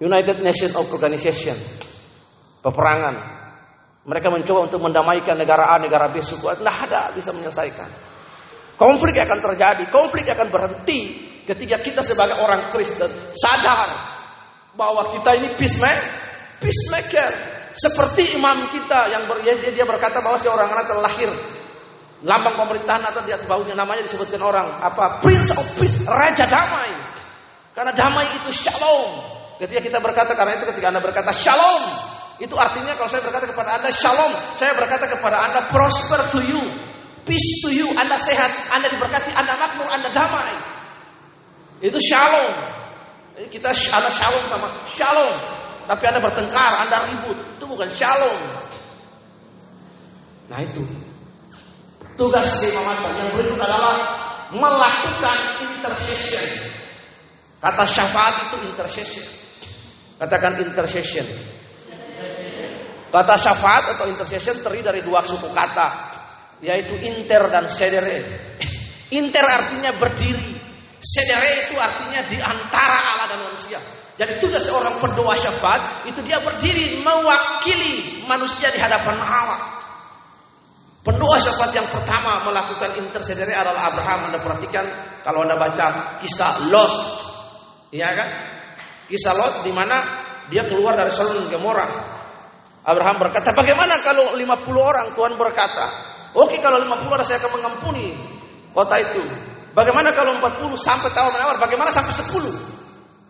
United 0.00 0.40
Nations 0.40 0.76
Organization 0.76 1.56
peperangan 2.64 3.40
mereka 4.00 4.32
mencoba 4.32 4.64
untuk 4.64 4.80
mendamaikan 4.80 5.36
negara 5.36 5.76
A, 5.76 5.76
negara 5.76 6.08
B, 6.08 6.24
suku 6.24 6.48
A, 6.48 6.56
tidak 6.56 6.76
ada 6.88 7.12
bisa 7.12 7.36
menyelesaikan. 7.36 7.88
Konflik 8.80 9.20
akan 9.20 9.38
terjadi, 9.44 9.84
konflik 9.92 10.24
akan 10.32 10.48
berhenti 10.48 11.20
ketika 11.44 11.76
kita 11.84 12.00
sebagai 12.00 12.40
orang 12.40 12.72
Kristen 12.72 13.12
sadar 13.36 13.88
bahwa 14.72 15.04
kita 15.12 15.36
ini 15.36 15.52
peacemaker, 15.52 16.00
peacemaker. 16.64 17.32
Seperti 17.70 18.34
imam 18.34 18.66
kita 18.72 19.14
yang 19.14 19.30
ber, 19.30 19.46
dia 19.46 19.86
berkata 19.86 20.18
bahwa 20.18 20.40
seorang 20.42 20.74
anak 20.74 20.90
telah 20.90 21.06
lahir 21.06 21.30
lambang 22.20 22.56
pemerintahan 22.56 23.00
atau 23.00 23.24
di 23.24 23.32
atas 23.32 23.48
bahunya 23.48 23.72
namanya 23.72 24.04
disebutkan 24.04 24.40
orang 24.44 24.68
apa 24.84 25.24
Prince 25.24 25.52
of 25.56 25.64
Peace, 25.80 26.04
Raja 26.04 26.44
Damai. 26.44 26.90
Karena 27.72 27.96
damai 27.96 28.26
itu 28.36 28.50
shalom. 28.52 29.08
Ketika 29.56 29.80
kita 29.80 29.98
berkata 30.02 30.36
karena 30.36 30.58
itu 30.58 30.68
ketika 30.68 30.92
Anda 30.92 31.00
berkata 31.00 31.32
shalom, 31.32 31.82
itu 32.40 32.52
artinya 32.56 32.96
kalau 32.96 33.08
saya 33.08 33.24
berkata 33.24 33.46
kepada 33.48 33.80
Anda 33.80 33.90
shalom, 33.92 34.32
saya 34.56 34.72
berkata 34.76 35.04
kepada 35.08 35.36
Anda 35.48 35.60
prosper 35.72 36.20
to 36.34 36.40
you, 36.44 36.60
peace 37.24 37.64
to 37.64 37.70
you, 37.72 37.88
Anda 37.96 38.20
sehat, 38.20 38.52
Anda 38.74 38.90
diberkati, 38.90 39.32
Anda 39.32 39.56
makmur, 39.56 39.88
Anda 39.88 40.08
damai. 40.12 40.56
Itu 41.80 41.96
shalom. 42.00 42.52
Kita 43.48 43.72
Anda 43.72 44.10
shalom 44.12 44.44
sama 44.52 44.68
shalom. 44.92 45.34
Tapi 45.88 46.04
Anda 46.04 46.20
bertengkar, 46.20 46.72
Anda 46.84 46.96
ribut, 47.08 47.38
itu 47.56 47.64
bukan 47.64 47.88
shalom. 47.88 48.38
Nah 50.50 50.60
itu 50.66 50.82
tugas 52.20 52.60
Imam 52.68 52.84
yang 53.16 53.32
berikut 53.32 53.56
adalah 53.56 53.96
melakukan 54.52 55.38
intercession. 55.64 56.68
Kata 57.56 57.88
syafaat 57.88 58.34
itu 58.44 58.56
intercession. 58.68 59.26
Katakan 60.20 60.60
intercession. 60.60 61.24
Kata 63.08 63.34
syafaat 63.40 63.96
atau 63.96 64.04
intercession 64.12 64.60
terdiri 64.60 64.84
dari 64.84 65.00
dua 65.00 65.24
suku 65.24 65.48
kata, 65.48 65.88
yaitu 66.60 66.92
inter 67.00 67.48
dan 67.48 67.64
sedere. 67.72 68.20
Inter 69.10 69.42
artinya 69.42 69.90
berdiri, 69.96 70.54
sedere 71.00 71.48
itu 71.66 71.74
artinya 71.80 72.20
di 72.28 72.36
antara 72.38 73.16
Allah 73.16 73.26
dan 73.32 73.40
manusia. 73.48 73.80
Jadi 74.20 74.36
tugas 74.38 74.62
seorang 74.68 75.00
pendoa 75.00 75.32
syafaat 75.40 76.04
itu 76.04 76.20
dia 76.20 76.36
berdiri 76.44 77.00
mewakili 77.00 78.22
manusia 78.28 78.68
di 78.68 78.78
hadapan 78.78 79.16
Allah. 79.24 79.79
Pendoa 81.00 81.40
syafaat 81.40 81.72
yang 81.72 81.88
pertama 81.88 82.44
melakukan 82.44 82.92
intercedere 83.00 83.56
adalah 83.56 83.88
Abraham. 83.88 84.28
Anda 84.28 84.38
perhatikan 84.44 84.84
kalau 85.24 85.48
Anda 85.48 85.56
baca 85.56 86.20
kisah 86.20 86.68
Lot. 86.68 86.92
Iya 87.88 88.08
kan? 88.12 88.28
Kisah 89.08 89.32
Lot 89.32 89.64
di 89.64 89.72
mana 89.72 89.96
dia 90.52 90.68
keluar 90.68 91.00
dari 91.00 91.08
Sodom 91.08 91.48
Gomora. 91.48 91.88
Abraham 92.84 93.16
berkata, 93.16 93.56
"Bagaimana 93.56 93.96
kalau 94.04 94.36
50 94.36 94.84
orang?" 94.84 95.16
Tuhan 95.16 95.40
berkata, 95.40 95.86
"Oke, 96.36 96.60
kalau 96.60 96.76
50 96.76 97.16
orang 97.16 97.24
saya 97.24 97.40
akan 97.40 97.52
mengampuni 97.60 98.12
kota 98.76 99.00
itu." 99.00 99.24
Bagaimana 99.70 100.10
kalau 100.12 100.36
40 100.36 100.74
sampai 100.76 101.14
tahun 101.14 101.30
menawar? 101.32 101.56
Bagaimana 101.62 101.94
sampai 101.94 102.12
10? 102.12 102.52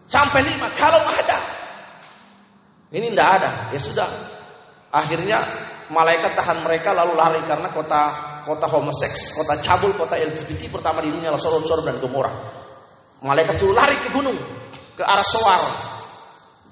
Sampai 0.08 0.42
5? 0.42 0.72
Kalau 0.74 0.98
ada. 0.98 1.38
Ini 2.90 3.14
tidak 3.14 3.28
ada. 3.38 3.50
Ya 3.70 3.78
sudah. 3.78 4.08
Akhirnya 4.90 5.38
malaikat 5.90 6.34
tahan 6.34 6.66
mereka 6.66 6.90
lalu 6.90 7.14
lari 7.14 7.40
karena 7.46 7.70
kota 7.70 8.02
kota 8.42 8.66
homoseks, 8.66 9.38
kota 9.38 9.54
cabul, 9.62 9.94
kota 9.94 10.18
LGBT 10.18 10.66
pertama 10.70 10.98
di 10.98 11.14
dunia 11.14 11.30
adalah 11.30 11.42
Sodom, 11.42 11.62
Sodom 11.62 11.86
dan 11.86 11.96
Gomora. 12.02 12.32
Malaikat 13.22 13.60
suruh 13.60 13.76
lari 13.76 13.94
ke 14.00 14.10
gunung 14.10 14.34
ke 14.96 15.02
arah 15.04 15.26
soal 15.26 15.62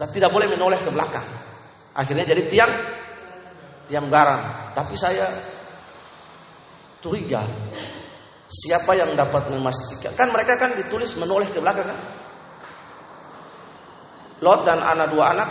dan 0.01 0.09
tidak 0.11 0.35
boleh 0.35 0.51
menoleh 0.51 0.81
ke 0.81 0.91
belakang. 0.91 1.27
Akhirnya 1.95 2.25
jadi 2.27 2.43
tiang 2.51 2.73
tiang 3.87 4.07
garam. 4.11 4.73
Tapi 4.75 4.95
saya 4.99 5.27
curiga 6.99 7.47
siapa 8.49 8.99
yang 8.99 9.15
dapat 9.15 9.51
memastikan? 9.53 10.15
Kan 10.19 10.35
mereka 10.35 10.59
kan 10.59 10.75
ditulis 10.75 11.15
menoleh 11.21 11.47
ke 11.51 11.59
belakang 11.63 11.87
kan? 11.87 12.01
Lot 14.39 14.63
dan 14.63 14.79
anak 14.79 15.11
dua 15.11 15.35
anak 15.35 15.51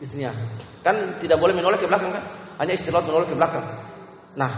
istrinya 0.00 0.32
kan 0.80 1.20
tidak 1.20 1.36
boleh 1.36 1.54
menoleh 1.56 1.78
ke 1.80 1.86
belakang 1.86 2.12
kan? 2.12 2.24
Hanya 2.60 2.76
istri 2.76 2.92
Lot 2.92 3.04
menoleh 3.08 3.28
ke 3.28 3.36
belakang. 3.36 3.64
Nah, 4.36 4.50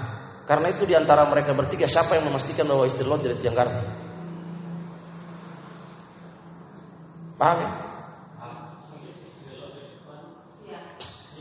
karena 0.47 0.71
itu 0.71 0.87
di 0.87 0.95
antara 0.95 1.27
mereka 1.27 1.55
bertiga 1.55 1.87
siapa 1.87 2.19
yang 2.19 2.31
memastikan 2.31 2.67
bahwa 2.67 2.85
istri 2.87 3.07
Lot 3.07 3.23
jadi 3.23 3.37
tiang 3.39 3.57
garam? 3.57 3.75
Paham 7.43 7.59
ya? 7.59 7.71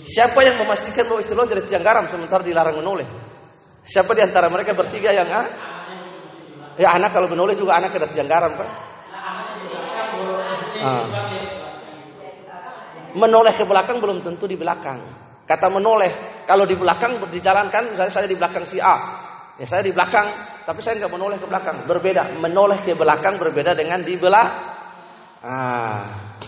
Siapa 0.01 0.41
yang 0.41 0.57
memastikan 0.57 1.05
bahwa 1.05 1.21
istri 1.21 1.37
lo 1.37 1.45
jadi 1.45 1.61
tiang 1.61 1.85
garam 1.85 2.09
sementara 2.09 2.41
dilarang 2.41 2.81
menoleh? 2.81 3.05
Siapa 3.85 4.11
di 4.17 4.21
antara 4.25 4.49
mereka 4.49 4.73
bertiga 4.73 5.13
yang 5.13 5.29
ah? 5.29 5.47
Ya 6.75 6.97
anak 6.97 7.13
kalau 7.13 7.29
menoleh 7.29 7.53
juga 7.53 7.77
anak 7.77 7.93
ada 7.95 8.09
tiang 8.09 8.25
garam 8.25 8.57
kan? 8.57 8.69
Ah. 10.81 11.60
Menoleh 13.17 13.53
ke 13.55 13.63
belakang 13.67 13.99
belum 13.99 14.23
tentu 14.23 14.47
di 14.47 14.55
belakang. 14.55 14.99
Kata 15.45 15.67
menoleh, 15.67 16.43
kalau 16.47 16.63
di 16.63 16.79
belakang 16.79 17.19
dijalankan, 17.27 17.91
misalnya 17.91 18.13
saya 18.13 18.27
di 18.29 18.39
belakang 18.39 18.63
si 18.63 18.79
A, 18.79 18.95
ya 19.59 19.67
saya 19.67 19.83
di 19.83 19.91
belakang, 19.91 20.31
tapi 20.63 20.79
saya 20.79 20.95
nggak 21.03 21.11
menoleh 21.11 21.35
ke 21.35 21.47
belakang. 21.49 21.83
Berbeda, 21.83 22.39
menoleh 22.39 22.79
ke 22.79 22.95
belakang 22.95 23.35
berbeda 23.35 23.75
dengan 23.75 23.99
di 23.99 24.15
belakang. 24.15 24.79
Ah, 25.43 26.39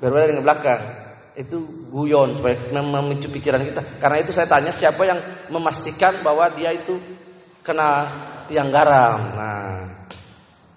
berbeda 0.00 0.24
dengan 0.30 0.44
belakang. 0.46 0.80
Itu 1.36 1.88
guyon 1.92 2.40
memicu 2.40 3.28
pikiran 3.28 3.60
kita. 3.60 3.82
Karena 4.00 4.24
itu 4.24 4.32
saya 4.32 4.48
tanya 4.48 4.72
siapa 4.72 5.02
yang 5.04 5.20
memastikan 5.52 6.24
bahwa 6.24 6.48
dia 6.56 6.72
itu 6.72 6.96
kena 7.60 7.88
tiang 8.48 8.72
garam. 8.72 9.18
Nah, 9.36 9.80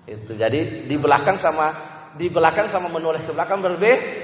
Itu 0.04 0.36
jadi 0.36 0.84
di 0.84 0.96
belakang 1.00 1.40
sama 1.40 1.72
di 2.20 2.28
belakang 2.28 2.68
sama 2.68 2.92
menoleh 2.92 3.24
ke 3.24 3.32
belakang 3.32 3.64
berbeda. 3.64 4.23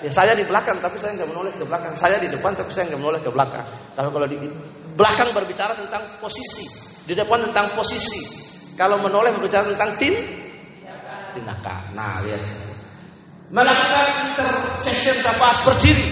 Ya 0.00 0.08
saya 0.08 0.32
di 0.32 0.48
belakang 0.48 0.80
tapi 0.80 0.96
saya 0.96 1.12
nggak 1.20 1.28
menoleh 1.28 1.52
ke 1.52 1.64
belakang. 1.64 1.92
Saya 1.92 2.16
di 2.16 2.32
depan 2.32 2.56
tapi 2.56 2.72
saya 2.72 2.88
nggak 2.88 3.00
menoleh 3.00 3.20
ke 3.20 3.28
belakang. 3.28 3.66
Tapi 3.92 4.08
kalau 4.08 4.26
di 4.28 4.36
belakang 4.96 5.28
berbicara 5.36 5.76
tentang 5.76 6.02
posisi, 6.20 6.64
di 7.04 7.12
depan 7.12 7.44
tentang 7.50 7.76
posisi. 7.76 8.48
Kalau 8.80 8.96
menoleh 8.96 9.36
berbicara 9.36 9.68
tentang 9.68 9.92
tin 10.00 10.14
tindakan. 11.36 11.94
Nah, 11.94 12.20
lihat. 12.26 12.42
Melakukan 13.50 14.08
intercession 14.30 15.16
apa? 15.26 15.66
Berdiri. 15.66 16.08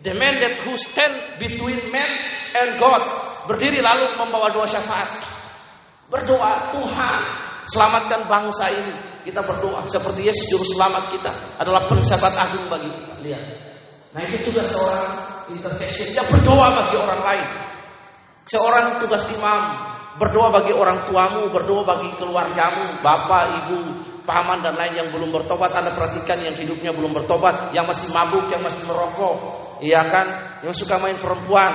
The 0.00 0.14
man 0.14 0.40
that 0.40 0.56
who 0.64 0.78
stand 0.78 1.12
between 1.42 1.76
man 1.92 2.08
and 2.56 2.80
God. 2.80 3.02
Berdiri 3.50 3.80
lalu 3.80 4.16
membawa 4.16 4.52
doa 4.52 4.64
syafaat. 4.68 5.08
Berdoa, 6.08 6.72
Tuhan, 6.72 7.22
selamatkan 7.66 8.28
bangsa 8.30 8.70
ini. 8.70 8.94
Kita 9.26 9.44
berdoa 9.44 9.84
seperti 9.90 10.24
Yesus 10.24 10.46
juru 10.48 10.64
selamat 10.64 11.04
kita 11.12 11.32
adalah 11.60 11.84
pensabat 11.84 12.32
agung 12.38 12.64
bagi 12.70 12.88
kita. 12.88 13.14
Lihat. 13.24 13.44
Nah 14.14 14.20
itu 14.24 14.36
tugas 14.48 14.68
seorang 14.72 15.08
intercession. 15.52 16.16
Dia 16.16 16.24
berdoa 16.24 16.66
bagi 16.72 16.96
orang 16.96 17.20
lain. 17.24 17.48
Seorang 18.48 19.04
tugas 19.04 19.28
imam 19.36 19.62
berdoa 20.18 20.48
bagi 20.50 20.72
orang 20.74 21.06
tuamu, 21.06 21.52
berdoa 21.54 21.82
bagi 21.86 22.10
keluargamu, 22.18 23.04
bapak, 23.04 23.44
ibu, 23.64 23.78
paman 24.26 24.60
dan 24.60 24.74
lain 24.74 24.98
yang 24.98 25.08
belum 25.14 25.30
bertobat. 25.30 25.72
Anda 25.72 25.94
perhatikan 25.94 26.42
yang 26.42 26.58
hidupnya 26.58 26.90
belum 26.92 27.14
bertobat, 27.14 27.72
yang 27.72 27.86
masih 27.86 28.10
mabuk, 28.12 28.50
yang 28.50 28.60
masih 28.60 28.82
merokok, 28.90 29.36
iya 29.80 30.02
kan, 30.10 30.26
yang 30.66 30.74
suka 30.74 30.98
main 30.98 31.16
perempuan, 31.16 31.72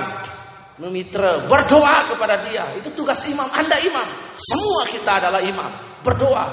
memitra, 0.78 1.46
berdoa 1.46 2.10
kepada 2.10 2.42
dia. 2.48 2.64
Itu 2.78 2.90
tugas 2.94 3.22
imam. 3.30 3.46
Anda 3.50 3.78
imam. 3.78 4.06
Semua 4.34 4.82
kita 4.90 5.22
adalah 5.22 5.40
imam. 5.42 5.70
Berdoa 6.02 6.44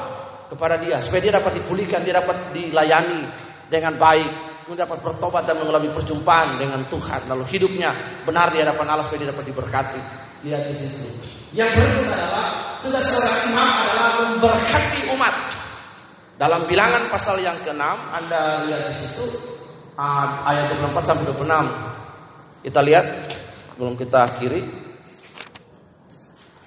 kepada 0.52 0.76
dia 0.78 1.00
supaya 1.00 1.20
dia 1.24 1.34
dapat 1.40 1.64
dipulihkan, 1.64 2.04
dia 2.04 2.20
dapat 2.20 2.52
dilayani 2.52 3.24
dengan 3.72 3.96
baik, 3.96 4.32
dia 4.68 4.84
dapat 4.84 5.00
bertobat 5.00 5.48
dan 5.48 5.56
mengalami 5.60 5.90
perjumpaan 5.96 6.60
dengan 6.60 6.84
Tuhan. 6.92 7.32
Lalu 7.32 7.44
hidupnya 7.50 7.96
benar 8.28 8.52
di 8.52 8.60
hadapan 8.60 8.86
Allah 8.92 9.04
supaya 9.08 9.28
dia 9.28 9.32
dapat 9.32 9.46
diberkati. 9.48 10.02
Lihat 10.44 10.62
di 10.70 10.76
situ. 10.76 11.08
Yang 11.52 11.78
berikut 11.78 12.08
adalah 12.16 12.80
tugas 12.80 13.04
seorang 13.04 13.40
imam 13.52 13.70
adalah 13.70 14.10
memberkati 14.24 15.00
umat. 15.16 15.36
Dalam 16.40 16.66
bilangan 16.66 17.06
pasal 17.14 17.38
yang 17.38 17.54
ke-6 17.62 17.84
Anda 17.86 18.66
lihat 18.66 18.84
di 18.90 18.96
situ 18.98 19.26
ayat 20.00 20.74
24 20.74 21.06
sampai 21.06 21.26
26. 21.28 22.66
Kita 22.66 22.80
lihat 22.82 23.06
belum 23.76 23.96
kita 23.96 24.20
akhiri. 24.20 24.64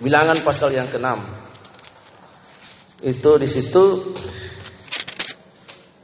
Bilangan 0.01 0.41
pasal 0.45 0.73
yang 0.75 0.89
ke-6. 0.91 1.19
Itu 3.05 3.37
di 3.37 3.49
situ 3.49 4.15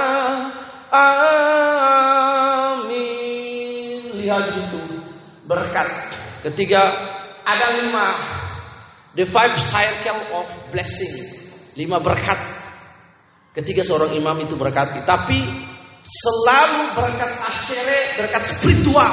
Amin. 0.92 2.92
Lihat 4.20 4.44
itu 4.52 4.80
berkat. 5.48 5.88
Ketiga 6.44 6.92
ada 7.44 7.68
lima 7.80 8.14
the 9.16 9.24
five 9.24 9.56
cycle 9.58 10.20
of 10.36 10.46
blessing. 10.70 11.24
Lima 11.74 11.98
berkat. 11.98 12.38
Ketiga 13.54 13.82
seorang 13.82 14.14
imam 14.14 14.38
itu 14.44 14.54
berkati. 14.54 15.02
Tapi 15.02 15.40
selalu 16.04 16.94
berkat 16.94 17.30
asyere, 17.48 17.98
berkat 18.20 18.42
spiritual, 18.54 19.12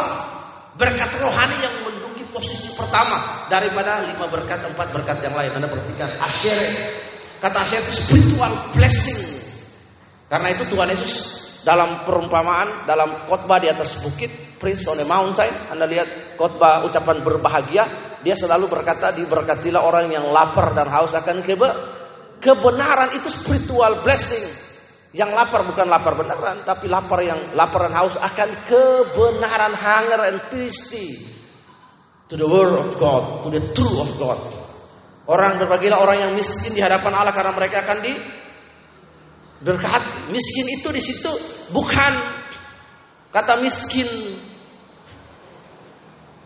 berkat 0.76 1.09
rohani 1.24 1.55
yang 1.63 1.72
menduduki 1.82 2.28
posisi 2.30 2.69
pertama 2.76 3.47
daripada 3.49 4.05
lima 4.05 4.28
berkat 4.30 4.69
empat 4.69 4.93
berkat 4.93 5.17
yang 5.26 5.34
lain. 5.34 5.51
Anda 5.57 5.67
perhatikan 5.72 6.13
asyere 6.22 6.69
Kata 7.42 7.66
saya 7.66 7.82
itu 7.82 7.92
spiritual 7.98 8.54
blessing. 8.78 9.42
Karena 10.30 10.54
itu 10.54 10.64
Tuhan 10.70 10.94
Yesus 10.94 11.14
dalam 11.66 12.06
perumpamaan, 12.06 12.86
dalam 12.86 13.26
khotbah 13.26 13.58
di 13.58 13.68
atas 13.68 13.98
bukit, 14.06 14.30
Prince 14.62 14.86
on 14.86 15.02
the 15.02 15.08
mountain, 15.10 15.50
Anda 15.74 15.89
lihat 15.89 16.38
khotbah 16.38 16.86
ucapan 16.86 17.26
berbahagia, 17.26 17.84
dia 18.22 18.38
selalu 18.38 18.70
berkata, 18.70 19.10
diberkatilah 19.18 19.82
orang 19.82 20.14
yang 20.14 20.30
lapar 20.30 20.78
dan 20.78 20.86
haus 20.94 21.18
akan 21.18 21.42
kebe 21.42 21.70
kebenaran 22.38 23.18
itu 23.18 23.34
spiritual 23.34 24.06
blessing. 24.06 24.46
Yang 25.12 25.36
lapar 25.36 25.68
bukan 25.68 25.92
lapar 25.92 26.14
benaran, 26.16 26.64
tapi 26.64 26.88
lapar 26.88 27.20
yang 27.26 27.58
lapar 27.58 27.89
dan 27.89 27.94
haus 28.00 28.16
akan 28.16 28.50
kebenaran, 28.70 29.74
hunger 29.76 30.22
and 30.30 30.39
thirsty 30.48 31.20
to 32.32 32.39
the 32.39 32.48
word 32.48 32.72
of 32.80 32.96
God, 32.96 33.44
to 33.44 33.52
the 33.52 33.60
truth 33.76 33.98
of 33.98 34.10
God. 34.16 34.61
Orang 35.32 35.64
berbagilah 35.64 35.96
orang 35.96 36.28
yang 36.28 36.32
miskin 36.36 36.76
di 36.76 36.84
hadapan 36.84 37.16
Allah 37.16 37.32
karena 37.32 37.56
mereka 37.56 37.88
akan 37.88 38.04
di 38.04 38.14
berkat. 39.64 40.28
Miskin 40.28 40.68
itu 40.76 40.92
di 40.92 41.00
situ 41.00 41.32
bukan 41.72 42.14
kata 43.32 43.64
miskin 43.64 44.12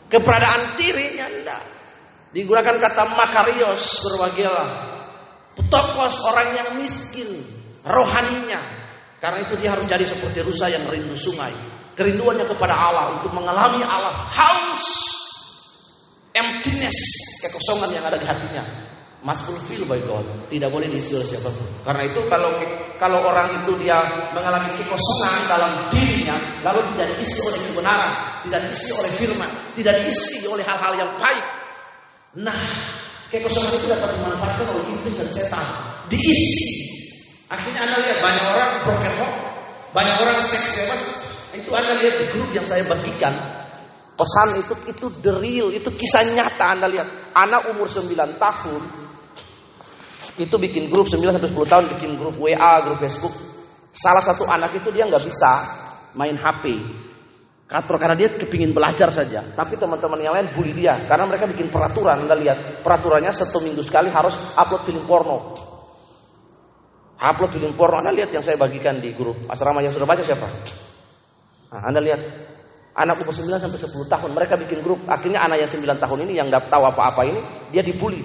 keberadaan 0.06 0.78
dirinya 0.78 1.26
enggak. 1.34 1.64
Digunakan 2.30 2.78
kata 2.78 3.04
makarios 3.18 4.06
berbagilah. 4.06 4.70
Petokos 5.58 6.22
orang 6.30 6.48
yang 6.54 6.70
miskin 6.78 7.42
rohaninya. 7.82 8.62
Karena 9.18 9.42
itu 9.42 9.58
dia 9.58 9.74
harus 9.74 9.90
jadi 9.90 10.06
seperti 10.06 10.46
rusa 10.46 10.70
yang 10.70 10.86
rindu 10.86 11.18
sungai. 11.18 11.50
Kerinduannya 11.98 12.46
kepada 12.46 12.78
Allah 12.78 13.18
untuk 13.18 13.34
mengalami 13.34 13.82
Allah. 13.82 14.30
Haus 14.30 15.05
emptiness, 16.36 16.98
kekosongan 17.40 17.96
yang 17.96 18.04
ada 18.04 18.20
di 18.20 18.28
hatinya. 18.28 18.64
Must 19.26 19.42
fulfill 19.42 19.90
by 19.90 19.98
God. 20.06 20.22
Tidak 20.46 20.70
boleh 20.70 20.86
diisi 20.86 21.18
oleh 21.18 21.26
siapa 21.26 21.50
pun. 21.50 21.66
Karena 21.82 22.06
itu 22.06 22.22
kalau 22.30 22.62
kalau 23.02 23.26
orang 23.26 23.58
itu 23.58 23.74
dia 23.82 23.98
mengalami 24.38 24.70
kekosongan 24.78 25.50
dalam 25.50 25.72
dirinya, 25.90 26.38
lalu 26.62 26.86
tidak 26.94 27.18
diisi 27.18 27.42
oleh 27.42 27.58
kebenaran, 27.66 28.14
tidak 28.46 28.62
diisi 28.70 28.94
oleh 28.94 29.12
firman, 29.18 29.50
tidak 29.74 29.98
diisi 30.06 30.46
oleh 30.46 30.62
hal-hal 30.62 30.94
yang 30.94 31.12
baik. 31.18 31.46
Nah, 32.38 32.62
kekosongan 33.34 33.74
itu 33.82 33.88
dapat 33.90 34.14
dimanfaatkan 34.14 34.66
oleh 34.78 34.84
iblis 34.94 35.16
dan 35.18 35.30
setan. 35.34 35.66
Diisi. 36.06 36.94
Akhirnya 37.50 37.82
Anda 37.82 37.98
lihat 38.06 38.20
banyak 38.22 38.46
orang 38.46 38.72
broken 38.86 39.14
home, 39.26 39.38
banyak 39.90 40.16
orang 40.22 40.38
seks 40.46 40.70
bebas. 40.78 41.02
Itu 41.58 41.74
Anda 41.74 41.98
lihat 41.98 42.14
di 42.22 42.26
grup 42.30 42.50
yang 42.54 42.66
saya 42.70 42.86
bagikan, 42.86 43.34
Pesan 44.16 44.63
itu 44.63 44.74
itu 44.88 45.05
the 45.20 45.36
real, 45.36 45.68
itu 45.76 45.91
kisah 45.91 46.24
nyata 46.24 46.72
Anda 46.72 46.88
lihat. 46.88 47.36
Anak 47.36 47.76
umur 47.76 47.91
9 47.91 48.39
tahun 48.39 48.82
itu 50.39 50.55
bikin 50.55 50.88
grup 50.88 51.11
9 51.11 51.20
sampai 51.36 51.51
10 51.51 51.72
tahun 51.72 51.86
bikin 51.95 52.11
grup 52.16 52.36
WA, 52.39 52.84
grup 52.88 52.99
Facebook. 53.03 53.36
Salah 53.91 54.24
satu 54.24 54.47
anak 54.47 54.76
itu 54.76 54.88
dia 54.91 55.03
nggak 55.07 55.24
bisa 55.24 55.51
main 56.16 56.36
HP. 56.39 56.63
Kator 57.66 57.97
karena 57.97 58.16
dia 58.16 58.32
kepingin 58.39 58.72
belajar 58.72 59.11
saja. 59.11 59.43
Tapi 59.51 59.76
teman-teman 59.76 60.20
yang 60.24 60.32
lain 60.32 60.47
bully 60.55 60.72
dia 60.72 60.95
karena 61.07 61.28
mereka 61.28 61.51
bikin 61.51 61.68
peraturan. 61.68 62.24
Anda 62.24 62.39
lihat 62.39 62.88
peraturannya 62.88 63.36
satu 63.36 63.59
minggu 63.59 63.84
sekali 63.84 64.07
harus 64.07 64.32
upload 64.55 64.84
film 64.88 65.03
porno. 65.03 65.38
Upload 67.20 67.51
film 67.51 67.76
porno. 67.76 67.99
Anda 67.99 68.16
lihat 68.16 68.32
yang 68.32 68.43
saya 68.47 68.55
bagikan 68.55 69.03
di 69.03 69.11
grup 69.11 69.43
asrama 69.51 69.84
yang 69.84 69.91
sudah 69.91 70.07
baca 70.07 70.24
siapa? 70.24 70.47
Nah, 71.74 71.82
anda 71.91 71.99
lihat 71.99 72.22
anak 72.96 73.20
umur 73.20 73.36
9 73.36 73.60
sampai 73.60 73.80
10 73.80 74.08
tahun 74.08 74.30
mereka 74.32 74.56
bikin 74.56 74.80
grup. 74.80 75.04
Akhirnya 75.06 75.43
anak 75.43 75.60
yang 75.62 75.70
9 75.70 76.00
tahun 76.00 76.20
ini 76.28 76.34
yang 76.39 76.48
nggak 76.48 76.72
tahu 76.72 76.84
apa-apa 76.88 77.22
ini 77.28 77.41
dia 77.76 77.84
dibully. 77.84 78.24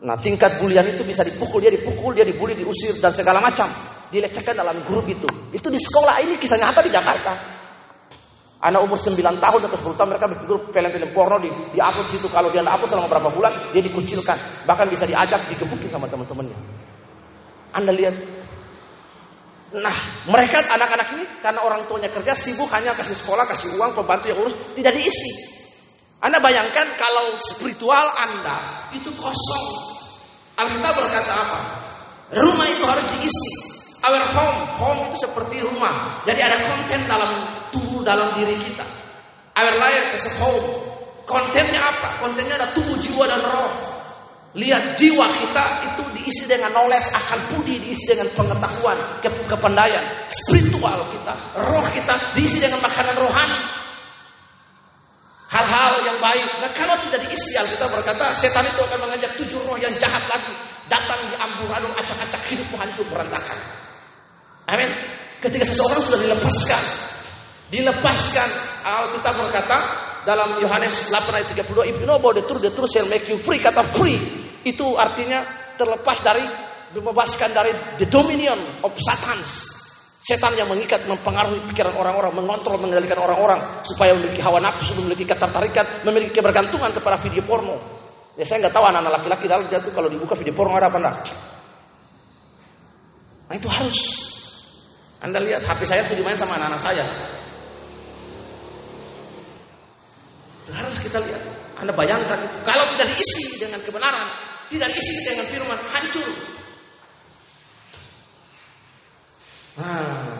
Nah 0.00 0.16
tingkat 0.16 0.62
bulian 0.62 0.86
itu 0.86 1.02
bisa 1.04 1.26
dipukul, 1.26 1.60
dia 1.60 1.74
dipukul, 1.74 2.14
dia 2.16 2.24
dibully, 2.24 2.56
diusir 2.56 2.96
dan 3.02 3.12
segala 3.12 3.42
macam. 3.42 3.66
Dilecehkan 4.10 4.58
dalam 4.58 4.74
grup 4.86 5.06
itu. 5.06 5.26
Itu 5.54 5.70
di 5.70 5.78
sekolah 5.78 6.18
ini 6.22 6.34
kisah 6.38 6.58
nyata 6.58 6.80
di 6.82 6.90
Jakarta. 6.90 7.32
Anak 8.60 8.84
umur 8.84 8.98
9 9.00 9.16
tahun 9.16 9.60
atau 9.66 9.78
10 9.80 9.98
tahun 9.98 10.08
mereka 10.12 10.26
bikin 10.36 10.46
grup 10.46 10.62
film-film 10.68 11.10
porno 11.16 11.36
di, 11.40 11.48
di 11.72 11.78
upload 11.80 12.08
situ. 12.12 12.28
Kalau 12.28 12.52
dia 12.52 12.60
upload 12.60 12.90
selama 12.92 13.06
beberapa 13.08 13.30
bulan, 13.32 13.52
dia 13.72 13.80
dikucilkan. 13.80 14.36
Bahkan 14.68 14.86
bisa 14.92 15.08
diajak, 15.08 15.40
digebukin 15.48 15.88
sama 15.88 16.04
teman-temannya. 16.06 16.58
Anda 17.72 17.92
lihat. 17.94 18.14
Nah, 19.70 19.94
mereka 20.26 20.66
anak-anak 20.66 21.14
ini 21.14 21.24
karena 21.38 21.62
orang 21.62 21.86
tuanya 21.86 22.10
kerja 22.10 22.34
sibuk 22.34 22.66
hanya 22.74 22.90
kasih 22.98 23.14
sekolah, 23.14 23.46
kasih 23.46 23.78
uang, 23.78 23.94
pembantu 23.94 24.34
yang 24.34 24.38
urus, 24.42 24.54
tidak 24.74 24.98
diisi. 24.98 25.30
Anda 26.18 26.42
bayangkan 26.42 26.98
kalau 26.98 27.38
spiritual 27.38 28.10
Anda 28.18 28.90
itu 28.98 29.14
kosong. 29.14 29.66
Alkitab 30.58 30.92
berkata 30.92 31.32
apa? 31.32 31.60
Rumah 32.34 32.66
itu 32.66 32.84
harus 32.84 33.06
diisi. 33.14 33.52
Our 34.00 34.26
home, 34.32 34.60
home 34.80 35.00
itu 35.12 35.22
seperti 35.22 35.62
rumah. 35.62 36.24
Jadi 36.26 36.40
ada 36.42 36.56
konten 36.66 37.00
dalam 37.06 37.30
tubuh, 37.70 38.02
dalam 38.02 38.34
diri 38.42 38.58
kita. 38.58 38.86
Our 39.54 39.76
life 39.78 40.18
is 40.18 40.24
a 40.26 40.32
home. 40.42 40.66
Kontennya 41.30 41.78
apa? 41.78 42.26
Kontennya 42.26 42.58
ada 42.58 42.68
tubuh, 42.74 42.98
jiwa, 42.98 43.28
dan 43.30 43.38
roh. 43.38 43.70
Lihat 44.50 44.98
jiwa 44.98 45.30
kita 45.30 45.64
itu 45.94 46.02
diisi 46.18 46.42
dengan 46.50 46.74
knowledge, 46.74 47.06
akal 47.14 47.38
budi, 47.54 47.78
diisi 47.78 48.02
dengan 48.10 48.26
pengetahuan, 48.34 48.98
ke 49.22 49.30
kepandaian, 49.46 50.02
spiritual 50.26 51.06
kita, 51.14 51.34
roh 51.70 51.86
kita 51.94 52.18
diisi 52.34 52.58
dengan 52.58 52.82
makanan 52.82 53.14
rohani. 53.14 53.62
Hal-hal 55.50 56.02
yang 56.02 56.18
baik. 56.18 56.46
Nah 56.62 56.70
kalau 56.74 56.94
tidak 56.98 57.30
diisi 57.30 57.54
kita 57.54 57.86
berkata 57.94 58.34
setan 58.34 58.66
itu 58.66 58.82
akan 58.82 58.98
mengajak 59.06 59.30
tujuh 59.38 59.58
roh 59.66 59.78
yang 59.78 59.90
jahat 59.98 60.22
lagi 60.30 60.54
datang 60.90 61.30
di 61.30 61.34
amburadul 61.38 61.94
acak-acak 61.94 62.42
hidupmu 62.50 62.74
hancur 62.74 63.06
berantakan. 63.06 63.58
Amin. 64.66 64.90
Ketika 65.42 65.62
seseorang 65.66 66.02
sudah 66.06 66.20
dilepaskan, 66.26 66.82
dilepaskan, 67.70 68.48
Alkitab 68.82 69.34
berkata 69.46 69.78
dalam 70.26 70.58
Yohanes 70.62 71.10
8 71.10 71.38
ayat 71.38 71.46
32, 71.54 71.90
if 71.90 71.96
you 71.98 72.06
know 72.06 72.18
about 72.18 72.38
the 72.38 72.44
truth, 72.46 72.62
the 72.62 72.70
truth 72.70 72.90
shall 72.90 73.06
make 73.10 73.26
you 73.26 73.38
free. 73.38 73.58
Kata 73.58 73.82
free 73.90 74.39
itu 74.64 74.86
artinya 74.96 75.44
terlepas 75.80 76.20
dari 76.20 76.44
dibebaskan 76.90 77.50
dari 77.54 77.72
the 78.02 78.06
dominion 78.10 78.58
of 78.82 78.92
Satan. 78.98 79.38
Setan 80.20 80.52
yang 80.54 80.68
mengikat, 80.68 81.08
mempengaruhi 81.08 81.64
pikiran 81.72 81.96
orang-orang, 81.96 82.36
mengontrol, 82.36 82.76
mengendalikan 82.76 83.18
orang-orang 83.24 83.56
supaya 83.82 84.12
memiliki 84.14 84.44
hawa 84.44 84.60
nafsu, 84.60 84.92
memiliki 85.00 85.24
ketertarikan, 85.24 86.04
memiliki 86.06 86.38
kebergantungan 86.38 86.92
kepada 86.92 87.16
video 87.24 87.42
porno. 87.42 87.74
Ya 88.36 88.44
saya 88.44 88.62
nggak 88.62 88.74
tahu 88.76 88.84
anak-anak 88.84 89.12
laki-laki 89.16 89.44
dalam 89.48 89.66
jatuh 89.72 89.90
kalau 89.90 90.08
dibuka 90.12 90.36
video 90.36 90.54
porno 90.54 90.76
ada 90.76 90.92
apa 90.92 90.98
enggak. 91.00 91.16
Nah 93.48 93.54
itu 93.58 93.66
harus. 93.66 93.98
Anda 95.24 95.40
lihat 95.40 95.66
HP 95.66 95.88
saya 95.88 96.04
tuh 96.04 96.14
dimain 96.14 96.36
sama 96.36 96.54
anak-anak 96.60 96.80
saya. 96.84 97.04
Itu 100.68 100.70
harus 100.76 100.96
kita 101.00 101.18
lihat. 101.18 101.42
Anda 101.80 101.96
bayangkan 101.96 102.38
kalau 102.62 102.84
tidak 102.94 103.08
diisi 103.08 103.56
dengan 103.56 103.80
kebenaran, 103.82 104.28
tidak 104.70 104.88
diisi 104.94 105.26
dengan 105.26 105.46
firman, 105.50 105.78
hancur. 105.90 106.28
Nah, 109.82 110.38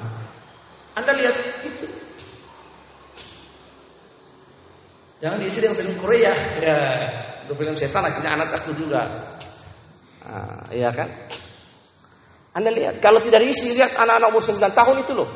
Anda 0.95 1.13
lihat 1.19 1.35
itu. 1.67 1.87
Jangan 5.21 5.39
diisi 5.43 5.59
dengan 5.59 5.77
film 5.83 5.95
Korea. 5.99 6.33
Ya, 6.63 6.79
itu 7.43 7.53
film 7.59 7.75
setan 7.75 8.07
akhirnya 8.07 8.39
anak 8.39 8.55
aku 8.55 8.71
juga. 8.79 9.35
Nah, 10.23 10.71
iya 10.71 10.95
kan? 10.95 11.11
Anda 12.55 12.71
lihat, 12.71 13.03
kalau 13.03 13.19
tidak 13.19 13.43
diisi, 13.43 13.75
lihat 13.75 13.99
anak-anak 13.99 14.31
umur 14.31 14.43
9 14.43 14.59
tahun 14.71 14.97
itu 15.03 15.13
loh. 15.15 15.29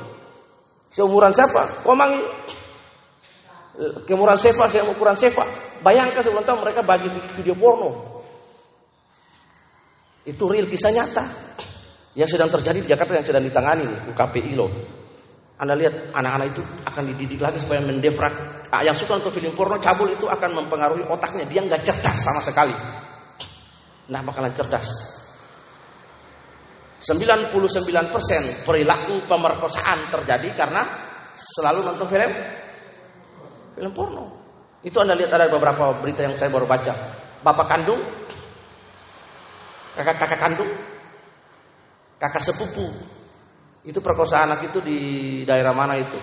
Seumuran 0.95 1.35
siapa? 1.35 1.83
Komang 1.83 2.15
Kemuran 4.07 4.39
sefa, 4.39 4.71
ukuran 4.87 5.19
sefa. 5.19 5.43
Bayangkan 5.83 6.23
sebelum 6.23 6.47
tahun 6.47 6.63
mereka 6.63 6.87
bagi 6.87 7.11
video 7.35 7.59
porno. 7.59 8.14
Itu 10.25 10.49
real 10.49 10.65
kisah 10.65 10.93
nyata 10.93 11.25
yang 12.17 12.29
sedang 12.31 12.49
terjadi 12.49 12.79
di 12.81 12.89
Jakarta 12.89 13.13
yang 13.19 13.27
sedang 13.27 13.45
ditangani 13.45 13.89
UKPI 14.15 14.53
loh. 14.57 14.71
Anda 15.55 15.79
lihat 15.79 16.11
anak-anak 16.11 16.47
itu 16.51 16.63
akan 16.83 17.03
dididik 17.15 17.39
lagi 17.39 17.63
supaya 17.63 17.79
mendefrak. 17.85 18.33
Ah, 18.75 18.83
yang 18.83 18.99
suka 18.99 19.23
untuk 19.23 19.31
film 19.31 19.55
porno 19.55 19.79
cabul 19.79 20.11
itu 20.11 20.27
akan 20.27 20.51
mempengaruhi 20.65 21.07
otaknya. 21.07 21.47
Dia 21.47 21.63
nggak 21.63 21.87
cerdas 21.87 22.19
sama 22.19 22.43
sekali. 22.43 22.75
Nah 24.11 24.21
bakalan 24.27 24.51
cerdas. 24.51 25.15
99% 27.05 27.53
perilaku 28.65 29.29
pemerkosaan 29.29 30.09
terjadi 30.09 30.49
karena 30.57 30.83
selalu 31.37 31.85
nonton 31.85 32.09
film 32.09 32.33
film 33.77 33.93
porno. 33.93 34.25
Itu 34.81 35.01
Anda 35.01 35.13
lihat 35.13 35.33
ada 35.37 35.47
beberapa 35.53 35.97
berita 36.01 36.25
yang 36.25 36.35
saya 36.41 36.49
baru 36.49 36.65
baca. 36.65 36.93
Bapak 37.45 37.67
kandung, 37.69 38.01
kakak-kakak 39.95 40.39
kandung, 40.39 40.71
kakak 42.19 42.43
sepupu. 42.43 42.87
Itu 43.85 44.01
perkosaan 44.01 44.49
anak 44.49 44.73
itu 44.73 44.81
di 44.81 44.99
daerah 45.45 45.77
mana 45.77 46.01
itu? 46.01 46.17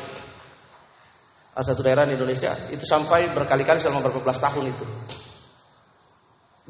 Satu 1.52 1.84
daerah 1.86 2.10
di 2.10 2.18
Indonesia. 2.18 2.56
Itu 2.74 2.88
sampai 2.88 3.30
berkali-kali 3.36 3.78
selama 3.78 4.02
beberapa 4.02 4.32
belas 4.32 4.40
tahun 4.42 4.72
itu. 4.72 4.86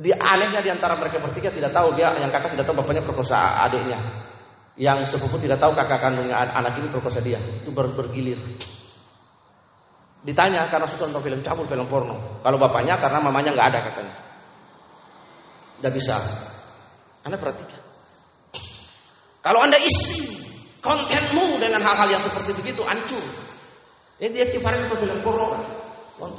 Di 0.01 0.11
anehnya 0.11 0.59
di 0.59 0.71
antara 0.73 0.97
mereka 0.97 1.21
bertiga 1.21 1.53
tidak 1.53 1.71
tahu 1.71 1.93
dia 1.95 2.11
yang 2.17 2.27
kakak 2.33 2.57
tidak 2.57 2.65
tahu 2.67 2.81
bapaknya 2.81 3.03
perkosa 3.05 3.61
adiknya. 3.61 3.99
Yang 4.75 5.15
sepupu 5.15 5.37
tidak 5.37 5.61
tahu 5.61 5.77
kakak 5.77 6.01
kandungnya 6.01 6.41
anak 6.41 6.75
ini 6.81 6.89
perkosa 6.91 7.21
dia. 7.23 7.37
Itu 7.37 7.71
ber 7.71 7.93
bergilir. 7.93 8.39
Ditanya 10.21 10.69
karena 10.69 10.85
suka 10.85 11.09
nonton 11.09 11.23
film 11.23 11.39
cabul, 11.41 11.65
film 11.65 11.85
porno. 11.89 12.41
Kalau 12.45 12.57
bapaknya 12.61 12.97
karena 12.97 13.17
mamanya 13.21 13.53
nggak 13.53 13.67
ada 13.73 13.79
katanya. 13.89 14.15
Tidak 15.79 15.93
bisa. 15.93 16.15
Anda 17.21 17.37
perhatikan. 17.37 17.81
Kalau 19.41 19.59
Anda 19.65 19.77
isi 19.81 20.25
kontenmu 20.81 21.61
dengan 21.61 21.81
hal-hal 21.81 22.09
yang 22.13 22.21
seperti 22.21 22.53
begitu, 22.57 22.81
hancur. 22.85 23.21
Ini 24.21 24.29
dia 24.29 24.45
tiap 24.49 24.69
hari 24.69 24.81
nonton 24.85 25.01
film 25.01 25.17
porno. 25.25 25.57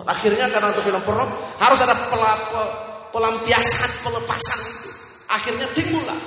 Akhirnya 0.07 0.47
karena 0.47 0.71
nonton 0.71 0.87
film 0.87 1.03
porno 1.03 1.27
harus 1.59 1.81
ada 1.83 1.95
pelampiasan, 3.11 3.91
pelepasan 4.07 4.59
itu. 4.63 4.91
Akhirnya 5.27 5.67
timbullah. 5.75 6.21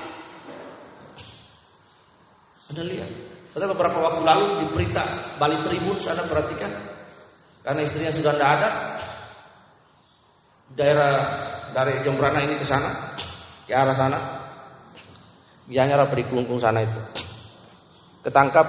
Anda 2.75 2.83
lihat. 2.83 3.11
Pada 3.55 3.71
beberapa 3.71 4.03
waktu 4.03 4.19
lalu 4.27 4.45
di 4.59 4.65
berita 4.75 5.03
Bali 5.39 5.55
Tribun, 5.63 5.95
Anda 5.95 6.27
perhatikan. 6.27 6.71
Karena 7.63 7.87
istrinya 7.87 8.11
sudah 8.11 8.35
tidak 8.35 8.49
ada. 8.59 8.69
Daerah 10.75 11.13
dari 11.71 12.03
Jembrana 12.03 12.43
ini 12.43 12.59
ke 12.59 12.67
sana, 12.67 12.91
ke 13.63 13.71
arah 13.71 13.95
sana. 13.95 14.19
Gianyar 15.65 16.05
apa 16.05 16.13
di 16.13 16.23
kelungkung 16.29 16.61
sana 16.61 16.85
itu. 16.85 17.01
Ketangkap 18.21 18.67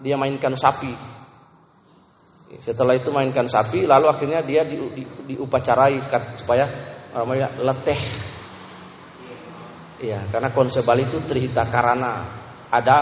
dia 0.00 0.16
mainkan 0.16 0.56
sapi. 0.56 0.92
Setelah 2.58 2.98
itu 2.98 3.14
mainkan 3.14 3.46
sapi, 3.46 3.86
lalu 3.86 4.10
akhirnya 4.10 4.42
dia 4.42 4.66
di, 4.66 4.76
di, 4.90 5.02
diupacarai 5.30 6.02
supaya 6.34 6.66
namanya 7.14 7.54
leteh. 7.62 8.00
Iya, 10.00 10.26
karena 10.32 10.50
konsep 10.50 10.82
Bali 10.82 11.04
itu 11.04 11.20
trihita 11.22 11.68
karana. 11.68 12.40
Ada 12.72 12.98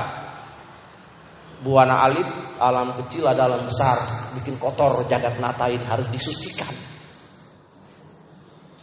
buana 1.62 2.02
alit, 2.06 2.26
alam 2.58 2.94
kecil 3.04 3.26
ada 3.26 3.46
alam 3.46 3.66
besar, 3.66 3.98
bikin 4.38 4.58
kotor 4.58 5.06
jagat 5.06 5.38
natain 5.38 5.82
harus 5.86 6.06
disucikan. 6.10 6.70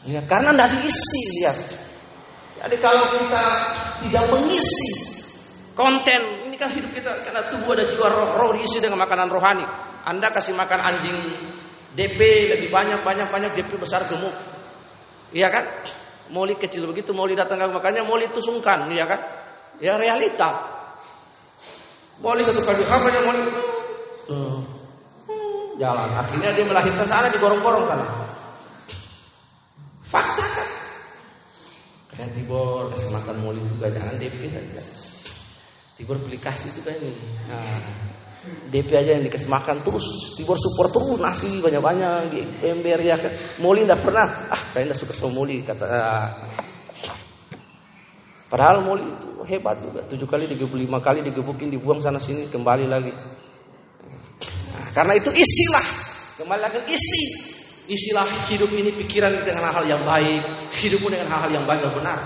Lihat, 0.05 0.25
karena 0.29 0.53
tidak 0.53 0.69
diisi, 0.77 1.21
lihat. 1.41 1.57
Jadi 2.65 2.81
kalau 2.81 3.05
kita 3.13 3.45
tidak 4.01 4.25
mengisi 4.33 4.89
konten, 5.77 6.49
ini 6.49 6.57
kan 6.57 6.73
hidup 6.73 6.97
kita 6.97 7.13
karena 7.21 7.45
tubuh 7.53 7.77
ada 7.77 7.85
jiwa 7.85 8.09
roh, 8.09 8.29
roh 8.41 8.49
diisi 8.57 8.81
dengan 8.81 9.05
makanan 9.05 9.29
rohani. 9.29 9.61
Anda 10.01 10.33
kasih 10.33 10.57
makan 10.57 10.79
anjing 10.81 11.17
DP 11.93 12.17
lebih 12.57 12.73
banyak 12.73 13.05
banyak 13.05 13.29
banyak 13.29 13.51
DP 13.53 13.77
besar 13.77 14.01
gemuk, 14.09 14.33
iya 15.29 15.53
kan? 15.53 15.85
Moli 16.33 16.57
kecil 16.57 16.89
begitu, 16.89 17.13
moli 17.13 17.37
datang 17.37 17.61
ke 17.61 17.69
makannya, 17.69 18.01
moli 18.01 18.33
itu 18.33 18.41
sungkan, 18.41 18.89
iya 18.89 19.05
kan? 19.05 19.21
Ya 19.77 19.93
realita. 19.93 20.65
Moli 22.17 22.41
satu 22.41 22.65
kali 22.65 22.81
kapan 22.81 23.13
moli? 23.29 23.41
Hmm. 24.25 24.59
Jalan. 25.77 26.09
Akhirnya 26.17 26.49
dia 26.57 26.65
melahirkan 26.65 27.05
sana 27.05 27.29
digorong-gorong 27.29 27.85
sana. 27.85 28.05
Fakta 30.09 30.45
kan? 30.49 30.69
Kayak 32.25 32.41
Tibor 32.41 32.89
kasih 32.89 33.11
makan 33.13 33.35
moli 33.45 33.61
juga 33.69 33.85
jangan 33.93 34.17
DP 34.17 34.49
saja. 34.49 34.81
Tibor 35.93 36.17
beli 36.17 36.41
kasih 36.41 36.73
juga 36.73 36.97
ini. 36.97 37.13
Nah, 37.45 37.85
DP 38.73 38.89
aja 38.97 39.13
yang 39.13 39.23
dikasih 39.29 39.45
makan 39.45 39.85
terus. 39.85 40.33
Tibor 40.33 40.57
support 40.57 40.89
terus 40.89 41.21
nasi 41.21 41.61
banyak-banyak 41.61 42.33
di 42.33 42.41
ember 42.65 42.97
ya 42.97 43.13
kan. 43.21 43.29
Moli 43.61 43.85
tidak 43.85 44.01
pernah. 44.01 44.25
Ah 44.49 44.57
saya 44.73 44.89
tidak 44.89 44.97
suka 44.97 45.13
sama 45.13 45.37
moli 45.37 45.61
kata. 45.61 45.85
Ah. 45.85 46.33
Padahal 48.49 48.81
moli 48.81 49.05
itu 49.05 49.29
hebat 49.45 49.77
juga. 49.77 50.01
Tujuh 50.09 50.25
kali, 50.25 50.49
tiga 50.49 50.65
puluh 50.65 50.81
lima 50.81 50.97
kali 50.97 51.21
digebukin, 51.21 51.69
dibuang 51.69 52.01
sana 52.01 52.17
sini, 52.17 52.49
kembali 52.49 52.89
lagi. 52.89 53.13
Nah, 54.73 54.89
karena 54.97 55.13
itu 55.13 55.29
isilah, 55.29 55.85
kembali 56.41 56.61
lagi 56.65 56.79
isi. 56.89 57.54
Isilah 57.85 58.25
hidup 58.49 58.69
ini 58.73 58.89
pikiran 58.89 59.45
dengan 59.45 59.69
hal-hal 59.69 59.85
yang 59.85 60.01
baik, 60.01 60.41
hidupmu 60.73 61.13
dengan 61.13 61.29
hal-hal 61.37 61.51
yang 61.61 61.65
baik 61.69 61.85
dan 61.85 61.93
benar. 61.93 62.17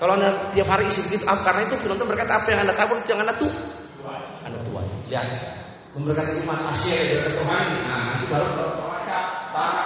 Kalau 0.00 0.12
anda 0.16 0.32
tiap 0.50 0.68
hari 0.72 0.88
isi 0.88 1.04
begitu, 1.06 1.28
apa? 1.28 1.44
Karena 1.44 1.60
itu 1.68 1.76
Firman 1.76 2.08
berkata 2.08 2.40
apa 2.40 2.46
yang 2.50 2.60
anda 2.64 2.74
tabur, 2.74 2.98
yang 3.04 3.20
anda 3.20 3.34
tuh, 3.36 3.52
anda 4.42 4.58
tuai. 4.64 4.88
Lihat, 5.12 5.28
memberikan 5.92 6.26
iman 6.44 6.58
asyir 6.72 7.20
dan 7.20 7.32
Tuhan. 7.36 7.64
Nah, 7.84 8.00
nanti 8.16 8.24
baru 8.26 8.48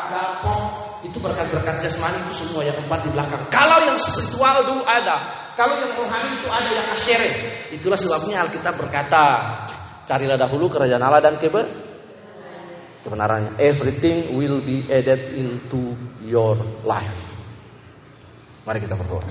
gapok, 0.09 0.61
itu 1.05 1.19
berkat-berkat 1.21 1.77
jasmani 1.85 2.19
itu 2.25 2.47
semua 2.47 2.64
yang 2.64 2.79
empat 2.79 3.05
di 3.05 3.11
belakang. 3.12 3.43
Kalau 3.53 3.79
yang 3.85 3.99
spiritual 4.01 4.64
dulu 4.64 4.83
ada, 4.89 5.16
kalau 5.59 5.77
yang 5.77 5.93
rohani 5.99 6.31
itu 6.35 6.49
ada 6.49 6.71
yang 6.73 6.87
asyere. 6.95 7.31
Itulah 7.75 7.99
sebabnya 7.99 8.47
Alkitab 8.47 8.75
berkata, 8.79 9.25
carilah 10.09 10.39
dahulu 10.41 10.73
kerajaan 10.73 11.03
Allah 11.05 11.21
dan 11.21 11.37
keber 11.37 11.88
kebenarannya. 13.07 13.59
Everything 13.61 14.34
will 14.34 14.62
be 14.62 14.82
added 14.88 15.34
into 15.36 15.94
your 16.24 16.59
life. 16.82 17.18
Mari 18.66 18.84
kita 18.84 18.94
berdoa. 18.99 19.24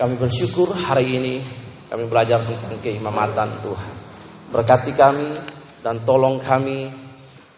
Kami 0.00 0.14
bersyukur 0.16 0.72
hari 0.72 1.06
ini 1.12 1.34
kami 1.92 2.08
belajar 2.08 2.40
tentang 2.40 2.80
keimamatan 2.80 3.60
Tuhan. 3.60 3.92
Berkati 4.48 4.96
kami 4.96 5.28
dan 5.84 6.00
tolong 6.06 6.40
kami 6.40 6.88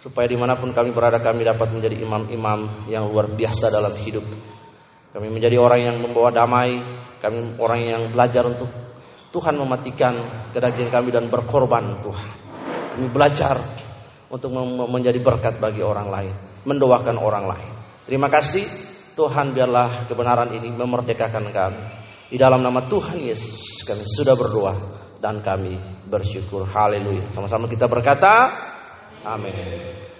supaya 0.03 0.27
di 0.27 0.35
mana 0.35 0.59
pun 0.59 0.75
kami 0.75 0.91
berada 0.91 1.23
kami 1.23 1.47
dapat 1.47 1.71
menjadi 1.71 2.03
imam-imam 2.03 2.91
yang 2.91 3.07
luar 3.07 3.31
biasa 3.31 3.71
dalam 3.71 3.95
hidup. 4.03 4.27
Kami 5.15 5.29
menjadi 5.31 5.61
orang 5.61 5.81
yang 5.93 5.97
membawa 6.03 6.35
damai, 6.35 6.83
kami 7.23 7.55
orang 7.63 7.81
yang 7.87 8.03
belajar 8.11 8.43
untuk 8.49 8.67
Tuhan 9.31 9.55
mematikan 9.55 10.19
kedagingan 10.51 10.91
kami 10.91 11.09
dan 11.15 11.31
berkorban 11.31 12.03
Tuhan. 12.03 12.42
Belajar 13.13 13.57
untuk 14.33 14.53
menjadi 14.89 15.21
berkat 15.21 15.61
bagi 15.61 15.85
orang 15.85 16.09
lain, 16.09 16.35
mendoakan 16.65 17.17
orang 17.21 17.45
lain. 17.49 17.73
Terima 18.05 18.33
kasih 18.33 18.65
Tuhan 19.13 19.53
biarlah 19.53 20.09
kebenaran 20.09 20.51
ini 20.57 20.73
memerdekakan 20.73 21.53
kami. 21.53 21.85
Di 22.33 22.41
dalam 22.41 22.65
nama 22.65 22.81
Tuhan 22.89 23.21
Yesus 23.21 23.85
kami 23.85 24.09
sudah 24.09 24.33
berdoa 24.33 24.75
dan 25.21 25.45
kami 25.45 25.77
bersyukur. 26.09 26.65
Haleluya. 26.65 27.29
Sama-sama 27.37 27.69
kita 27.69 27.85
berkata, 27.87 28.51
amin. 29.23 30.12